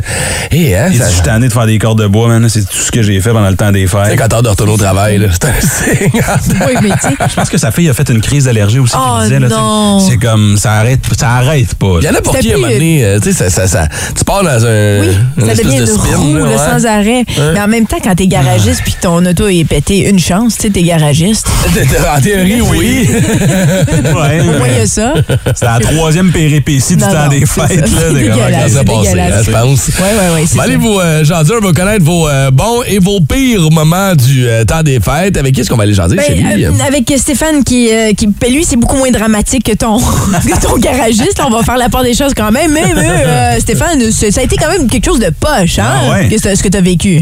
hein? 0.54 0.92
Ça- 0.98 1.08
je 1.08 1.14
suis 1.14 1.22
tanné 1.22 1.48
de 1.48 1.54
faire 1.54 1.66
des 1.66 1.80
cordes 1.80 2.02
de 2.02 2.08
bois, 2.08 2.28
man. 2.28 2.48
C'est 2.50 2.62
tout 2.62 2.78
ce 2.78 2.92
que 2.92 3.02
j'ai 3.02 3.20
fait 3.22 3.32
pendant 3.32 3.50
le 3.50 3.56
temps 3.56 3.72
des 3.72 3.88
fêtes. 3.88 4.18
quand 4.18 4.28
t'as 4.28 4.42
de 4.42 4.48
retourner 4.50 4.74
au 4.74 4.78
travail, 4.78 5.18
là, 5.18 5.28
c'est 5.32 5.46
un 5.46 5.52
signe. 6.00 6.22
Oui, 6.68 6.74
mais 6.82 6.90
tu 7.02 7.08
sais. 7.10 7.16
Je 7.30 7.34
pense 7.36 7.50
que 7.50 7.58
sa 7.58 7.72
fille 7.72 7.90
a 7.90 7.94
fait 7.94 8.10
une 8.10 8.22
crise 8.22 8.46
d'allergie 8.46 8.80
aussi. 8.80 8.94
qu'il 8.94 9.02
Oh, 9.04 9.22
disait, 9.24 9.40
non. 9.40 10.00
C'est 10.08 10.18
comme, 10.18 10.58
ça 10.58 10.74
arrête, 10.74 11.00
ça 11.18 11.30
arrête 11.32 11.74
pas. 11.76 11.98
Il 12.02 12.06
y 12.06 12.10
en 12.10 12.14
a 12.16 12.22
pour 12.22 12.38
qui, 12.38 12.52
à 12.52 12.56
un 12.56 12.58
moment 12.58 12.72
donné, 12.72 13.04
euh, 13.04 13.20
tu 13.20 13.32
sais, 13.34 13.50
ça, 13.50 13.50
ça, 13.50 13.68
ça- 13.68 13.88
tu 14.16 14.24
pars 14.24 14.44
dans 14.44 14.66
un. 14.66 15.00
Oui, 15.02 15.46
ça 15.48 15.64
devient 15.64 15.79
de 15.86 15.92
une 15.92 15.98
spin, 15.98 16.18
roue 16.18 16.34
là, 16.36 16.46
là, 16.46 16.50
ouais. 16.52 16.58
sans 16.58 16.86
arrêt. 16.86 17.26
Mais 17.54 17.60
en 17.60 17.68
même 17.68 17.88
temps, 17.88 17.98
quand 18.04 18.16
t'es 18.16 18.28
garagiste 18.28 18.82
puis 18.84 18.94
que 18.94 19.02
ton 19.02 19.26
auto 19.26 19.48
est 19.48 19.64
pété, 19.64 20.10
une 20.10 20.20
chance, 20.20 20.56
tu 20.58 20.64
sais, 20.64 20.70
t'es 20.70 20.84
garagiste. 20.84 21.48
En 22.16 22.22
théorie, 22.22 22.62
oui. 22.62 23.10
Ouais. 23.90 24.40
Au 24.42 24.58
moins, 24.58 24.68
il 24.72 24.78
y 24.78 24.82
a 24.82 24.88
ça? 24.88 25.14
C'est 25.56 25.66
la 25.66 25.80
troisième 25.80 26.32
péripétie 26.32 26.96
du 26.96 27.04
Non, 27.04 27.12
temps 27.12 27.24
non, 27.24 27.30
des 27.30 27.40
c'est 27.42 27.68
fêtes. 27.68 27.88
C'est 27.88 28.14
de 28.14 28.30
comment 28.30 28.36
dégueulasse. 28.36 28.62
Ça 28.62 28.70
ça 28.70 28.80
s'est 28.80 28.86
passé, 28.86 29.02
dégueulasse. 29.14 29.46
je 29.46 29.52
pense. 29.52 29.88
Oui, 29.88 29.94
oui, 30.12 30.26
oui. 30.36 30.50
Bon, 30.56 30.62
allez, 30.62 30.76
vous, 30.76 31.00
euh, 31.00 31.24
jaser, 31.24 31.54
on 31.62 31.66
va 31.66 31.72
connaître 31.74 32.04
vos 32.04 32.28
euh, 32.28 32.52
bons 32.52 32.82
et 32.88 33.00
vos 33.00 33.20
pires 33.22 33.70
moments 33.72 34.16
du 34.16 34.48
euh, 34.48 34.64
temps 34.66 34.84
des 34.84 35.00
fêtes. 35.00 35.38
Avec 35.38 35.54
qui 35.54 35.62
est-ce 35.62 35.70
qu'on 35.70 35.78
va 35.78 35.84
aller 35.84 35.94
jaser 35.94 36.16
Ben, 36.16 36.26
chez 36.26 36.36
lui? 36.36 36.66
euh, 36.66 36.72
avec 36.86 37.12
Stéphane 37.18 37.64
qui, 37.64 37.90
qui 38.18 38.28
ben, 38.28 38.52
lui 38.54 38.64
c'est 38.66 38.76
beaucoup 38.78 38.98
moins 38.98 39.12
dramatique 39.12 39.64
que 39.66 39.74
ton 39.76 39.98
que 40.00 40.62
ton 40.62 40.78
garagiste 40.78 41.40
on 41.46 41.50
va 41.50 41.64
faire 41.64 41.78
la 41.78 41.90
part 41.90 42.04
des 42.04 42.14
choses 42.14 42.34
quand 42.36 42.52
même 42.52 42.72
mais, 42.72 42.94
mais, 42.96 43.08
euh, 43.10 43.60
Stéphane 43.60 44.12
c'est- 44.12 44.32
ça 44.32 44.42
a 44.42 44.44
été 44.44 44.56
quand 44.58 44.70
même 44.70 44.88
quelque 44.88 45.06
chose 45.06 45.20
de 45.20 45.30
poche 45.40 45.69
hein 45.78 45.84
Ah 46.08 46.10
ouais. 46.12 46.28
que 46.30 46.38
ce 46.38 46.64
que 46.64 46.70
tu 46.70 46.78
as 46.78 46.82
vécu 46.82 47.22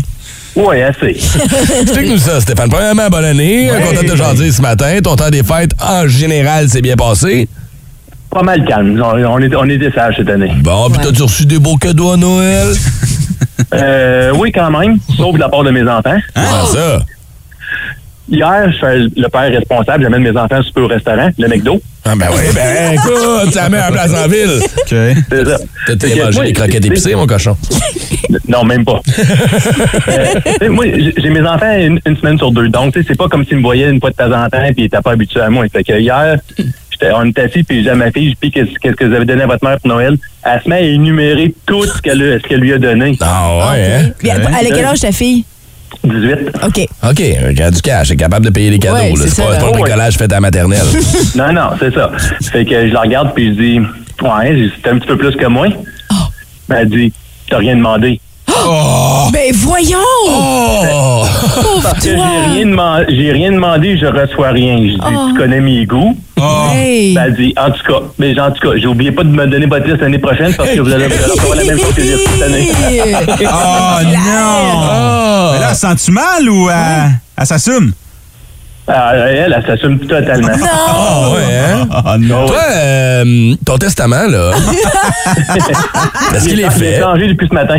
Oui, 0.56 0.82
assez. 0.82 1.10
Explique-nous 1.82 2.18
ça, 2.20 2.40
Stéphane. 2.40 2.70
Premièrement, 2.70 3.10
bonne 3.10 3.26
année. 3.26 3.70
Ouais. 3.72 3.82
Content 3.82 4.02
de 4.04 4.08
te 4.08 4.16
jaser 4.16 4.52
ce 4.52 4.62
matin. 4.62 5.00
Ton 5.04 5.16
temps 5.16 5.30
des 5.30 5.44
fêtes, 5.44 5.72
en 5.82 6.08
général, 6.08 6.70
s'est 6.70 6.82
bien 6.82 6.96
passé? 6.96 7.50
Pas 8.30 8.44
mal 8.44 8.64
calme. 8.66 9.02
On, 9.04 9.26
on 9.26 9.40
est, 9.40 9.56
on 9.56 9.66
était 9.70 9.92
sages 9.92 10.16
cette 10.18 10.30
année. 10.30 10.52
Bon, 10.58 10.90
puis 10.90 11.00
Ouais. 11.00 11.06
t'as-tu 11.06 11.24
reçu 11.24 11.46
des 11.46 11.60
beaux 11.60 11.78
cadeaux 11.78 12.12
à 12.12 12.18
Noël? 12.18 12.68
Euh, 13.74 14.32
oui, 14.36 14.52
quand 14.52 14.70
même, 14.72 14.98
sauf 15.18 15.34
de 15.36 15.40
la 15.40 15.50
part 15.50 15.64
de 15.64 15.72
mes 15.72 15.84
enfants. 15.84 16.18
Comment 16.36 16.66
ça? 16.66 17.00
Hier, 18.30 18.72
je 18.72 18.78
fais 18.78 18.98
le 19.00 19.28
père 19.30 19.52
responsable. 19.52 20.04
J'amène 20.04 20.22
mes 20.24 20.38
enfants 20.38 20.62
super 20.62 20.84
au 20.84 20.88
restaurant, 20.88 21.30
le 21.38 21.48
McDo. 21.48 21.82
Ah 22.06 22.14
ben 22.18 22.28
oui, 22.32 22.44
ben 22.54 22.94
écoute, 22.94 23.54
ça 23.54 23.68
met 23.70 23.82
en 23.82 23.92
place 23.92 24.14
en 24.14 24.28
ville. 24.28 24.60
OK. 24.62 24.86
C'est 25.30 25.46
ça. 25.46 25.58
T'as 26.00 26.26
mangé 26.26 26.44
des 26.44 26.54
croquettes 26.54 26.86
épicées, 26.86 27.16
mon 27.16 27.26
cochon? 27.28 27.56
Non, 28.48 28.64
même 28.66 28.84
pas. 28.84 29.02
Euh, 30.62 30.70
moi, 30.70 30.86
j'ai 31.18 31.30
mes 31.30 31.42
enfants 31.42 31.78
une, 31.78 32.00
une 32.06 32.18
semaine 32.18 32.38
sur 32.38 32.52
deux. 32.52 32.68
Donc, 32.70 32.94
tu 32.94 33.00
sais, 33.02 33.06
c'est 33.10 33.18
pas 33.18 33.28
comme 33.28 33.46
s'ils 33.46 33.58
me 33.58 33.62
voyaient 33.62 33.90
une 33.90 34.00
fois 34.00 34.10
de 34.10 34.16
temps 34.16 34.32
en 34.32 34.50
temps 34.50 34.60
puis 34.74 34.84
ils 34.84 34.86
étaient 34.86 35.02
pas 35.02 35.12
habitués 35.12 35.42
à 35.42 35.50
moi. 35.50 35.66
Fait 35.72 35.84
que 35.84 35.94
hier, 36.00 36.38
j'étais- 36.58 37.12
on 37.14 37.26
était 37.26 37.42
assis 37.44 37.64
puis 37.64 37.84
j'ai 37.84 37.90
à 37.90 37.96
ma 37.96 38.12
fille, 38.12 38.32
je 38.42 38.48
dis 38.48 38.52
qu'est-ce 38.52 38.96
que 38.96 39.06
vous 39.06 39.14
avez 39.14 39.26
donné 39.26 39.44
à 39.44 39.48
votre 39.48 39.64
mère 39.66 39.80
pour 39.80 39.90
Noël? 39.90 40.18
Elle 40.44 40.62
se 40.64 40.70
met 40.70 40.76
à 40.78 40.82
énumérer 40.82 41.54
tout 41.66 41.86
ce 41.86 42.02
qu'elle 42.02 42.60
lui 42.60 42.74
a 42.74 42.80
donné. 42.80 43.18
Ah 43.22 43.72
ouais, 43.72 43.84
hein? 43.86 44.10
Puis, 44.18 44.30
elle 44.30 44.42
elle 44.60 44.68
a 44.72 44.76
quel 44.76 44.86
âge 44.86 45.00
ta 45.02 45.12
fille? 45.12 45.46
18. 46.04 46.50
OK 46.66 46.88
OK, 47.10 47.22
a 47.60 47.72
du 47.72 47.82
cash, 47.82 48.12
est 48.12 48.16
capable 48.16 48.46
de 48.46 48.52
payer 48.52 48.70
les 48.70 48.80
cadeaux. 48.80 48.96
Ouais, 48.96 49.14
c'est 49.28 49.42
pas, 49.44 49.58
un 49.58 49.64
Ouais. 49.64 49.72
bricolage 49.74 50.18
fait 50.18 50.26
à 50.32 50.36
la 50.36 50.40
maternelle. 50.42 50.86
Non, 51.36 51.52
non, 51.54 51.70
c'est 51.80 51.94
ça. 51.94 52.12
Fait 52.52 52.66
que 52.66 52.88
je 52.88 52.94
la 52.94 53.02
regarde 53.02 53.34
puis 53.36 53.50
je 53.56 53.62
dis, 53.62 53.80
ouais, 54.22 54.70
c'est 54.84 54.90
un 54.90 54.98
petit 55.00 55.08
peu 55.08 55.18
plus 55.18 55.36
que 55.36 55.46
moi. 55.48 55.68
Ben, 56.70 56.78
elle 56.82 56.90
dit, 56.90 57.14
t'as 57.50 57.58
rien 57.60 57.76
demandé. 57.76 58.20
Ben 59.32 59.54
voyons 59.54 59.98
Oh! 60.28 61.24
pauvre 61.56 61.82
Parce 61.84 62.04
que 62.06 62.10
j'ai 62.10 62.64
rien, 62.64 63.06
j'ai 63.10 63.32
rien 63.32 63.52
demandé, 63.52 63.98
je 63.98 64.06
reçois 64.06 64.50
rien. 64.50 64.78
Je 64.78 64.94
dis, 64.94 64.98
tu 65.30 65.34
connais 65.40 65.60
mes 65.62 65.86
goûts. 65.86 66.18
Hey. 66.72 67.14
Ben, 67.14 67.24
elle 67.28 67.36
dit, 67.36 67.54
en 67.58 67.72
tout 67.72 67.84
cas, 67.84 68.00
mais 68.20 68.40
en 68.40 68.52
tout 68.52 68.68
cas, 68.68 68.76
j'ai 68.78 68.88
oublié 68.88 69.12
pas 69.12 69.24
de 69.24 69.30
me 69.30 69.48
donner 69.48 69.66
votre 69.66 69.86
liste 69.88 70.02
l'année 70.02 70.20
prochaine 70.20 70.54
parce 70.56 70.70
que 70.70 70.80
vous 70.80 70.92
allez 70.92 71.06
avoir 71.06 71.56
la 71.56 71.64
même 71.64 71.80
chose 71.80 71.94
que 71.94 72.02
j'ai 72.04 72.18
cette 72.18 72.42
année. 72.42 72.70
Oh 73.42 74.04
non! 74.04 74.82
Ah! 74.90 75.50
Mais 75.54 75.60
là, 75.60 75.74
sens-tu 75.74 76.12
mal 76.12 76.50
ou 76.50 76.70
euh, 76.70 76.74
elle 77.38 77.46
s'assume? 77.46 77.94
Ah, 78.90 79.14
elle, 79.18 79.54
elle 79.58 79.66
s'assume 79.66 80.00
totalement. 80.00 80.48
Ah 80.64 81.30
ouais, 81.32 81.44
hein? 81.60 81.88
Oh 81.92 82.18
non! 82.20 82.46
Toi, 82.48 82.62
euh, 82.74 83.54
ton 83.66 83.78
testament, 83.78 84.28
là, 84.30 84.52
est-ce 86.36 86.48
qu'il 86.48 86.60
est 86.62 86.64
Il 86.64 86.72
fait? 86.72 86.86
est 86.94 87.02
changé 87.02 87.28
depuis 87.28 87.48
ce 87.50 87.54
matin. 87.54 87.76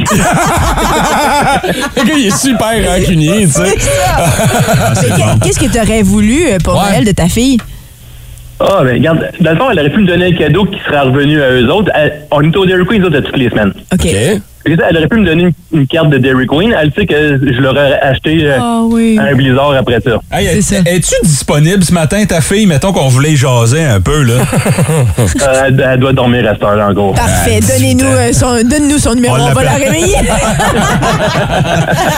Le 1.97 2.05
gars, 2.05 2.15
il 2.17 2.27
est 2.27 2.37
super 2.37 2.69
rancunier, 2.91 3.47
tu 3.47 3.53
sais. 3.53 3.75
Qu'est- 3.75 5.41
Qu'est-ce 5.43 5.59
que 5.61 5.67
tu 5.73 5.79
aurais 5.81 6.03
voulu 6.03 6.47
euh, 6.49 6.59
pour 6.63 6.75
Ouais. 6.75 6.91
Noël 6.91 7.05
de 7.07 7.13
ta 7.13 7.29
fille? 7.29 7.59
Ah, 8.61 8.81
ben, 8.83 8.95
regarde, 8.97 9.31
dans 9.41 9.51
le 9.53 9.57
fond, 9.57 9.71
elle 9.71 9.79
aurait 9.81 9.91
pu 9.91 10.01
me 10.01 10.07
donner 10.07 10.27
un 10.27 10.33
cadeau 10.37 10.65
qui 10.67 10.79
serait 10.85 11.01
revenu 11.01 11.41
à 11.43 11.51
eux 11.53 11.69
autres. 11.73 11.91
Elle- 11.95 12.23
on 12.31 12.43
est 12.43 12.57
au 12.57 12.67
Dairy 12.67 12.85
Queen, 12.85 13.01
nous 13.01 13.09
autres, 13.09 13.21
toutes 13.21 13.37
les 13.37 13.49
semaines. 13.51 13.73
OK, 13.95 14.05
OK. 14.05 14.41
Elle 14.89 14.97
aurait 14.97 15.09
pu 15.09 15.17
me 15.19 15.25
donner 15.27 15.43
une, 15.45 15.81
une 15.81 15.87
carte 15.87 16.11
de 16.11 16.19
Dairy 16.19 16.47
Queen. 16.47 16.75
Elle 16.81 16.93
sait 16.95 17.07
que 17.07 17.15
je 17.41 17.61
leur 17.61 17.73
aurais 17.73 18.01
acheté 18.01 18.39
euh, 18.43 18.57
Ah 18.61 18.81
oui. 18.85 19.19
un 19.21 19.35
blizzard 19.35 19.73
après 19.73 20.01
ça. 20.01 20.21
Hey, 20.33 20.47
Es-tu 20.49 21.15
disponible 21.25 21.85
ce 21.85 21.93
matin, 21.93 22.25
ta 22.27 22.41
fille? 22.41 22.67
Mettons 22.67 22.93
qu'on 22.93 23.09
voulait 23.09 23.37
jaser 23.37 23.85
un 23.85 24.01
peu, 24.01 24.23
là. 24.23 24.35
Euh, 25.19 25.63
elle, 25.67 25.85
elle 25.93 26.01
doit 26.01 26.13
dormir 26.13 26.47
à 26.49 26.55
cette 26.55 26.63
heure 26.63 26.89
encore. 26.89 27.13
Parfait. 27.15 27.61
Ah, 27.63 27.73
Donnez-nous 27.77 28.07
euh, 28.07 28.33
son, 28.33 28.57
donne-nous 28.69 28.99
son 28.99 29.15
numéro, 29.15 29.35
On 29.37 29.51
on, 29.51 29.53
va 29.53 29.65
la 29.65 29.73
réveiller. 29.75 30.17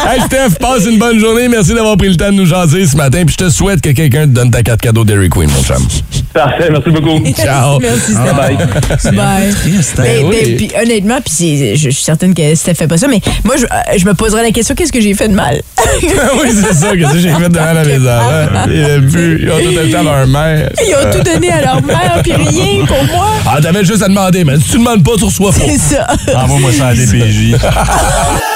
Hey 0.08 0.20
Steph, 0.22 0.58
passe 0.60 0.86
une 0.86 0.98
bonne 0.98 1.18
journée. 1.18 1.48
Merci 1.48 1.74
d'avoir 1.74 1.96
pris 1.96 2.08
le 2.08 2.16
temps 2.16 2.30
de 2.30 2.34
nous 2.36 2.46
jaser 2.46 2.86
ce 2.86 2.96
matin. 2.96 3.22
Puis 3.26 3.36
je 3.38 3.44
te 3.44 3.50
souhaite 3.50 3.80
que 3.80 3.90
quelqu'un 3.90 4.22
te 4.22 4.32
donne 4.32 4.50
ta 4.50 4.62
carte 4.62 4.80
cadeau 4.80 5.04
Dairy 5.04 5.28
Queen, 5.28 5.48
mon 5.50 5.62
chum. 5.62 5.86
Parfait, 6.32 6.68
merci 6.70 6.90
beaucoup. 6.90 7.22
Ciao. 7.34 7.78
Merci, 7.80 8.14
Bye 8.14 8.56
Stéphane. 8.98 9.16
bye. 9.16 9.16
Bye. 9.16 9.50
Triste, 9.54 9.98
hein? 9.98 10.02
Ben, 10.04 10.26
oui. 10.26 10.36
ben, 10.44 10.56
puis 10.56 10.70
honnêtement, 10.82 11.18
puis 11.24 11.32
c'est- 11.34 11.76
je 11.76 11.90
suis 11.90 12.02
certaine 12.02 12.34
que 12.34 12.39
que 12.54 12.74
fait 12.74 12.86
pas 12.88 12.98
ça. 12.98 13.08
Mais 13.08 13.20
moi, 13.44 13.56
je, 13.56 13.64
euh, 13.64 13.68
je 13.98 14.04
me 14.04 14.14
poserais 14.14 14.42
la 14.42 14.50
question 14.50 14.74
qu'est-ce 14.74 14.92
que 14.92 15.00
j'ai 15.00 15.14
fait 15.14 15.28
de 15.28 15.34
mal? 15.34 15.60
Oui, 16.02 16.48
c'est 16.52 16.74
ça, 16.74 16.90
que 16.92 17.18
j'ai 17.18 17.30
fait 17.30 17.48
de 17.48 17.54
mal 17.58 17.78
à 17.78 17.84
mes 17.84 17.96
enfants? 17.96 18.68
Ils 18.68 18.84
ont 18.84 19.10
pu- 19.10 19.40
ils 19.42 19.50
ont 19.50 19.58
tout 19.72 19.78
acheté 19.80 19.96
à 19.96 20.02
leur 20.02 20.26
mère. 20.26 20.70
Ils 20.86 20.94
ont 20.94 21.10
tout 21.12 21.22
donné 21.22 21.50
à 21.52 21.60
leur 21.62 21.82
mère, 21.82 22.20
puis 22.22 22.32
rien 22.32 22.84
pour 22.86 23.04
moi. 23.04 23.26
Ah, 23.46 23.58
t'avais 23.60 23.84
juste 23.84 24.02
à 24.02 24.08
demander, 24.08 24.44
mais 24.44 24.56
si 24.56 24.70
tu 24.72 24.78
demandes 24.78 25.02
pas, 25.04 25.12
tu 25.18 25.24
reçois 25.24 25.52
pas. 25.52 25.58
C'est 25.66 25.78
ça. 25.96 26.06
Envoie-moi 26.36 26.72
ça 26.72 26.88
à 26.88 26.94
DPJ. 26.94 27.56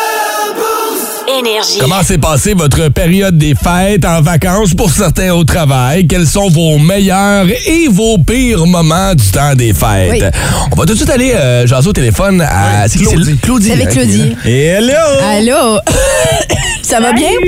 Énergie. 1.26 1.78
Comment 1.80 2.02
s'est 2.02 2.18
passée 2.18 2.54
votre 2.54 2.88
période 2.88 3.38
des 3.38 3.54
fêtes 3.54 4.04
en 4.04 4.20
vacances 4.20 4.74
pour 4.74 4.90
certains 4.90 5.32
au 5.32 5.44
travail? 5.44 6.06
Quels 6.06 6.26
sont 6.26 6.48
vos 6.50 6.78
meilleurs 6.78 7.46
et 7.48 7.88
vos 7.88 8.18
pires 8.18 8.66
moments 8.66 9.14
du 9.14 9.24
temps 9.30 9.54
des 9.54 9.72
fêtes? 9.72 10.10
Oui. 10.10 10.22
On 10.72 10.76
va 10.76 10.84
tout 10.84 10.92
de 10.92 10.98
suite 10.98 11.10
aller 11.10 11.32
euh, 11.32 11.66
jaser 11.66 11.88
au 11.88 11.92
téléphone 11.92 12.40
à 12.42 12.86
c'est 12.88 12.98
Claudie. 12.98 13.38
Claudie. 13.38 13.72
Avec 13.72 13.88
hein, 13.88 13.90
Claudie. 13.92 14.36
hello! 14.44 14.94
Allô? 15.22 15.78
ça 16.82 17.00
va 17.00 17.12
bien? 17.12 17.30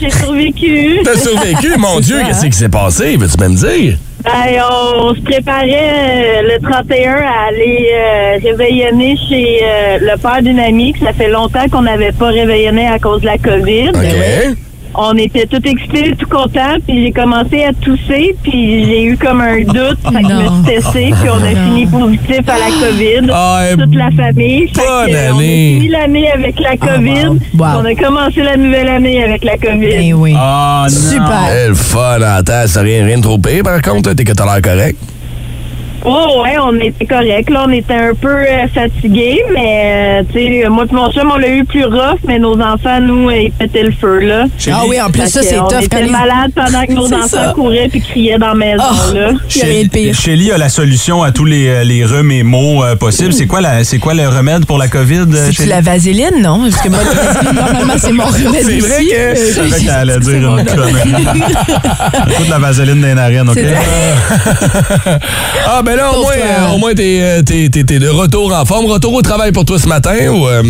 J'ai 0.00 0.10
survécu. 0.10 1.00
T'as 1.04 1.18
survécu, 1.18 1.74
mon 1.76 1.98
Dieu, 2.00 2.20
qu'est-ce 2.24 2.46
qui 2.46 2.52
s'est 2.52 2.68
passé? 2.68 3.16
Veux-tu 3.16 3.42
me 3.42 3.56
dire? 3.56 3.98
Ben, 4.24 4.62
on 4.70 5.14
se 5.14 5.20
préparait 5.20 6.42
euh, 6.42 6.54
le 6.54 6.60
31 6.62 7.12
à 7.12 7.48
aller 7.48 7.90
euh, 7.92 8.38
réveillonner 8.42 9.16
chez 9.16 9.60
euh, 9.62 9.98
le 10.00 10.16
père 10.16 10.42
d'une 10.42 10.60
amie 10.60 10.92
que 10.92 11.00
ça 11.00 11.12
fait 11.12 11.28
longtemps 11.28 11.68
qu'on 11.68 11.82
n'avait 11.82 12.12
pas 12.12 12.28
réveillonné 12.28 12.86
à 12.86 12.98
cause 13.00 13.22
de 13.22 13.26
la 13.26 13.38
COVID. 13.38 13.88
OK. 13.88 14.56
On 14.94 15.16
était 15.16 15.46
tout 15.46 15.60
excités, 15.66 16.14
tout 16.18 16.26
contents, 16.28 16.76
puis 16.86 17.04
j'ai 17.04 17.12
commencé 17.12 17.64
à 17.64 17.72
tousser, 17.72 18.36
puis 18.42 18.84
j'ai 18.84 19.04
eu 19.04 19.16
comme 19.16 19.40
un 19.40 19.60
doute, 19.62 19.98
fait 20.02 20.22
que 20.22 20.28
je 20.28 20.34
me 20.34 20.48
suis 20.48 20.74
testée, 20.74 21.14
puis 21.20 21.30
on 21.30 21.42
a 21.42 21.64
fini 21.64 21.86
positif 21.86 22.48
à 22.48 22.58
la 22.58 22.88
COVID. 22.88 23.30
Ah, 23.32 23.64
toute 23.78 23.94
la 23.94 24.10
famille. 24.10 24.68
Fait 24.68 24.82
bonne 24.82 25.10
que, 25.10 25.14
euh, 25.14 25.30
on 25.32 25.32
a 25.32 25.36
année. 25.36 25.74
fini 25.78 25.88
l'année 25.88 26.30
avec 26.30 26.60
la 26.60 26.76
COVID. 26.76 27.26
wow. 27.26 27.38
Wow. 27.58 27.80
On 27.80 27.84
a 27.84 27.94
commencé 27.94 28.42
la 28.42 28.56
nouvelle 28.56 28.88
année 28.88 29.22
avec 29.24 29.44
la 29.44 29.56
COVID. 29.56 29.96
Ben 29.96 30.14
oui. 30.14 30.34
Ah. 30.36 30.86
Super. 30.88 31.48
Eh, 31.50 31.68
le 31.68 31.74
fun, 31.74 32.20
attends, 32.20 32.64
c'est 32.66 32.80
rien, 32.80 33.04
rien 33.04 33.16
de 33.18 33.22
trop 33.22 33.38
pire, 33.38 33.62
par 33.62 33.80
contre, 33.80 34.12
t'es 34.12 34.24
que 34.24 34.32
t'as 34.32 34.44
l'air 34.44 34.60
correct. 34.62 34.98
Oh 36.04 36.42
ouais, 36.42 36.56
on 36.60 36.74
était 36.80 37.06
correct. 37.06 37.48
Là, 37.50 37.64
on 37.68 37.70
était 37.72 37.94
un 37.94 38.14
peu 38.20 38.28
euh, 38.28 38.66
fatigués, 38.74 39.40
mais 39.54 39.82
euh, 39.84 40.22
tu 40.32 40.38
sais, 40.62 40.68
moi 40.68 40.84
et 40.90 40.94
mon 40.94 41.10
chum, 41.12 41.30
on 41.32 41.38
l'a 41.38 41.48
eu 41.48 41.64
plus 41.64 41.84
rough, 41.84 42.18
mais 42.26 42.38
nos 42.40 42.60
enfants, 42.60 43.00
nous, 43.00 43.28
euh, 43.30 43.36
ils 43.42 43.52
pétaient 43.52 43.84
le 43.84 43.92
feu 43.92 44.18
là. 44.20 44.44
Ah 44.72 44.82
oui, 44.88 45.00
en 45.00 45.10
plus, 45.10 45.28
ça, 45.28 45.40
que, 45.40 45.46
c'est 45.46 45.58
on 45.60 45.68
tough. 45.68 45.78
était 45.82 45.96
quand 45.96 46.02
les- 46.04 46.10
malades 46.10 46.50
pendant 46.56 46.84
que 46.84 46.92
nos 46.94 47.06
C'est 47.06 47.14
enfants 47.14 47.26
ça. 47.28 47.52
couraient 47.54 47.88
puis 47.88 48.00
criaient 48.00 48.38
dans 48.38 48.48
la 48.48 48.54
maison 48.54 48.82
Oh. 48.82 49.14
là. 49.14 49.32
De 49.32 49.88
pire. 49.88 50.14
Shelly 50.14 50.50
a 50.50 50.58
la 50.58 50.68
solution 50.68 51.22
à 51.22 51.30
tous 51.30 51.44
les, 51.44 51.84
les 51.84 52.04
rhumes 52.04 52.32
et 52.32 52.42
maux 52.42 52.82
euh, 52.82 52.96
possibles. 52.96 53.32
C'est 53.32 53.46
quoi, 53.46 53.60
la- 53.60 53.84
c'est 53.84 53.98
quoi 53.98 54.14
le 54.14 54.28
remède 54.28 54.66
pour 54.66 54.78
la 54.78 54.88
COVID, 54.88 55.26
euh, 55.32 55.52
Shelly? 55.52 55.68
la 55.68 55.80
vaseline, 55.80 56.40
non? 56.42 56.62
Parce 56.68 56.82
que 56.82 56.88
moi, 56.88 56.98
la 57.04 57.22
vaseline, 57.32 57.54
normalement, 57.54 57.94
c'est 57.98 58.12
mon 58.12 58.24
remède 58.24 58.62
C'est 58.64 58.78
vrai 58.80 58.96
aussi. 58.96 59.08
que- 59.08 59.14
Euh, 59.14 59.34
Je 59.36 59.52
savais 59.52 59.70
qu'elle 59.78 59.90
allait 59.90 60.18
dire 60.18 60.32
c'est 60.32 60.40
mon 60.40 60.58
une 60.58 60.64
connerie. 60.64 61.26
Écoute 62.32 62.48
la 62.48 62.58
vaseline 62.58 63.00
des 63.00 63.14
narines, 63.14 63.48
OK? 63.48 63.54
C'est- 63.54 63.76
Ah, 65.66 65.82
ben 65.82 65.91
là, 65.96 66.12
au 66.12 66.22
moins, 66.22 66.32
euh, 66.32 66.74
au 66.74 66.78
moins 66.78 66.94
t'es, 66.94 67.18
euh, 67.20 67.42
t'es, 67.42 67.68
t'es- 67.70 67.84
t'es 67.84 67.98
de 67.98 68.08
retour 68.08 68.52
en 68.54 68.64
forme. 68.64 68.86
Retour 68.86 69.12
au 69.14 69.22
travail 69.22 69.52
pour 69.52 69.64
toi 69.64 69.78
ce 69.78 69.88
matin 69.88 70.16
ou. 70.32 70.46
euh, 70.46 70.62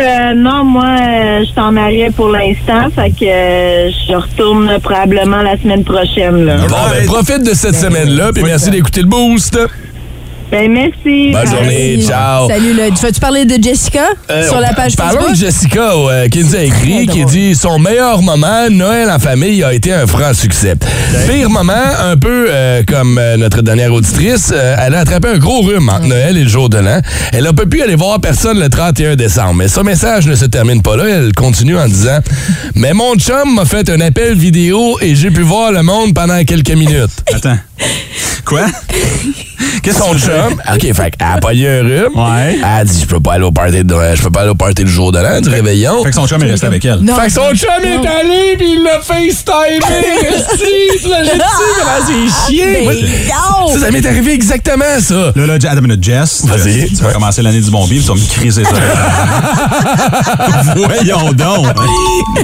Euh, 0.00 0.34
non, 0.34 0.64
moi, 0.64 0.86
euh, 1.00 1.40
je 1.42 1.44
suis 1.52 1.60
en 1.60 1.76
arrêt 1.76 2.10
pour 2.16 2.28
l'instant, 2.28 2.88
fait 2.96 3.10
que 3.10 3.24
euh, 3.26 3.90
je 4.08 4.14
retourne 4.16 4.78
probablement 4.82 5.40
la 5.42 5.56
semaine 5.56 5.84
prochaine 5.84 6.44
là. 6.46 6.56
Bon, 6.68 6.74
ben, 6.90 7.06
profite 7.06 7.44
de 7.44 7.54
cette 7.54 7.76
semaine-là, 7.76 8.32
puis 8.34 8.42
merci 8.42 8.70
d'écouter 8.70 9.02
le 9.02 9.06
boost. 9.06 9.56
Ben 10.54 10.70
merci. 10.70 11.32
Bonne 11.32 11.48
journée, 11.50 11.98
ciao. 12.06 12.48
Salut, 12.48 12.74
là. 12.74 12.84
Tu 12.88 13.02
vas-tu 13.02 13.18
parler 13.18 13.44
de 13.44 13.60
Jessica 13.60 14.04
Euh, 14.30 14.46
sur 14.48 14.60
la 14.60 14.72
page 14.72 14.94
Parlons 14.94 15.14
Facebook? 15.22 15.32
de 15.32 15.36
Jessica, 15.46 15.80
euh, 15.94 16.28
qui 16.28 16.44
nous 16.44 16.54
a 16.54 16.60
écrit, 16.60 17.08
qui 17.08 17.22
drôle. 17.22 17.32
dit 17.32 17.56
son 17.56 17.80
meilleur 17.80 18.22
moment, 18.22 18.70
Noël 18.70 19.10
en 19.10 19.18
famille, 19.18 19.64
a 19.64 19.74
été 19.74 19.92
un 19.92 20.06
franc 20.06 20.32
succès. 20.32 20.76
Pire 21.28 21.50
moment, 21.50 21.72
un 22.04 22.16
peu 22.16 22.46
euh, 22.50 22.84
comme 22.86 23.18
euh, 23.18 23.36
notre 23.36 23.62
dernière 23.62 23.92
auditrice, 23.92 24.52
euh, 24.54 24.76
elle 24.78 24.94
a 24.94 25.00
attrapé 25.00 25.26
un 25.26 25.38
gros 25.38 25.62
rhume 25.62 25.88
entre 25.88 26.06
Noël 26.06 26.36
et 26.36 26.44
le 26.44 26.48
jour 26.48 26.68
de 26.68 26.78
l'an. 26.78 27.00
Elle 27.32 27.42
n'a 27.42 27.52
pas 27.52 27.66
pu 27.66 27.82
aller 27.82 27.96
voir 27.96 28.20
personne 28.20 28.60
le 28.60 28.68
31 28.68 29.16
décembre. 29.16 29.54
Mais 29.54 29.66
son 29.66 29.82
message 29.82 30.28
ne 30.28 30.36
se 30.36 30.44
termine 30.44 30.82
pas 30.82 30.96
là. 30.96 31.08
Elle 31.08 31.32
continue 31.32 31.76
en 31.76 31.88
disant 31.88 32.20
Mais 32.76 32.92
mon 32.92 33.16
chum 33.16 33.56
m'a 33.56 33.64
fait 33.64 33.90
un 33.90 34.00
appel 34.00 34.34
vidéo 34.38 34.98
et 35.00 35.16
j'ai 35.16 35.32
pu 35.32 35.42
voir 35.42 35.72
le 35.72 35.82
monde 35.82 36.14
pendant 36.14 36.44
quelques 36.44 36.70
minutes. 36.70 37.10
Attends. 37.34 37.58
Quoi? 38.44 38.66
Qu'est-ce 39.82 39.98
Son 39.98 40.12
que 40.12 40.16
tu 40.16 40.22
chum, 40.22 40.43
OK, 40.52 40.80
fait 40.92 41.10
qu'elle 41.10 41.26
a 41.26 41.38
pogné 41.38 41.68
un 41.68 41.82
rhume. 41.82 42.16
Ouais. 42.16 42.56
Elle 42.58 42.64
a 42.64 42.84
dit 42.84 43.00
Je 43.00 43.06
peux 43.06 43.20
pas 43.20 43.34
aller 43.34 43.44
au 43.44 43.52
party 43.52 43.84
de 43.84 43.94
Noël, 43.94 44.16
je 44.16 44.22
peux 44.22 44.30
pas 44.30 44.40
aller 44.42 44.50
au 44.50 44.54
party 44.54 44.84
du 44.84 44.90
jour 44.90 45.12
de 45.12 45.18
l'an, 45.18 45.40
du 45.40 45.48
réveillon. 45.48 46.02
Fait 46.02 46.10
que 46.10 46.14
son 46.14 46.26
chum 46.26 46.42
est 46.42 46.50
resté 46.50 46.66
avec 46.66 46.84
elle. 46.84 46.98
Non. 47.00 47.16
Fait 47.16 47.26
que 47.26 47.32
son 47.32 47.52
chum 47.54 47.68
est 47.82 48.06
allé 48.06 48.56
pis 48.58 48.64
il 48.76 48.82
l'a 48.82 49.00
FaceTimé. 49.00 50.28
Esti, 50.28 51.02
tu 51.02 51.08
l'as 51.08 51.22
comment 51.78 52.06
c'est 52.06 52.52
chiant. 52.52 52.66
Mais 52.66 52.84
non! 53.28 53.68
Ça, 53.72 53.78
ça 53.80 53.90
m'est 53.90 54.06
arrivé 54.06 54.32
exactement 54.32 54.84
ça. 55.00 55.32
Là, 55.34 55.46
là, 55.46 55.54
attends 55.54 55.72
une 55.74 55.80
minute, 55.82 56.02
Jess. 56.04 56.44
Vas-y. 56.44 56.88
Tu 56.88 57.02
vas 57.02 57.12
commencer 57.12 57.42
l'année 57.42 57.60
du 57.60 57.70
bon 57.70 57.84
vivre, 57.84 58.04
tu 58.04 58.08
vas 58.08 58.14
me 58.24 58.28
criser 58.32 58.64
ça. 58.64 58.70
Voyons 60.76 61.32
donc. 61.32 61.66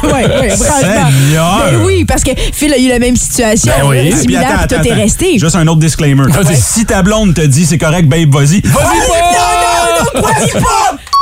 Oui, 0.02 0.04
oui, 0.04 0.48
franchement. 0.50 1.10
Seigneur. 1.28 1.64
Ben 1.70 1.80
oui, 1.84 2.04
parce 2.04 2.22
que 2.22 2.30
Phil 2.52 2.72
a 2.72 2.78
eu 2.78 2.88
la 2.88 2.98
même 2.98 3.16
situation. 3.16 3.72
Ben 3.80 3.86
oui. 3.88 4.10
Puis 4.10 4.20
Similaire, 4.20 4.42
attends, 4.42 4.58
puis 4.58 4.68
toi, 4.68 4.78
t'es 4.82 4.90
attends. 4.90 5.00
resté. 5.02 5.38
Juste 5.38 5.56
un 5.56 5.66
autre 5.66 5.80
disclaimer. 5.80 6.24
Si 6.54 6.84
ta 6.84 7.02
blonde 7.02 7.34
te 7.34 7.40
dit 7.42 7.66
c'est 7.66 7.78
correct, 7.80 8.08
babe, 8.08 8.28
vas-y. 8.30 8.60
Vas-y 8.60 10.52
pas! 10.60 11.00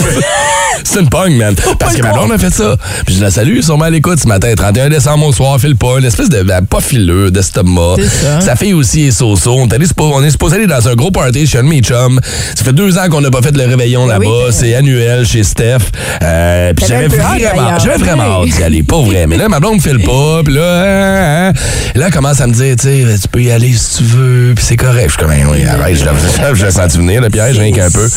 C'est 0.84 1.00
une 1.00 1.08
pogne, 1.08 1.36
man. 1.36 1.54
Parce 1.78 1.94
que 1.94 2.02
ma 2.02 2.12
blonde 2.12 2.32
a 2.32 2.38
fait 2.38 2.52
ça. 2.52 2.76
Puis 3.04 3.16
je 3.16 3.20
la 3.20 3.30
salue, 3.30 3.60
sûrement 3.60 3.86
à 3.86 3.90
l'écoute 3.90 4.20
ce 4.20 4.28
matin. 4.28 4.52
31 4.54 4.88
décembre 4.88 5.26
au 5.26 5.32
soir, 5.32 5.58
file 5.58 5.76
pas. 5.76 5.98
Une 5.98 6.04
espèce 6.04 6.28
de. 6.28 6.42
ben, 6.42 6.64
pas 6.64 6.80
fileux, 6.80 7.30
d'estomac. 7.30 7.96
C'est 7.96 8.08
ça. 8.08 8.40
Sa 8.40 8.56
fille 8.56 8.74
aussi 8.74 9.06
est 9.06 9.10
so-so. 9.10 9.54
On, 9.54 9.68
est 9.68 9.96
on 9.98 10.30
supposé 10.30 10.56
aller 10.56 10.66
dans 10.66 10.88
un 10.88 10.94
gros 10.94 11.10
party 11.10 11.46
chez 11.46 11.58
un 11.58 11.64
de 11.64 11.68
mes 11.68 11.80
chums. 11.80 12.20
Ça 12.54 12.64
fait 12.64 12.72
deux 12.72 12.98
ans 12.98 13.08
qu'on 13.10 13.20
n'a 13.20 13.30
pas 13.30 13.42
fait 13.42 13.56
le 13.56 13.64
réveillon 13.64 14.06
là-bas. 14.06 14.24
Ben 14.24 14.30
oui, 14.30 14.52
c'est 14.52 14.74
annuel 14.74 15.26
chez 15.26 15.44
Steph. 15.44 15.78
Euh, 16.22 16.72
puis 16.74 16.86
j'avais 16.86 17.08
vraiment, 17.08 17.78
j'avais 17.78 17.98
vraiment 17.98 18.42
hâte 18.42 18.48
d'y 18.48 18.62
aller. 18.62 18.82
Pas 18.82 19.00
vrai. 19.00 19.26
Mais 19.26 19.36
là, 19.36 19.48
ma 19.48 19.60
blonde 19.60 19.80
file 19.80 20.00
pas. 20.00 20.42
Puis 20.44 20.54
là, 20.54 20.82
hein, 20.82 21.48
hein. 21.48 21.52
là, 21.94 22.06
elle 22.06 22.12
commence 22.12 22.40
à 22.40 22.46
me 22.46 22.52
dire, 22.52 22.76
tu 22.76 22.84
sais, 22.84 23.04
tu 23.20 23.28
peux 23.28 23.42
y 23.42 23.50
aller 23.50 23.72
si 23.72 23.98
tu 23.98 24.04
veux. 24.04 24.52
Puis 24.54 24.64
c'est 24.64 24.76
correct. 24.76 25.06
Je 25.06 25.10
suis 25.12 25.18
comme, 25.18 25.30
Ben 25.30 25.46
oui, 25.50 25.64
arrête, 25.66 25.96
je 25.96 26.64
l'ai- 26.64 26.70
senti 26.70 26.98
venir, 26.98 27.20
le 27.20 27.30
piège, 27.30 27.58
rien 27.58 27.72
qu'un 27.72 27.90
peu. 27.90 28.08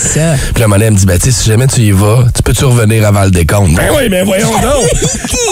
Puis 0.54 0.62
là, 0.62 0.68
mon 0.68 0.80
elle 0.80 0.94
me 0.94 0.98
dit, 0.98 1.06
ben, 1.06 1.18
tu 1.18 1.26
sais, 1.26 1.32
si 1.32 1.50
jamais 1.50 1.68
tu 1.74 1.82
y 1.82 1.92
vas, 1.92 2.26
tu 2.36 2.42
peux-tu 2.44 2.66
revenir 2.66 3.06
avant 3.08 3.24
le 3.24 3.32
décompte? 3.32 3.74
Ben 3.76 3.90
oui, 3.96 4.08
mais 4.10 4.24
voyons 4.24 4.50
donc! 4.62 4.86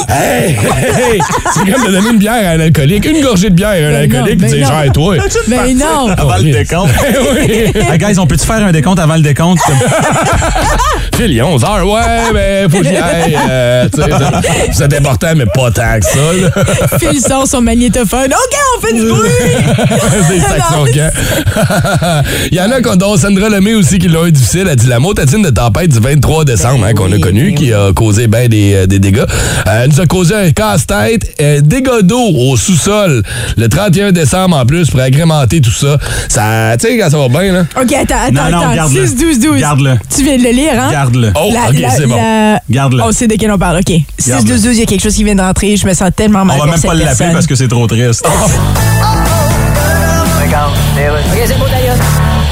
hey, 0.10 0.50
hey, 0.52 1.14
hey, 1.14 1.20
c'est 1.54 1.72
comme 1.72 1.86
de 1.86 1.92
donner 1.92 2.10
une 2.10 2.18
bière 2.18 2.34
à 2.48 2.52
un 2.54 2.60
alcoolique, 2.60 3.06
une 3.06 3.22
gorgée 3.22 3.50
de 3.50 3.56
bière 3.56 3.70
à 3.70 3.74
un 3.74 3.78
Ben 3.78 4.10
non, 4.12 4.18
alcoolique, 4.20 4.40
ben 4.40 4.50
puis 4.50 4.60
tu 4.60 4.64
non. 4.66 4.68
gères 4.84 4.92
toi. 4.92 5.16
Mais 5.48 5.74
non! 5.74 6.10
Avant 6.18 6.38
le 6.38 6.52
décompte. 6.52 6.92
Ben 7.02 7.16
oui! 7.36 7.72
Hey, 7.92 7.98
guys, 7.98 8.20
on 8.20 8.26
peut-tu 8.28 8.46
faire 8.46 8.66
un 8.66 8.72
décompte 8.72 9.00
avant 9.00 9.16
le 9.16 9.22
décompte? 9.22 9.60
Phil, 11.16 11.32
il 11.32 11.38
est 11.38 11.42
11 11.42 11.64
heures, 11.64 11.88
ouais, 11.90 12.02
mais 12.34 12.66
faut 12.70 12.78
que 12.80 12.84
j'y 12.88 12.96
aille. 12.96 13.36
euh, 13.50 13.88
tu 13.94 14.02
sais, 14.02 14.10
ça- 14.12 14.42
c'est 14.72 14.94
important, 14.94 15.28
mais 15.36 15.46
pas 15.48 15.72
tant 15.72 16.00
que 16.00 16.06
ça, 16.06 16.34
là. 16.42 16.98
Phil 17.00 17.20
sort 17.22 17.48
son 17.48 17.62
magnétophone. 17.62 18.28
OK, 18.28 18.58
on 18.78 18.82
fait 18.86 18.94
du 18.94 19.08
bruit! 19.08 19.30
Son 20.72 20.86
camp. 20.86 21.12
Il 22.52 22.58
y 22.58 22.62
en 22.62 22.72
a 22.72 22.82
qui 22.82 22.90
ont, 22.90 22.96
dont 22.96 23.18
Sandra 23.18 23.50
Lemay 23.50 23.74
aussi 23.74 23.98
qui 23.98 24.08
l'ont 24.08 24.26
eu 24.28 24.32
difficile. 24.32 24.68
Elle 24.70 24.76
dit 24.76 24.88
la 24.88 25.00
motadine 25.00 25.42
de 25.42 25.50
tempête 25.50 25.90
du 25.92 26.00
23 26.08 26.46
décembre 26.46 26.86
hein, 26.86 26.94
qu'on 26.94 27.12
a 27.12 27.18
connu, 27.20 27.52
ben 27.52 27.56
qui 27.56 27.74
a 27.74 27.92
causé 27.94 28.28
bien 28.28 28.48
des, 28.48 28.74
euh, 28.74 28.86
des 28.88 29.00
dégâts. 29.00 29.20
Euh, 29.68 29.84
elle 29.84 29.90
nous 29.90 30.00
a 30.00 30.06
causé 30.06 30.36
un 30.36 30.52
casse-tête, 30.52 31.36
un 31.42 31.60
dégât 31.62 32.02
d'eau 32.02 32.30
au 32.34 32.56
sous-sol 32.56 33.24
le 33.58 33.68
31 33.70 34.12
décembre 34.14 34.56
en 34.56 34.66
plus 34.66 34.90
pour 34.90 35.02
agrémenter 35.02 35.60
tout 35.62 35.72
ça. 35.72 35.98
Ça, 36.30 36.78
tu 36.78 36.88
sais, 36.88 36.98
quand 36.98 37.10
ça 37.10 37.18
va 37.18 37.28
bien, 37.28 37.52
là. 37.52 37.66
OK, 37.82 37.92
attends, 37.94 38.16
attends, 38.28 38.32
Non, 38.32 38.50
non, 38.50 38.58
attends. 38.64 38.76
garde-le. 38.76 39.06
6, 39.08 39.16
12, 39.16 39.40
12. 39.40 39.60
Garde-le. 39.60 39.96
Tu 40.16 40.24
viens 40.24 40.38
de 40.38 40.44
le 40.44 40.52
lire, 40.52 40.74
hein? 40.82 40.92
Garde-le. 40.92 41.32
Oh, 41.36 41.52
La- 41.54 41.70
ok, 41.70 41.92
c'est 41.96 42.06
bon. 42.08 42.16
la- 42.16 42.60
Garde-le. 42.70 43.04
On 43.04 43.12
sait 43.12 43.28
de 43.28 43.36
quel 43.36 43.52
on 43.52 43.58
parle, 43.58 43.80
OK. 43.80 43.94
6, 44.18 44.30
Garde-le. 44.30 44.50
12, 44.54 44.64
12, 44.64 44.76
il 44.76 44.80
y 44.80 44.84
a 44.84 44.86
quelque 44.86 45.04
chose 45.04 45.16
qui 45.16 45.24
vient 45.24 45.36
de 45.36 45.42
rentrer. 45.42 45.76
Je 45.76 45.86
me 45.86 45.94
sens 45.94 46.10
tellement 46.16 46.46
mal 46.46 46.58
On 46.62 46.66
va 46.66 46.72
même 46.72 46.82
pas 46.82 46.94
l'appeler 46.94 47.34
parce 47.34 47.48
que 47.48 47.56
c'est 47.56 47.68
trop 47.68 47.86
triste. 47.88 48.26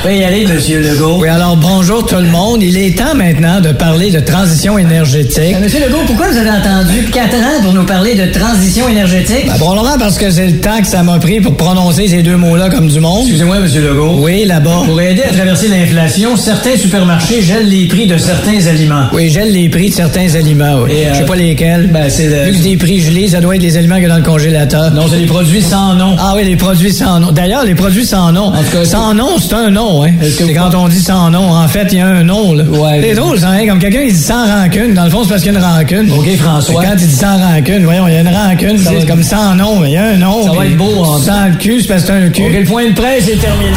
Peut 0.05 0.15
y 0.15 0.23
aller, 0.23 0.45
Monsieur 0.45 0.81
Legault. 0.81 1.17
Oui, 1.19 1.27
alors 1.27 1.57
bonjour 1.57 2.05
tout 2.05 2.17
le 2.17 2.27
monde. 2.27 2.61
Il 2.61 2.77
est 2.77 2.95
temps 2.95 3.15
maintenant 3.15 3.59
de 3.59 3.71
parler 3.71 4.11
de 4.11 4.19
transition 4.19 4.77
énergétique. 4.77 5.55
Monsieur 5.59 5.79
Legault, 5.79 6.03
pourquoi 6.05 6.27
vous 6.29 6.37
avez 6.37 6.49
attendu 6.49 7.05
quatre 7.11 7.35
ans 7.37 7.63
pour 7.63 7.73
nous 7.73 7.85
parler 7.85 8.13
de 8.13 8.31
transition 8.31 8.87
énergétique? 8.87 9.47
Ben, 9.47 9.57
probablement 9.57 9.97
parce 9.97 10.19
que 10.19 10.29
c'est 10.29 10.45
le 10.45 10.59
temps 10.59 10.79
que 10.79 10.85
ça 10.85 11.01
m'a 11.01 11.17
pris 11.17 11.41
pour 11.41 11.55
prononcer 11.55 12.07
ces 12.07 12.21
deux 12.21 12.37
mots-là 12.37 12.69
comme 12.69 12.87
du 12.87 12.99
monde. 12.99 13.21
Excusez-moi, 13.21 13.59
Monsieur 13.59 13.81
Legault. 13.81 14.17
Oui, 14.19 14.45
là-bas. 14.45 14.83
Pour 14.85 15.01
aider 15.01 15.23
à 15.23 15.33
traverser 15.33 15.69
l'inflation, 15.69 16.37
certains 16.37 16.77
supermarchés 16.77 17.41
gèlent 17.41 17.69
les 17.69 17.87
prix 17.87 18.05
de 18.05 18.19
certains 18.19 18.67
aliments. 18.67 19.07
Oui, 19.11 19.29
gèlent 19.29 19.53
les 19.53 19.69
prix 19.69 19.89
de 19.89 19.95
certains 19.95 20.35
aliments, 20.35 20.81
oui. 20.83 20.91
Je 21.13 21.17
sais 21.17 21.25
pas 21.25 21.35
lesquels. 21.35 21.87
Ben, 21.87 22.09
c'est 22.09 22.27
le... 22.27 22.43
Vu 22.45 22.51
que 22.51 22.57
c'est 22.57 22.69
des 22.69 22.77
prix 22.77 22.99
gelés, 23.01 23.29
ça 23.29 23.41
doit 23.41 23.55
être 23.55 23.63
les 23.63 23.75
aliments 23.75 23.95
qu'il 23.95 24.03
y 24.03 24.07
a 24.07 24.09
dans 24.09 24.17
le 24.17 24.23
congélateur. 24.23 24.91
Non, 24.91 25.07
c'est 25.09 25.17
les 25.17 25.25
produits 25.25 25.63
sans 25.63 25.95
nom. 25.95 26.15
Ah 26.19 26.33
oui, 26.35 26.43
les 26.45 26.57
produits 26.57 26.93
sans 26.93 27.19
nom. 27.19 27.31
D'ailleurs, 27.31 27.65
les 27.65 27.73
produits 27.73 28.05
sans 28.05 28.31
nom. 28.31 28.53
En 28.53 28.61
tout 28.61 28.71
cas, 28.71 28.85
sans 28.85 29.15
nom, 29.15 29.39
c'est 29.39 29.55
un 29.55 29.71
nom. 29.71 29.94
Nom, 29.95 30.05
hein. 30.05 30.11
C'est 30.37 30.53
quand 30.53 30.73
on 30.75 30.87
dit 30.87 31.01
sans 31.01 31.29
nom, 31.29 31.51
en 31.51 31.67
fait, 31.67 31.87
il 31.91 31.97
y 31.97 32.01
a 32.01 32.07
un 32.07 32.23
nom, 32.23 32.53
là. 32.53 32.63
C'est 33.01 33.15
drôle, 33.15 33.39
ça, 33.39 33.49
hein, 33.49 33.67
comme 33.67 33.79
quelqu'un 33.79 34.05
qui 34.05 34.13
dit 34.13 34.19
sans 34.19 34.45
rancune. 34.45 34.93
Dans 34.93 35.05
le 35.05 35.09
fond, 35.09 35.23
c'est 35.23 35.29
parce 35.29 35.43
qu'il 35.43 35.53
y 35.53 35.55
a 35.55 35.59
une 35.59 35.65
rancune. 35.65 36.11
OK, 36.11 36.37
François. 36.37 36.83
Quand 36.83 36.95
il 36.97 37.07
dit 37.07 37.15
sans 37.15 37.37
rancune, 37.37 37.83
voyons, 37.85 38.07
il 38.07 38.13
y 38.13 38.17
a 38.17 38.21
une 38.21 38.27
rancune. 38.35 38.77
C'est 38.77 39.05
comme 39.05 39.23
sans 39.23 39.55
nom, 39.55 39.79
mais 39.79 39.91
il 39.91 39.93
y 39.93 39.97
a 39.97 40.05
un 40.05 40.17
nom. 40.17 40.45
Ça 40.45 40.51
va 40.53 40.65
être 40.65 40.77
beau, 40.77 41.03
hein. 41.03 41.19
Sans 41.23 41.47
le 41.47 41.55
cul, 41.55 41.81
c'est 41.81 41.87
parce 41.87 42.01
que 42.01 42.07
c'est 42.07 42.13
un 42.13 42.29
cul. 42.29 42.43
OK, 42.43 42.53
le 42.59 42.65
point 42.65 42.89
de 42.89 42.95
presse 42.95 43.27
est 43.27 43.37
terminé. 43.37 43.71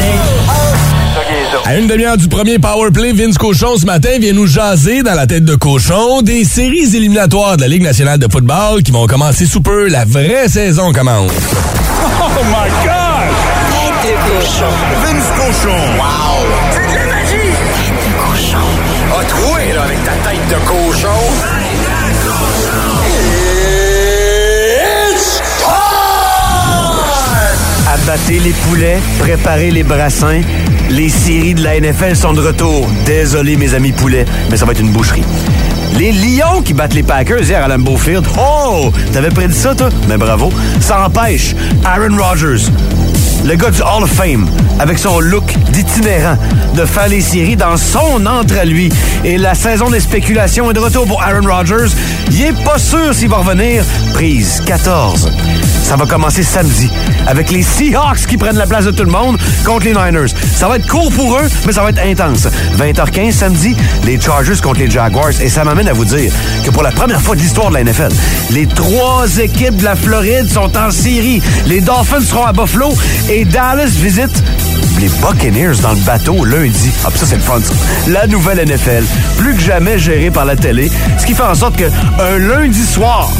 À 1.65 1.77
une 1.77 1.87
demi-heure 1.87 2.17
du 2.17 2.27
premier 2.27 2.57
Powerplay, 2.57 3.11
Vince 3.13 3.37
Cochon 3.37 3.77
ce 3.77 3.85
matin 3.85 4.09
vient 4.19 4.33
nous 4.33 4.47
jaser 4.47 5.03
dans 5.03 5.13
la 5.13 5.27
tête 5.27 5.45
de 5.45 5.55
cochon 5.55 6.21
des 6.21 6.43
séries 6.43 6.95
éliminatoires 6.95 7.57
de 7.57 7.61
la 7.61 7.67
Ligue 7.67 7.83
nationale 7.83 8.17
de 8.17 8.27
football 8.31 8.81
qui 8.83 8.91
vont 8.91 9.05
commencer 9.05 9.45
sous 9.45 9.61
peu. 9.61 9.87
La 9.87 10.05
vraie 10.05 10.47
saison 10.47 10.91
commence. 10.91 11.31
Oh 12.31 12.43
my 12.43 12.69
God! 12.85 12.88
Cochon. 14.39 14.71
Vince 15.03 15.29
cochon. 15.35 15.79
Wow! 15.97 16.45
C'est 16.71 16.87
de 16.87 16.95
la 16.95 17.05
magie! 17.07 17.51
Tête 17.75 17.99
de 18.05 18.11
cochon. 18.23 18.67
A 19.19 19.23
troué, 19.25 19.73
là, 19.73 19.83
avec 19.83 20.01
ta 20.05 20.11
tête 20.11 20.47
de 20.47 20.55
cochon. 20.65 21.19
Tête 21.41 21.81
de 22.23 22.29
cochon. 22.29 22.79
It's 25.11 25.41
Abattez 27.93 28.39
les 28.39 28.51
poulets, 28.51 28.99
préparez 29.19 29.71
les 29.71 29.83
brassins. 29.83 30.41
Les 30.89 31.09
séries 31.09 31.53
de 31.53 31.61
la 31.61 31.77
NFL 31.77 32.15
sont 32.15 32.31
de 32.31 32.39
retour. 32.39 32.87
Désolé, 33.05 33.57
mes 33.57 33.73
amis 33.73 33.91
poulets, 33.91 34.25
mais 34.49 34.55
ça 34.55 34.63
va 34.63 34.71
être 34.71 34.79
une 34.79 34.91
boucherie. 34.91 35.23
Les 35.97 36.13
Lions 36.13 36.61
qui 36.63 36.73
battent 36.73 36.93
les 36.93 37.03
Packers 37.03 37.43
hier 37.43 37.61
à 37.61 37.67
Lambeau 37.67 37.97
Field. 37.97 38.25
Oh! 38.39 38.89
T'avais 39.11 39.29
prédit 39.29 39.57
ça, 39.57 39.75
toi? 39.75 39.89
Mais 40.07 40.17
bravo. 40.17 40.49
Ça 40.79 41.05
empêche 41.05 41.55
Aaron 41.83 42.15
Rodgers, 42.17 42.71
le 43.43 43.55
gars 43.55 43.71
du 43.71 43.81
Hall 43.81 44.03
of 44.03 44.11
Fame, 44.11 44.49
avec 44.79 44.97
son 44.97 45.19
look 45.19 45.55
d'itinérant, 45.71 46.37
de 46.75 46.85
faire 46.85 47.07
les 47.07 47.21
séries 47.21 47.55
dans 47.55 47.77
son 47.77 48.25
entre 48.25 48.65
lui. 48.65 48.89
Et 49.23 49.37
la 49.37 49.55
saison 49.55 49.89
des 49.89 49.99
spéculations 49.99 50.69
est 50.71 50.73
de 50.73 50.79
retour 50.79 51.05
pour 51.05 51.21
Aaron 51.23 51.47
Rodgers. 51.47 51.95
Il 52.31 52.41
est 52.41 52.63
pas 52.63 52.77
sûr 52.77 53.13
s'il 53.13 53.29
va 53.29 53.37
revenir. 53.37 53.83
Prise 54.13 54.61
14. 54.65 55.29
Ça 55.89 55.95
va 55.95 56.05
commencer 56.05 56.43
samedi 56.43 56.87
avec 57.25 57.49
les 57.49 57.63
Seahawks 57.63 58.27
qui 58.27 58.37
prennent 58.37 58.59
la 58.59 58.67
place 58.67 58.85
de 58.85 58.91
tout 58.91 59.03
le 59.03 59.09
monde 59.09 59.39
contre 59.65 59.85
les 59.85 59.93
Niners. 59.93 60.31
Ça 60.55 60.67
va 60.67 60.75
être 60.75 60.87
court 60.87 61.11
pour 61.11 61.35
eux, 61.39 61.49
mais 61.65 61.73
ça 61.73 61.81
va 61.81 61.89
être 61.89 62.05
intense. 62.05 62.47
20h15 62.77 63.31
samedi, 63.31 63.75
les 64.05 64.21
Chargers 64.21 64.61
contre 64.61 64.81
les 64.81 64.91
Jaguars. 64.91 65.41
Et 65.41 65.49
ça 65.49 65.63
m'amène 65.63 65.87
à 65.87 65.93
vous 65.93 66.05
dire 66.05 66.31
que 66.63 66.69
pour 66.69 66.83
la 66.83 66.91
première 66.91 67.19
fois 67.19 67.35
de 67.35 67.41
l'histoire 67.41 67.71
de 67.71 67.73
la 67.73 67.83
NFL, 67.83 68.09
les 68.51 68.67
trois 68.67 69.39
équipes 69.39 69.77
de 69.77 69.85
la 69.85 69.95
Floride 69.95 70.47
sont 70.47 70.77
en 70.77 70.91
série. 70.91 71.41
Les 71.65 71.81
Dolphins 71.81 72.21
seront 72.21 72.45
à 72.45 72.53
Buffalo 72.53 72.93
et 73.27 73.43
Dallas 73.45 73.89
visite 73.95 74.43
les 74.99 75.09
Buccaneers 75.09 75.81
dans 75.81 75.93
le 75.93 76.05
bateau 76.05 76.45
lundi. 76.45 76.91
Pis 76.91 77.17
ça, 77.17 77.25
c'est 77.25 77.35
le 77.35 77.41
fun. 77.41 77.59
ça. 77.63 77.73
La 78.07 78.27
nouvelle 78.27 78.63
NFL, 78.63 79.03
plus 79.37 79.55
que 79.55 79.61
jamais 79.61 79.97
gérée 79.97 80.29
par 80.29 80.45
la 80.45 80.55
télé, 80.55 80.91
ce 81.17 81.25
qui 81.25 81.33
fait 81.33 81.41
en 81.41 81.55
sorte 81.55 81.77
que 81.77 81.85
un 82.19 82.37
lundi 82.37 82.85
soir, 82.85 83.31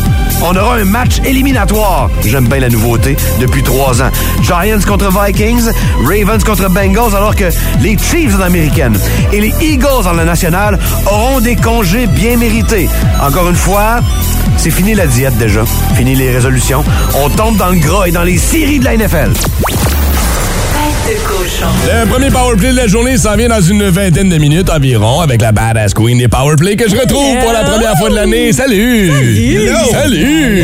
on 0.41 0.55
aura 0.55 0.75
un 0.75 0.85
match 0.85 1.19
éliminatoire. 1.25 2.09
J'aime 2.25 2.47
bien 2.47 2.59
la 2.59 2.69
nouveauté 2.69 3.15
depuis 3.39 3.63
trois 3.63 4.01
ans. 4.01 4.09
Giants 4.41 4.79
contre 4.87 5.09
Vikings, 5.09 5.69
Ravens 6.03 6.43
contre 6.43 6.69
Bengals, 6.69 7.15
alors 7.15 7.35
que 7.35 7.45
les 7.81 7.97
Chiefs 7.97 8.35
en 8.37 8.41
américaine 8.41 8.97
et 9.31 9.41
les 9.41 9.53
Eagles 9.61 10.07
en 10.07 10.13
la 10.13 10.25
nationale 10.25 10.79
auront 11.05 11.39
des 11.39 11.55
congés 11.55 12.07
bien 12.07 12.37
mérités. 12.37 12.89
Encore 13.21 13.49
une 13.49 13.55
fois, 13.55 13.99
c'est 14.57 14.71
fini 14.71 14.93
la 14.93 15.07
diète 15.07 15.37
déjà. 15.37 15.63
Fini 15.95 16.15
les 16.15 16.31
résolutions. 16.31 16.83
On 17.15 17.29
tombe 17.29 17.57
dans 17.57 17.69
le 17.69 17.77
gras 17.77 18.07
et 18.07 18.11
dans 18.11 18.23
les 18.23 18.37
séries 18.37 18.79
de 18.79 18.85
la 18.85 18.97
NFL. 18.97 19.31
Tête 21.09 21.17
de 21.17 21.27
cochon. 21.27 21.65
Le 21.87 22.07
premier 22.07 22.29
Powerplay 22.29 22.69
de 22.69 22.75
la 22.75 22.85
journée 22.85 23.17
s'en 23.17 23.35
vient 23.35 23.47
dans 23.47 23.61
une 23.61 23.89
vingtaine 23.89 24.29
de 24.29 24.37
minutes 24.37 24.69
environ 24.69 25.21
avec 25.21 25.41
la 25.41 25.51
badass 25.51 25.95
queen 25.95 26.19
des 26.19 26.27
Powerplay 26.27 26.75
que 26.75 26.87
je 26.87 26.95
retrouve 26.95 27.35
pour 27.39 27.51
la 27.51 27.63
première 27.63 27.97
fois 27.97 28.09
de 28.11 28.15
l'année. 28.15 28.53
Salut! 28.53 29.09
Salut! 29.91 30.63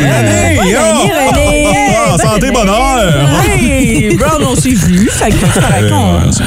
Ah, 2.18 2.32
santé, 2.32 2.50
bonheur! 2.50 3.12
Hey, 3.58 4.16
Brown, 4.16 4.42
on 4.50 4.54
s'est 4.56 4.70
vu. 4.70 5.08
Fait 5.10 5.30
que 5.30 5.60
raconte. 5.60 6.40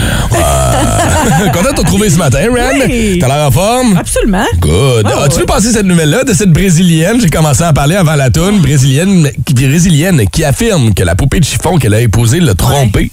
Content 1.53 1.69
de 1.71 1.75
te 1.75 1.81
retrouver 1.81 2.09
ce 2.09 2.17
matin, 2.17 2.39
Ren? 2.53 2.79
Oui. 2.87 3.17
T'as 3.19 3.27
l'air 3.27 3.47
en 3.47 3.51
forme? 3.51 3.97
Absolument. 3.97 4.45
Good. 4.59 5.05
Ah, 5.05 5.23
As-tu 5.25 5.35
ouais. 5.35 5.39
vu 5.41 5.45
passer 5.45 5.71
cette 5.71 5.85
nouvelle-là 5.85 6.23
de 6.23 6.33
cette 6.33 6.51
brésilienne? 6.51 7.19
J'ai 7.21 7.29
commencé 7.29 7.63
à 7.63 7.69
en 7.69 7.73
parler 7.73 7.95
avant 7.95 8.15
la 8.15 8.29
toune. 8.29 8.59
Brésilienne 8.59 9.29
qui, 9.45 9.53
brésilienne 9.53 10.23
qui 10.31 10.43
affirme 10.43 10.93
que 10.93 11.03
la 11.03 11.15
poupée 11.15 11.39
de 11.39 11.45
chiffon 11.45 11.77
qu'elle 11.77 11.93
a 11.93 12.01
épousée 12.01 12.39
l'a 12.39 12.53
trompée. 12.53 13.09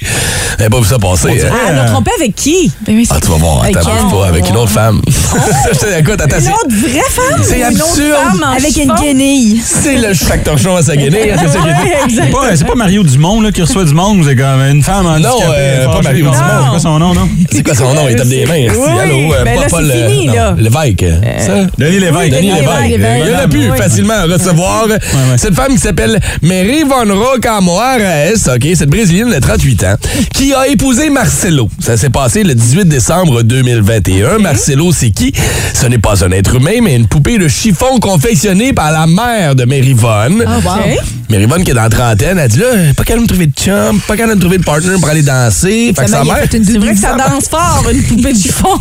Elle 0.59 0.65
n'a 0.65 0.71
pas 0.71 0.81
vu 0.81 0.87
ça 0.87 0.99
passer. 0.99 1.41
hein? 1.43 1.51
Ah, 1.53 1.69
elle 1.71 1.79
a 1.79 1.85
trompé 1.85 2.11
avec 2.19 2.35
qui? 2.35 2.71
Ah, 3.11 3.17
tu 3.23 3.29
vas 3.31 3.37
voir. 3.37 3.65
Elle. 3.67 3.75
pas, 3.75 4.27
avec 4.29 4.49
une 4.49 4.57
autre 4.57 4.71
femme. 4.71 5.01
Je 5.07 5.79
te- 5.79 5.87
Écoute, 5.99 6.21
attends, 6.21 6.37
Une 6.37 6.43
c'est- 6.43 6.51
autre 6.51 6.69
vraie 6.71 7.11
femme? 7.11 7.43
C'est 7.43 7.55
ou 7.65 7.69
une 7.71 7.77
autre 7.81 7.91
absurde. 7.91 8.17
femme 8.31 8.45
en 8.45 8.53
Avec 8.57 8.77
une 8.77 8.93
guenille. 8.95 9.61
c'est 9.65 9.97
le 9.97 10.15
facteur 10.15 10.59
chon 10.59 10.77
à 10.77 10.83
sa 10.83 10.97
guenille. 10.97 11.33
c'est 11.39 11.49
ça. 11.49 11.61
Ouais, 11.65 11.97
exact. 12.05 12.33
C'est 12.55 12.65
pas, 12.65 12.73
pas 12.73 12.79
Mario 12.79 13.03
Dumont 13.03 13.41
là, 13.41 13.51
qui 13.53 13.63
reçoit 13.63 13.85
du 13.85 13.95
monde, 13.95 14.23
c'est 14.27 14.37
comme 14.37 14.61
une 14.71 14.83
femme 14.83 15.07
en 15.07 15.19
Non, 15.19 15.39
euh, 15.51 15.87
pas 15.87 16.03
Mario 16.03 16.27
Dumont. 16.27 16.33
C'est 16.65 16.71
quoi 16.71 16.79
son 16.81 16.99
nom, 16.99 17.15
non? 17.15 17.29
C'est 17.51 17.63
quoi 17.63 17.75
son 17.75 17.95
nom? 17.95 18.07
Il 18.09 18.17
tape 18.17 18.29
des 18.29 18.45
mains. 18.47 18.67
Oui, 18.69 18.99
Allô, 19.03 19.35
ben 19.45 19.55
pas 19.57 19.61
là, 19.63 19.67
Paul, 19.71 19.91
euh. 19.95 20.55
Lévesque. 20.57 21.05
ça? 21.39 21.53
Denis 21.79 21.99
Lévesque. 21.99 22.31
Denis 22.31 22.53
Lévesque, 22.53 22.89
Lévesque. 22.89 22.91
Lévesque. 22.91 23.25
Il 23.29 23.35
a 23.35 23.49
pu 23.49 23.71
Oui. 23.71 23.79
facilement 23.79 24.23
recevoir 24.25 24.87
cette 25.37 25.55
femme 25.55 25.73
qui 25.73 25.79
s'appelle 25.79 26.21
Mary 26.43 26.83
Von 26.85 27.15
Roca 27.15 27.61
Moares, 27.61 28.37
OK, 28.55 28.67
cette 28.75 28.91
Brésilienne 28.91 29.31
de 29.33 29.39
38 29.39 29.85
ans, 29.85 29.95
qui 30.35 30.53
a 30.55 30.69
épousé 30.69 31.11
Marcelo. 31.11 31.69
Ça 31.81 31.97
s'est 31.97 32.11
passé 32.11 32.43
le 32.45 32.55
18 32.55 32.87
décembre 32.89 33.43
2021. 33.43 34.39
Marcelo, 34.39 34.93
c'est 34.93 35.11
qui? 35.11 35.33
Ce 35.75 35.87
n'est 35.87 35.99
pas 35.99 36.25
un 36.25 36.31
être 36.33 36.55
humain, 36.57 36.79
mais 36.83 36.97
une 36.97 37.07
poupée 37.07 37.39
de 37.39 37.49
chiffon 37.49 37.99
confectionnée 38.01 38.73
par 38.73 38.93
la 38.93 39.07
mère 39.07 39.55
de 39.55 39.65
Mary 39.65 39.93
Von. 39.95 40.39
Ah, 40.47 40.59
wow. 40.65 40.97
Mary 41.31 41.47
Von, 41.47 41.63
qui 41.65 41.71
est 41.71 41.75
dans 41.75 41.83
la 41.83 41.89
trentaine, 41.89 42.36
a 42.39 42.49
dit 42.49 42.59
là, 42.59 42.67
pas 42.97 43.05
qu'elle 43.05 43.21
me 43.21 43.27
trouver 43.27 43.47
de 43.47 43.53
chum, 43.53 44.01
pas 44.07 44.17
qu'elle 44.17 44.27
me 44.29 44.39
trouver 44.39 44.59
de 44.59 44.65
partner 44.65 44.95
pour 45.01 45.09
aller 45.09 45.23
danser. 45.23 45.93
Fait 45.97 46.05
que 46.05 46.11
sa 46.11 46.25
mère... 46.25 46.37
C'est 46.51 46.79
vrai 46.79 46.93
que 46.95 46.99
ça 47.01 47.15
danse 47.17 47.49
fort, 47.49 47.85
une 47.93 48.03
poupée 48.03 48.33
de 48.33 48.39
chiffon. 48.39 48.79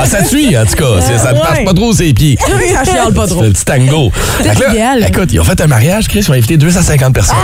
Ah, 0.00 0.06
ça 0.06 0.24
suit, 0.24 0.56
en 0.56 0.64
tout 0.66 0.76
cas. 0.76 1.00
C'est- 1.00 1.18
Ça 1.18 1.32
ne 1.32 1.38
passe 1.40 1.64
pas 1.64 1.74
trop 1.74 1.92
ses 1.92 2.12
pieds. 2.12 2.36
Oui, 2.56 2.72
ça 2.72 2.84
chiale 2.84 3.12
pas 3.12 3.26
trop. 3.26 3.40
C'est 3.42 3.48
un 3.48 3.52
petit 3.52 3.64
tango. 3.64 4.10
Fait 4.10 4.54
que 4.54 4.60
là, 4.60 4.70
idéal. 4.70 5.06
Écoute, 5.08 5.28
ils 5.32 5.40
ont 5.40 5.44
fait 5.44 5.60
un 5.60 5.66
mariage, 5.66 6.08
Chris, 6.08 6.20
ils 6.20 6.30
ont 6.30 6.34
invité 6.34 6.56
250 6.56 7.12
personnes. 7.14 7.36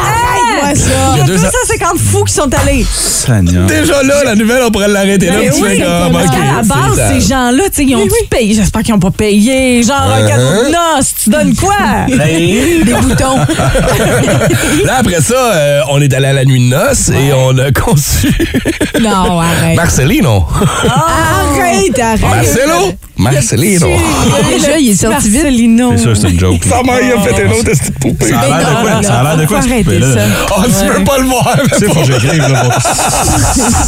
Arrête-moi 0.61 0.74
ça. 0.74 0.90
Il 1.12 1.16
y 1.16 1.16
a 1.16 1.18
y 1.18 1.20
a 1.22 1.26
deux- 1.26 1.34
250 1.38 1.98
fous 1.98 2.24
qui 2.24 2.32
sont 2.34 2.50
allés. 2.55 2.86
Seigneur. 2.92 3.66
Déjà 3.66 4.03
là, 4.03 4.24
la 4.24 4.34
nouvelle, 4.34 4.62
on 4.66 4.70
pourrait 4.70 4.88
l'arrêter 4.88 5.26
là. 5.26 5.32
Ben 5.32 5.50
puis 5.50 5.59
tu 5.59 5.62
oui, 5.64 5.68
fais 5.78 5.82
comme, 5.82 6.12
parce 6.12 6.26
OK, 6.26 6.32
qu'à 6.32 6.57
la 6.57 6.62
base, 6.62 7.12
ces 7.12 7.20
gens-là, 7.28 7.62
tu 7.64 7.70
sais, 7.76 7.84
ils 7.84 7.96
ont 7.96 8.07
tout 8.07 8.14
payé. 8.30 8.55
J'espère 8.55 8.82
qu'ils 8.82 8.94
n'ont 8.94 9.00
pas 9.00 9.11
payé. 9.11 9.82
Genre 9.82 9.96
un 10.00 10.22
Uh-huh. 10.22 10.28
cadeau 10.28 10.64
de 10.64 10.70
noces. 10.70 11.14
Tu 11.24 11.30
donnes 11.30 11.55
quoi? 11.55 11.76
Des 12.09 12.92
boutons. 13.00 13.38
Là, 14.84 14.96
après 14.98 15.20
ça, 15.20 15.34
euh, 15.55 15.80
on 15.90 16.00
est 16.00 16.12
allé 16.14 16.26
à 16.26 16.32
la 16.32 16.44
nuit 16.44 16.61
de 16.61 16.74
noces 16.74 17.09
et 17.09 17.32
on 17.34 17.57
a 17.59 17.70
conçu 17.72 18.32
Non, 19.00 19.40
arrête. 19.40 19.76
Marcelino. 19.76 20.44
Arrête, 20.84 21.98
arrête. 21.98 22.20
Marcelo. 22.20 22.92
Marcelino. 23.16 23.88
Déjà, 24.50 24.78
il 24.78 24.90
est 24.90 24.94
sorti 25.00 25.28
vite. 25.28 25.42
Marcelino. 25.44 25.92
C'est 25.96 26.03
sûr, 26.03 26.16
c'est 26.16 26.28
une 26.30 26.40
joke. 26.40 26.64
là. 26.64 26.76
Sa 26.76 26.82
mère, 26.82 26.98
il 27.03 27.12
a 27.12 27.20
fait 27.22 27.44
une 27.44 27.53
autre 27.53 27.70
poupée. 28.00 28.28
Ça 28.28 28.38
a 28.40 28.48
l'air 28.48 28.59
de 28.59 28.82
quoi? 28.82 29.03
Ça 29.03 29.14
a 29.14 29.22
l'air 29.22 29.36
de 29.36 29.46
quoi, 29.46 29.62
cette 29.62 29.84
poupée-là? 29.84 30.07
Oh, 30.51 30.62
tu 30.64 30.93
peux 30.93 31.05
pas 31.05 31.18
le 31.18 31.24
voir. 31.24 31.57
Tu 31.72 31.78
sais, 31.78 31.86
faut 31.86 32.01
que 32.01 32.05
j'écrive, 32.05 32.49
là, 32.49 32.61
pour... 32.61 32.72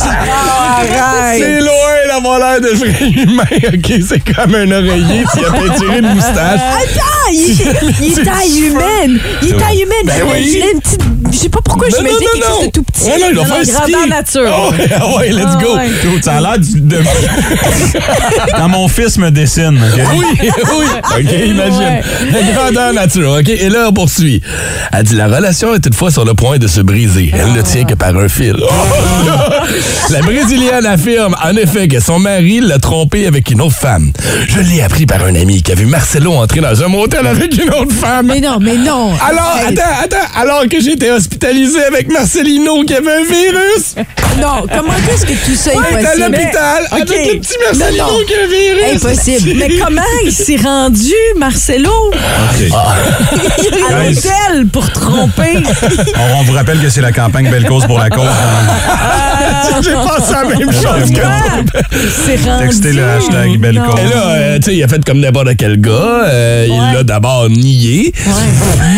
Arrête. 0.09 1.42
C'est 1.42 1.61
loin 1.61 2.07
d'avoir 2.09 2.38
l'air 2.38 2.61
de 2.61 2.68
vrai 2.68 3.11
humain, 3.11 3.44
OK? 3.74 3.92
C'est 4.09 4.34
comme 4.34 4.55
un 4.55 4.70
oreiller 4.70 5.24
s'il 5.32 5.44
a 5.44 5.50
peinturé 5.50 5.98
une 5.98 6.14
moustache. 6.14 6.61
Attends, 6.61 7.32
il, 7.32 8.12
est 8.12 8.24
taille 8.24 8.59
humaine. 8.59 9.20
Il 9.42 9.48
est 9.50 9.57
taille 9.57 9.82
humaine. 9.82 10.07
Ben 10.07 10.22
oui. 10.32 10.52
Il 10.57 10.62
a 10.62 10.70
une 10.70 10.80
petite. 10.80 11.02
Je 11.32 11.36
sais 11.38 11.48
pas 11.48 11.60
pourquoi 11.64 11.88
je 11.90 11.96
me 11.96 12.08
dis 12.08 12.12
non, 12.12 12.18
quelque 12.32 12.46
chose 12.46 12.66
de 12.66 12.70
tout 12.70 12.82
petit. 12.82 13.04
Ouais, 13.04 13.18
non, 13.18 13.26
il 13.32 13.38
a 13.38 13.42
Non, 13.42 13.44
fait 13.44 13.52
un 13.52 13.58
non, 13.58 13.64
ski. 13.64 13.72
grandeur 13.92 14.06
nature. 14.08 14.52
Ah 14.96 15.08
ouais, 15.08 15.16
ouais, 15.16 15.28
let's 15.30 15.56
go. 15.62 15.68
Ah 15.74 15.76
ouais. 15.78 15.88
Dude, 16.02 16.24
Ça 16.24 16.32
a 16.34 16.40
l'air 16.40 16.58
du- 16.58 16.80
de... 16.80 16.98
Quand 18.56 18.68
mon 18.68 18.88
fils 18.88 19.18
me 19.18 19.30
dessine. 19.30 19.78
Oui, 20.16 20.26
oui. 20.42 20.86
OK, 21.02 21.32
imagine. 21.46 21.78
Ouais. 21.78 22.02
La 22.32 22.52
grandeur 22.52 22.92
nature, 22.92 23.36
OK? 23.40 23.48
Et 23.48 23.68
là, 23.68 23.86
on 23.88 23.92
poursuit. 23.92 24.42
Elle 24.92 25.04
dit, 25.04 25.14
la 25.14 25.26
relation 25.26 25.74
est 25.74 25.80
toutefois 25.80 26.10
sur 26.10 26.24
le 26.24 26.34
point 26.34 26.58
de 26.58 26.66
se 26.66 26.80
briser. 26.80 27.30
Elle 27.32 27.52
ne 27.52 27.62
tient 27.62 27.84
que 27.84 27.94
par 27.94 28.16
un 28.16 28.28
fil. 28.28 28.56
la 30.10 30.20
Brésilienne 30.22 30.86
affirme, 30.86 31.34
en 31.42 31.56
effet, 31.56 31.88
que 31.88 32.00
son 32.00 32.18
mari 32.18 32.60
l'a 32.60 32.78
trompée 32.78 33.26
avec 33.26 33.50
une 33.50 33.60
autre 33.60 33.76
femme. 33.76 34.12
Je 34.48 34.60
l'ai 34.60 34.82
appris 34.82 35.06
par 35.06 35.22
un 35.24 35.34
ami 35.34 35.62
qui 35.62 35.72
a 35.72 35.74
vu 35.74 35.86
Marcelo 35.86 36.32
entrer 36.34 36.60
dans 36.60 36.82
un 36.82 36.88
motel 36.88 37.26
avec 37.26 37.52
une 37.56 37.70
autre 37.70 37.92
femme. 37.92 38.26
Mais 38.26 38.40
non, 38.40 38.58
mais 38.60 38.76
non. 38.76 39.12
Alors, 39.26 39.58
attends, 39.66 39.82
attends, 40.02 40.16
alors 40.40 40.62
que 40.70 40.80
j'étais 40.80 41.10
hospitalisé 41.16 41.82
avec 41.84 42.10
Marcelino 42.12 42.82
qui 42.84 42.94
avait 42.94 43.12
un 43.16 43.24
virus, 43.24 43.94
Non, 44.40 44.66
comment 44.72 44.92
est-ce 45.12 45.24
que 45.26 45.32
tout 45.32 45.54
ça 45.54 45.72
est 45.72 45.76
elle 45.90 46.04
est 46.04 46.06
à 46.06 46.14
l'hôpital 46.16 46.84
OK. 46.92 46.92
avec 46.92 47.08
le 47.34 47.40
petit 47.40 47.54
Marcelino 47.64 48.04
Non, 48.04 48.12
non. 48.12 48.24
qui 48.26 48.34
a 48.34 48.42
un 48.42 48.46
virus. 48.46 49.04
Impossible. 49.04 49.50
Mais 49.56 49.78
comment 49.78 50.02
il 50.24 50.32
s'est 50.32 50.56
rendu, 50.62 51.12
Marcelo, 51.36 52.10
OK. 52.10 52.72
à 52.72 54.04
l'hôtel 54.04 54.66
pour 54.72 54.90
tromper? 54.90 55.62
On, 56.16 56.40
on 56.40 56.42
vous 56.44 56.52
rappelle 56.52 56.80
que 56.80 56.88
c'est 56.90 57.00
la 57.00 57.12
campagne 57.12 57.50
Belle 57.50 57.66
Cause 57.66 57.86
pour 57.86 57.98
la 57.98 58.10
cause. 58.10 58.26
hein. 58.26 59.80
J'ai 59.82 59.92
pensé 59.92 60.34
à 60.34 60.42
la 60.44 60.48
même 60.56 60.72
chose 60.72 61.10
que 61.10 61.20
toi. 61.20 61.30
C'est 62.24 62.48
rendu. 62.48 62.64
Textez 62.66 62.92
le 62.92 63.04
hashtag 63.04 63.56
belle 63.58 63.80
cause. 63.84 64.00
Et 64.00 64.04
là, 64.14 64.26
euh, 64.28 64.56
tu 64.58 64.62
sais, 64.70 64.76
il 64.76 64.82
a 64.84 64.88
fait 64.88 65.04
comme 65.04 65.20
n'importe 65.20 65.56
quel 65.58 65.80
gars. 65.80 65.90
euh, 66.26 66.66
Il 66.68 66.94
l'a 66.94 67.02
d'abord 67.02 67.48
nié. 67.50 68.12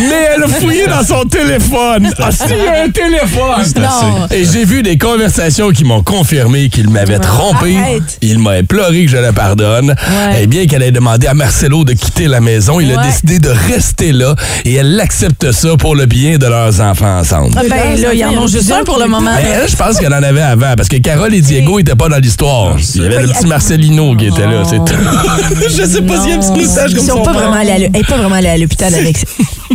Mais 0.09 0.29
elle 0.35 0.43
a 0.43 0.47
fouillé 0.47 0.85
dans 0.87 1.03
son 1.03 1.23
téléphone. 1.25 2.06
Ah, 2.19 2.29
a 2.29 2.83
un 2.85 2.89
téléphone! 2.89 4.27
Et 4.31 4.43
j'ai 4.45 4.65
vu 4.65 4.83
des 4.83 4.97
conversations 4.97 5.69
qui 5.71 5.83
m'ont 5.83 6.03
confirmé 6.03 6.69
qu'il 6.69 6.89
m'avait 6.89 7.19
trompé. 7.19 7.77
Arrête. 7.77 8.17
Il 8.21 8.39
m'a 8.39 8.51
imploré 8.51 9.05
que 9.05 9.11
je 9.11 9.17
le 9.17 9.31
pardonne. 9.31 9.89
Ouais. 9.91 10.43
Et 10.43 10.47
bien 10.47 10.65
qu'elle 10.67 10.83
ait 10.83 10.91
demandé 10.91 11.27
à 11.27 11.33
Marcelo 11.33 11.83
de 11.83 11.93
quitter 11.93 12.27
la 12.27 12.39
maison, 12.41 12.79
il 12.79 12.91
a 12.97 13.01
décidé 13.03 13.39
de 13.39 13.49
rester 13.49 14.11
là 14.11 14.35
et 14.65 14.75
elle 14.75 14.99
accepte 14.99 15.51
ça 15.51 15.75
pour 15.77 15.95
le 15.95 16.05
bien 16.05 16.37
de 16.37 16.45
leurs 16.47 16.81
enfants 16.81 17.19
ensemble. 17.19 17.51
Ah, 17.57 17.61
Ben 17.69 17.99
là, 18.01 18.13
ils 18.13 18.25
en 18.25 18.33
ont 18.43 18.47
juste 18.47 18.71
un 18.71 18.83
pour 18.83 18.97
le 18.99 19.07
moment. 19.07 19.31
Ben, 19.35 19.67
je 19.67 19.75
pense 19.75 19.97
qu'elle 19.99 20.13
en 20.13 20.23
avait 20.23 20.41
avant, 20.41 20.73
parce 20.75 20.89
que 20.89 20.97
Carole 20.97 21.33
et 21.33 21.41
Diego 21.41 21.77
n'étaient 21.77 21.95
pas 21.95 22.09
dans 22.09 22.17
l'histoire. 22.17 22.75
Il 22.95 23.01
y 23.01 23.05
avait 23.05 23.21
le 23.23 23.29
petit 23.29 23.45
Marcelino 23.47 24.15
qui 24.15 24.27
était 24.27 24.47
là. 24.47 24.63
c'est 24.69 24.77
tout. 24.77 24.85
je 25.69 25.83
sais 25.85 26.01
pas 26.01 26.19
s'il 26.21 26.29
y 26.29 26.33
a 26.33 26.35
un 26.35 26.39
petit 26.39 26.51
message 26.59 26.93
comme 26.93 27.03
Ils 27.03 27.07
ça. 27.07 27.13
sont 27.13 27.21
pas 27.23 27.33
vraiment 27.33 27.53
allés 27.53 27.71
à 27.71 27.77
l'hô- 27.79 27.87
elle 27.93 27.99
est 28.01 28.07
pas 28.07 28.17
vraiment 28.17 28.35
allée 28.35 28.49
à 28.49 28.57
l'hôpital 28.57 28.93
avec 28.95 29.17